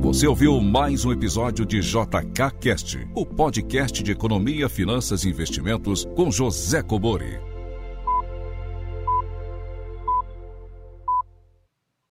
Você 0.00 0.26
ouviu 0.26 0.60
mais 0.60 1.04
um 1.04 1.12
episódio 1.12 1.64
de 1.64 1.80
JK 1.80 2.58
Cast, 2.60 2.98
o 3.14 3.24
podcast 3.24 4.02
de 4.02 4.10
economia, 4.10 4.68
finanças 4.68 5.24
e 5.24 5.28
investimentos 5.28 6.04
com 6.16 6.28
José 6.30 6.82
Cobori. 6.82 7.49